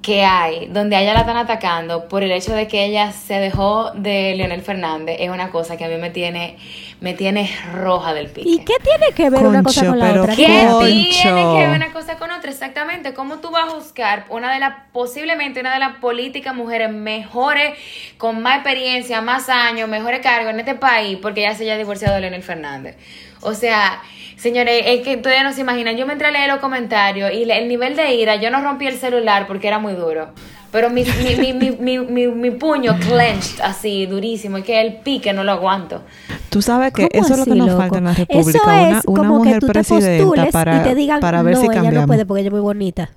que 0.00 0.24
hay 0.24 0.68
donde 0.68 0.94
a 0.96 1.02
ella 1.02 1.14
la 1.14 1.20
están 1.20 1.36
atacando 1.36 2.06
por 2.08 2.22
el 2.22 2.30
hecho 2.30 2.54
de 2.54 2.68
que 2.68 2.84
ella 2.84 3.10
se 3.10 3.34
dejó 3.34 3.90
de 3.90 4.34
Leonel 4.36 4.62
Fernández 4.62 5.16
es 5.18 5.30
una 5.30 5.50
cosa 5.50 5.76
que 5.76 5.84
a 5.84 5.88
mí 5.88 5.96
me 5.96 6.10
tiene 6.10 6.56
me 7.00 7.12
tiene 7.12 7.50
roja 7.74 8.14
del 8.14 8.28
pique. 8.28 8.48
¿Y 8.48 8.58
qué 8.60 8.74
tiene 8.82 9.12
que 9.14 9.28
ver 9.28 9.46
una 9.46 9.62
cosa 9.62 9.86
con 9.86 9.98
la 9.98 10.06
pero 10.06 10.22
otra? 10.22 10.36
¿qué? 10.36 10.46
¿Qué 10.46 10.66
Concho. 10.66 10.82
tiene 10.88 11.42
que 11.42 11.66
ver 11.66 11.76
una 11.76 11.92
cosa 11.92 12.16
con 12.16 12.30
otra? 12.30 12.50
Exactamente. 12.50 13.12
¿Cómo 13.12 13.38
tú 13.38 13.50
vas 13.50 13.68
a 13.68 13.70
juzgar 13.70 14.24
una 14.30 14.52
de 14.52 14.60
las, 14.60 14.74
posiblemente 14.92 15.60
una 15.60 15.74
de 15.74 15.80
las 15.80 15.96
políticas 15.96 16.54
mujeres 16.54 16.90
mejores, 16.90 17.78
con 18.16 18.42
más 18.42 18.56
experiencia, 18.56 19.20
más 19.20 19.48
años, 19.48 19.88
mejores 19.88 20.20
cargos 20.20 20.52
en 20.52 20.60
este 20.60 20.74
país, 20.74 21.18
porque 21.20 21.42
ya 21.42 21.54
se 21.54 21.64
haya 21.64 21.76
divorciado 21.76 22.14
de 22.14 22.22
Leonel 22.22 22.42
Fernández? 22.42 22.96
O 23.42 23.52
sea, 23.52 24.02
señores, 24.36 24.82
es 24.86 25.02
que 25.02 25.18
todavía 25.18 25.44
no 25.44 25.52
se 25.52 25.60
imaginan. 25.60 25.96
Yo 25.96 26.06
me 26.06 26.14
entré 26.14 26.28
a 26.28 26.30
leer 26.30 26.48
los 26.48 26.60
comentarios 26.60 27.30
y 27.32 27.50
el 27.50 27.68
nivel 27.68 27.94
de 27.94 28.14
ira, 28.14 28.36
yo 28.36 28.50
no 28.50 28.62
rompí 28.62 28.86
el 28.86 28.96
celular 28.96 29.46
porque 29.46 29.68
era 29.68 29.78
muy 29.78 29.92
duro. 29.92 30.32
Pero 30.70 30.90
mi, 30.90 31.04
mi, 31.04 31.36
mi, 31.36 31.52
mi, 31.52 31.70
mi, 31.70 31.98
mi, 31.98 32.26
mi 32.28 32.50
puño 32.50 32.98
clenched 32.98 33.60
así, 33.62 34.06
durísimo, 34.06 34.58
y 34.58 34.62
que 34.62 34.80
el 34.80 34.96
pique 34.98 35.32
no 35.32 35.44
lo 35.44 35.52
aguanto. 35.52 36.02
Tú 36.50 36.62
sabes 36.62 36.92
que 36.92 37.08
¿Cómo 37.10 37.10
eso 37.10 37.34
es 37.34 37.38
lo 37.38 37.46
que 37.46 37.54
nos 37.54 37.70
loco? 37.70 37.78
falta 37.78 37.98
en 37.98 38.04
la 38.04 38.12
Eso 38.28 38.52
República, 38.52 38.74
una, 38.74 38.90
es 38.90 39.04
una 39.06 39.28
como 39.28 39.38
mujer 39.38 39.54
que 39.54 39.58
tú 39.58 39.70
te 39.70 39.84
presidenta 39.84 40.24
postules 40.24 40.50
para, 40.50 40.74
y 40.74 40.80
te 40.80 40.94
digan, 40.94 41.20
para 41.20 41.42
ver 41.42 41.56
no, 41.56 41.60
si 41.60 41.68
ella 41.68 41.82
cambiamos. 41.82 41.92
no 41.92 42.04
puede 42.04 42.26
porque 42.26 42.40
ella 42.40 42.48
es 42.48 42.52
muy 42.52 42.60
bonita. 42.62 43.10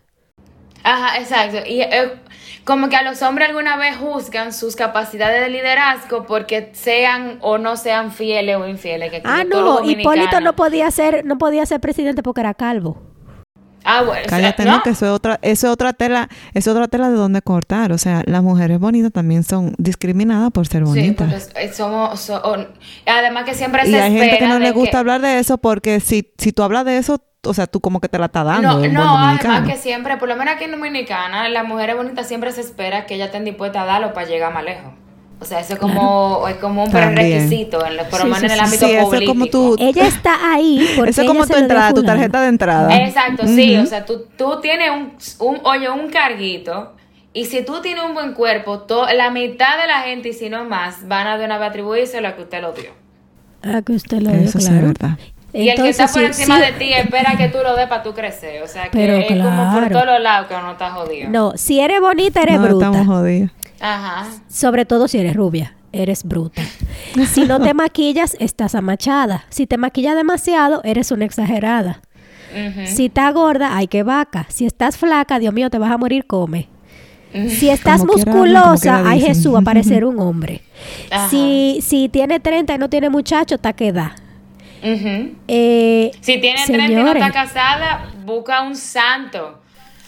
Ajá, 0.84 1.18
exacto. 1.20 1.58
Y 1.68 1.82
eh, 1.82 2.14
como 2.64 2.90
que 2.90 2.96
a 2.96 3.04
los 3.04 3.22
hombres 3.22 3.50
alguna 3.50 3.78
vez 3.78 3.98
juzgan 3.98 4.54
sus 4.54 4.76
capacidades 4.76 5.42
de 5.42 5.50
liderazgo 5.50 6.26
porque 6.26 6.70
sean 6.74 7.38
o 7.42 7.58
no 7.58 7.76
sean 7.78 8.12
fieles 8.12 8.56
o 8.58 8.68
infieles. 8.68 9.12
Que 9.12 9.22
Ah, 9.26 9.44
no, 9.44 9.84
Hipólito 9.84 10.40
no 10.42 10.56
podía 10.56 10.90
ser, 10.92 11.26
no 11.26 11.38
podía 11.38 11.66
ser 11.66 11.80
presidente 11.82 12.24
porque 12.24 12.42
era 12.42 12.54
calvo. 12.54 13.02
Ah, 13.92 14.04
bueno, 14.04 14.22
o 14.26 14.30
sea, 14.30 14.38
Cállate, 14.38 14.66
no, 14.66 14.84
que 14.84 14.92
eso 14.92 15.06
es 15.08 15.12
otra, 15.12 15.40
eso 15.42 15.66
es 15.68 15.74
otra 15.74 15.94
tela, 15.94 16.30
es 16.54 16.68
otra 16.68 16.88
tela 16.88 17.10
de 17.10 17.16
donde 17.16 17.42
cortar. 17.42 17.92
O 17.92 17.98
sea, 17.98 18.22
las 18.28 18.44
mujeres 18.44 18.78
bonitas 18.80 19.12
también 19.12 19.44
son 19.44 19.74
discriminadas 19.80 20.52
por 20.52 20.68
ser 20.68 20.84
Sí, 20.84 20.90
bonitas. 20.90 21.46
porque 21.46 21.66
eh, 21.66 21.74
somos, 21.74 22.20
so- 22.20 22.42
además 23.08 23.46
que 23.46 23.54
siempre 23.56 23.84
se 23.86 23.90
y 23.92 23.96
hay 23.96 24.12
gente 24.16 24.38
que 24.38 24.48
no 24.48 24.60
le 24.60 24.72
gusta 24.72 25.00
hablar 25.00 25.22
de 25.22 25.40
eso 25.40 25.58
porque 25.58 26.00
si, 26.00 26.32
si 26.38 26.52
tú 26.52 26.62
hablas 26.62 26.86
de 26.86 26.98
eso, 26.98 27.24
o 27.44 27.54
sea, 27.54 27.66
tú 27.68 27.80
como 27.82 28.00
que 28.00 28.10
te 28.10 28.20
la 28.20 28.26
estás 28.28 28.46
dando. 28.46 28.80
No, 28.88 28.88
no, 28.88 29.18
además 29.18 29.68
que 29.68 29.78
siempre, 29.78 30.18
por 30.18 30.28
lo 30.30 30.36
menos 30.36 30.56
aquí 30.56 30.66
en 30.66 30.72
Dominicana, 30.72 31.50
las 31.50 31.66
mujeres 31.68 31.96
bonitas 31.96 32.28
siempre 32.28 32.52
se 32.52 32.62
espera 32.62 33.06
que 33.06 33.16
ellas 33.16 33.28
estén 33.28 33.46
dispuestas 33.46 33.84
a 33.84 33.86
darlo 33.86 34.14
para 34.14 34.28
llegar 34.28 34.54
más 34.54 34.64
lejos. 34.64 34.92
O 35.42 35.46
sea, 35.46 35.62
eso 35.62 35.74
es 35.74 35.80
como, 35.80 36.46
es 36.50 36.58
como 36.58 36.84
un 36.84 36.92
prerequisito, 36.92 37.86
en 37.86 37.96
lo- 37.96 38.04
por 38.10 38.20
lo 38.20 38.26
Sí, 38.26 38.32
menos 38.32 38.40
sí, 38.40 38.46
en 38.46 38.52
el 38.52 38.60
ámbito 38.60 38.86
Sí, 38.86 38.92
eso 38.92 39.00
es 39.02 39.06
político. 39.06 39.32
como 39.32 39.46
tú- 39.48 39.76
Ella 39.80 40.06
está 40.08 40.54
ahí 40.54 40.86
porque 40.98 41.12
Eso 41.12 41.22
es 41.22 41.28
como 41.28 41.48
tu 41.48 41.56
a 41.56 41.60
entrada, 41.60 41.94
tu 41.94 42.04
tarjeta 42.04 42.42
de 42.42 42.48
entrada. 42.50 42.98
Exacto, 42.98 43.48
sí, 43.48 43.78
o 43.78 43.86
sea, 43.86 44.04
tú, 44.06 44.26
tú 44.38 44.60
tienes 44.62 44.90
un, 44.92 45.14
un, 45.40 45.60
oye, 45.64 45.90
un 45.90 46.10
carguito 46.10 46.94
y 47.32 47.46
si 47.46 47.64
tú 47.64 47.82
tienes 47.82 48.04
un 48.04 48.14
buen 48.16 48.34
cuerpo, 48.34 48.80
to- 48.80 49.06
la 49.14 49.30
mitad 49.30 49.80
de 49.82 49.88
la 49.88 50.00
gente 50.02 50.30
y 50.30 50.34
si 50.34 50.50
no 50.50 50.66
más 50.66 51.08
van 51.08 51.28
a 51.28 51.38
de 51.38 51.46
una 51.46 51.58
vez 51.58 51.70
atribuirse 51.70 52.20
lo 52.20 52.36
que 52.36 52.42
usted 52.42 52.62
lo 52.62 52.74
dio. 52.74 52.90
Ah, 53.64 53.82
que 53.86 53.94
usted 53.94 54.20
lo 54.20 54.32
dio, 54.32 54.42
Eso 54.42 54.60
sí 54.60 54.66
es 54.66 54.70
claro. 54.72 54.88
verdad. 54.88 55.18
y 55.54 55.70
el 55.70 55.82
que 55.82 55.90
está 55.90 56.06
por 56.08 56.20
sí, 56.20 56.26
encima 56.26 56.56
sí. 56.58 56.62
de 56.66 56.72
ti 56.74 56.94
espera 56.94 57.34
que 57.38 57.48
tú 57.50 57.58
lo 57.64 57.76
des 57.76 57.88
para 57.88 58.04
tú 58.04 58.14
crecer. 58.14 58.62
O 58.62 58.68
sea, 58.68 58.84
que 58.84 58.90
Pero 58.98 59.16
es 59.16 59.26
como 59.26 59.72
por 59.72 59.80
claro. 59.88 59.90
todos 59.90 60.06
los 60.06 60.22
lados 60.22 60.48
que 60.48 60.54
uno 60.56 60.72
está 60.74 60.92
jodido. 60.92 61.30
No, 61.30 61.54
si 61.56 61.80
eres 61.80 62.00
bonita, 62.02 62.42
eres 62.44 62.60
no, 62.60 62.68
bruta. 62.68 62.86
estamos 62.88 63.08
jodidos. 63.08 63.52
Ajá. 63.80 64.28
Sobre 64.48 64.86
todo 64.86 65.08
si 65.08 65.18
eres 65.18 65.36
rubia, 65.36 65.76
eres 65.92 66.24
bruta. 66.24 66.62
Si 67.32 67.46
no 67.46 67.60
te 67.60 67.74
maquillas, 67.74 68.36
estás 68.40 68.76
amachada. 68.76 69.46
Si 69.50 69.68
te 69.68 69.78
maquillas 69.78 70.16
demasiado, 70.16 70.82
eres 70.84 71.12
una 71.12 71.26
exagerada. 71.26 72.02
Si 72.88 73.06
estás 73.06 73.32
gorda, 73.34 73.78
hay 73.78 73.88
que 73.88 74.02
vaca. 74.02 74.48
Si 74.50 74.66
estás 74.66 74.98
flaca, 74.98 75.38
Dios 75.38 75.54
mío, 75.54 75.70
te 75.70 75.78
vas 75.78 75.92
a 75.92 75.98
morir, 75.98 76.26
come. 76.26 76.68
Si 77.48 77.70
estás 77.70 78.02
Como 78.02 78.14
musculosa, 78.14 78.96
quiera 78.96 79.10
ay. 79.12 79.22
Jesús, 79.22 79.54
va 79.54 79.60
a 79.60 79.62
parecer 79.62 80.04
un 80.06 80.20
hombre. 80.20 80.64
Ajá. 81.12 81.30
Si, 81.30 81.78
si 81.84 82.10
tiene 82.10 82.40
30 82.40 82.74
y 82.74 82.78
no 82.80 82.90
tiene 82.90 83.10
muchacho, 83.10 83.54
está 83.56 83.74
que 83.74 83.92
da. 83.92 84.16
Ujú. 84.82 85.36
Eh, 85.48 86.10
Si 86.22 86.40
tiene 86.40 86.66
30 86.66 86.74
y 86.74 86.96
no 86.96 87.02
señores, 87.02 87.22
está 87.24 87.34
casada, 87.34 88.12
busca 88.26 88.64
un 88.64 88.76
santo. 88.76 89.60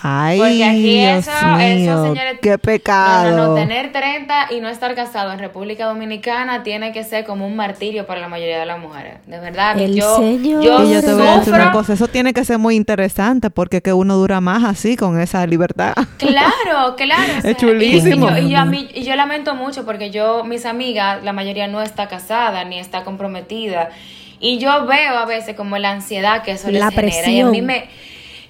Ay, 0.03 0.39
Porque 0.39 0.63
aquí 0.65 0.99
Dios 0.99 1.27
eso, 1.27 1.45
mío, 1.47 1.59
eso, 1.59 2.03
señores. 2.07 2.39
qué 2.41 2.57
pecado. 2.57 3.29
No, 3.31 3.37
no, 3.37 3.47
no. 3.49 3.55
Tener 3.55 3.91
30 3.91 4.47
y 4.51 4.59
no 4.59 4.67
estar 4.69 4.95
casado 4.95 5.31
en 5.31 5.39
República 5.39 5.85
Dominicana 5.85 6.63
tiene 6.63 6.91
que 6.91 7.03
ser 7.03 7.23
como 7.25 7.45
un 7.45 7.55
martirio 7.55 8.05
para 8.07 8.19
la 8.19 8.27
mayoría 8.27 8.59
de 8.59 8.65
las 8.65 8.79
mujeres. 8.79 9.15
De 9.27 9.39
verdad, 9.39 9.79
El 9.79 9.95
yo, 9.95 10.17
señor- 10.17 10.63
yo, 10.63 10.83
Y 10.85 10.93
yo 10.93 11.01
te 11.01 11.13
voy 11.13 11.27
a 11.27 11.37
decir 11.37 11.53
una 11.53 11.71
cosa, 11.71 11.93
eso 11.93 12.07
tiene 12.07 12.33
que 12.33 12.43
ser 12.45 12.57
muy 12.57 12.75
interesante 12.75 13.49
porque 13.49 13.81
que 13.81 13.93
uno 13.93 14.15
dura 14.15 14.41
más 14.41 14.63
así 14.63 14.95
con 14.97 15.19
esa 15.19 15.45
libertad. 15.45 15.93
Claro, 16.17 16.95
claro. 16.97 17.33
o 17.37 17.41
sea, 17.41 17.55
chulísimo. 17.55 18.29
Y, 18.29 18.31
y 18.31 18.41
yo, 18.41 18.47
y 18.47 18.49
yo 18.51 18.57
a 18.59 18.65
mí- 18.65 18.89
y 18.93 19.03
yo 19.03 19.15
lamento 19.15 19.53
mucho 19.55 19.85
porque 19.85 20.09
yo, 20.09 20.43
mis 20.43 20.65
amigas, 20.65 21.23
la 21.23 21.33
mayoría 21.33 21.67
no 21.67 21.81
está 21.81 22.07
casada 22.07 22.63
ni 22.63 22.79
está 22.79 23.03
comprometida. 23.03 23.89
Y 24.39 24.57
yo 24.57 24.87
veo 24.87 25.17
a 25.19 25.25
veces 25.25 25.55
como 25.55 25.77
la 25.77 25.91
ansiedad 25.91 26.41
que 26.41 26.53
eso 26.53 26.71
les 26.71 26.79
La 26.79 26.89
genera. 26.89 27.07
Y 27.07 27.11
a 27.11 27.21
presión. 27.23 27.51
mí 27.51 27.61
me, 27.61 27.85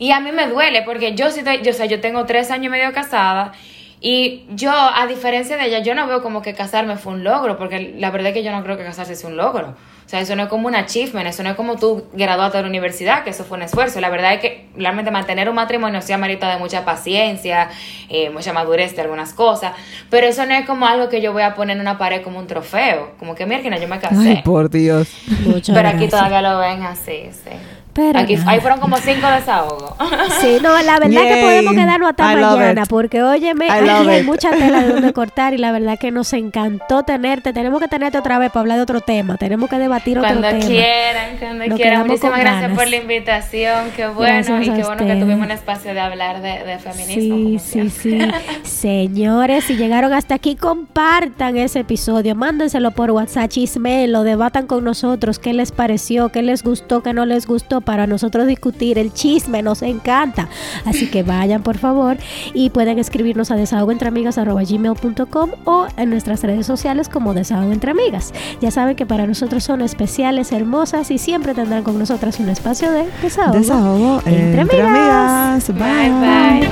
y 0.02 0.12
a 0.14 0.20
mí 0.20 0.32
me 0.32 0.48
duele 0.48 0.82
porque 0.82 1.14
yo 1.14 1.30
sí 1.30 1.42
estoy, 1.42 1.62
yo, 1.62 1.70
o 1.70 1.74
sea, 1.76 1.86
yo 1.86 2.02
tengo 2.02 2.26
tres 2.26 2.50
años 2.50 2.66
y 2.66 2.70
medio 2.70 2.92
casada. 2.92 3.52
Y 4.00 4.46
yo, 4.50 4.72
a 4.74 5.06
diferencia 5.06 5.58
de 5.58 5.68
ella, 5.68 5.78
yo 5.78 5.94
no 5.94 6.08
veo 6.08 6.24
como 6.24 6.42
que 6.42 6.56
casarme 6.56 6.98
fue 6.98 7.14
un 7.14 7.24
logro, 7.24 7.56
porque 7.56 7.94
la 8.00 8.10
verdad 8.10 8.30
es 8.30 8.34
que 8.34 8.44
yo 8.44 8.52
no 8.52 8.64
creo 8.64 8.78
que 8.78 8.84
casarse 8.84 9.16
sea 9.16 9.30
un 9.30 9.38
logro. 9.38 9.76
O 10.04 10.10
sea, 10.10 10.20
eso 10.20 10.36
no 10.36 10.42
es 10.42 10.50
como 10.50 10.68
un 10.68 10.74
achievement, 10.74 11.28
eso 11.28 11.44
no 11.44 11.52
es 11.52 11.56
como 11.56 11.76
tú 11.76 12.08
graduarte 12.14 12.58
de 12.58 12.64
la 12.64 12.70
universidad, 12.70 13.24
que 13.24 13.30
eso 13.30 13.44
fue 13.44 13.60
un 13.60 13.64
esfuerzo. 13.64 14.02
La 14.02 14.10
verdad 14.10 14.34
es 14.34 14.40
que 14.40 14.70
realmente 14.76 15.12
mantener 15.12 15.48
un 15.48 15.56
matrimonio 15.56 16.02
sí 16.02 16.14
amerita 16.14 16.50
de 16.50 16.58
mucha 16.58 16.84
paciencia, 16.84 17.70
eh, 18.10 18.32
mucha 18.32 18.54
madurez 18.54 18.96
de 18.96 19.04
algunas 19.04 19.36
cosas, 19.36 19.74
pero 20.10 20.26
eso 20.26 20.48
no 20.48 20.56
es 20.56 20.66
como 20.66 20.88
algo 20.88 21.10
que 21.10 21.22
yo 21.22 21.32
voy 21.32 21.44
a 21.44 21.54
poner 21.54 21.78
en 21.78 21.82
una 21.82 22.00
pared 22.00 22.24
como 22.24 22.40
un 22.40 22.48
trofeo, 22.48 23.12
como 23.20 23.36
que 23.36 23.46
mira, 23.46 23.78
yo 23.78 23.88
me 23.88 24.00
casé. 24.00 24.30
Ay, 24.30 24.42
por 24.44 24.72
Dios. 24.72 25.10
muchas 25.46 25.76
pero 25.76 25.90
aquí 25.90 26.08
todavía 26.08 26.42
lo 26.42 26.58
ven 26.58 26.82
así, 26.82 27.30
sí. 27.32 27.52
Pero 27.94 28.20
Aquí, 28.20 28.38
ahí 28.46 28.60
fueron 28.62 28.80
como 28.80 28.98
cinco 28.98 29.28
desahogos. 29.28 29.94
Sí, 30.40 30.58
no, 30.62 30.82
la 30.82 31.00
verdad 31.00 31.22
que 31.24 31.42
podemos 31.42 31.74
quedarnos 31.74 32.10
hasta 32.10 32.32
I 32.32 32.36
mañana, 32.38 32.86
porque 32.86 33.22
óyeme, 33.22 33.70
aquí 33.70 33.90
hay 33.90 34.20
it. 34.20 34.26
mucha 34.26 34.52
tela 34.52 34.82
de 34.82 34.94
donde 34.94 35.14
cortar 35.22 35.54
y 35.54 35.58
la 35.58 35.72
verdad 35.72 36.00
que 36.00 36.10
nos 36.12 36.32
encantó 36.34 37.04
tenerte. 37.04 37.52
Tenemos 37.54 37.82
que 37.82 37.88
tenerte 37.88 38.18
otra 38.18 38.40
vez 38.40 38.50
para 38.52 38.62
hablar 38.62 38.78
de 38.78 38.84
otro 38.84 39.02
tema. 39.02 39.36
Tenemos 39.38 39.70
que 39.70 39.78
debatir 39.78 40.18
otro 40.18 40.30
Cuando 40.30 40.48
tema. 40.48 40.66
quieran, 40.66 41.38
cuando 41.38 41.76
quieran. 41.76 42.08
Muchísimas 42.08 42.40
gracias 42.40 42.62
ganas. 42.62 42.78
por 42.78 42.88
la 42.88 42.96
invitación. 42.96 43.92
Qué 43.96 44.08
bueno. 44.08 44.34
Gracias 44.34 44.68
y 44.68 44.72
qué 44.72 44.84
bueno 44.84 45.06
que 45.06 45.16
tuvimos 45.16 45.46
un 45.46 45.52
espacio 45.52 45.94
de 45.94 46.00
hablar 46.00 46.42
de, 46.42 46.64
de 46.64 46.80
feminismo. 46.80 47.60
Sí, 47.60 47.80
como 47.80 47.90
sí, 47.90 47.90
sí. 47.90 48.20
Señores, 48.64 49.66
si 49.66 49.76
llegaron 49.76 50.14
hasta 50.14 50.36
aquí, 50.36 50.56
compartan 50.56 51.58
ese 51.58 51.80
episodio, 51.82 52.36
mándenselo 52.36 52.92
por 52.92 53.12
WhatsApp, 53.12 53.50
chismelo, 53.50 54.24
debatan 54.24 54.66
con 54.68 54.84
nosotros 54.84 55.40
qué 55.40 55.54
les 55.54 55.72
pareció, 55.72 56.30
qué 56.30 56.42
les 56.42 56.64
gustó, 56.64 57.04
qué 57.04 57.14
no 57.14 57.26
les 57.26 57.46
gustó, 57.48 57.81
para 57.82 58.08
nosotros 58.08 58.48
discutir 58.48 58.98
el 58.98 59.14
chisme, 59.14 59.62
nos 59.62 59.82
encanta. 59.82 60.50
Así 60.86 61.10
que 61.10 61.24
vayan 61.24 61.64
por 61.64 61.78
favor 61.78 62.18
y 62.54 62.70
pueden 62.70 63.00
escribirnos 63.00 63.52
a 63.52 63.56
desahogoentreamigas.com 63.56 65.52
o 65.66 65.88
en 65.98 66.10
nuestras 66.10 66.44
redes 66.44 66.66
sociales 66.66 67.10
como 67.10 67.34
Desahogo 67.34 67.72
Entre 67.72 67.92
Amigas. 67.92 68.34
Ya 68.62 68.72
saben 68.72 68.96
que 68.96 69.06
para 69.06 69.28
nosotros 69.28 69.64
son 69.64 69.82
especiales, 69.82 70.52
hermosas 70.52 71.12
y 71.12 71.18
siempre 71.18 71.54
tendrán 71.54 71.84
con 71.84 71.98
nosotras 71.98 72.40
un 72.40 72.50
espacio 72.50 72.92
de 72.92 73.06
desahogo. 73.22 73.58
Desahogo 73.58 74.22
entre, 74.26 74.62
amigas. 74.62 75.68
bye. 75.74 76.10
bye. 76.20 76.70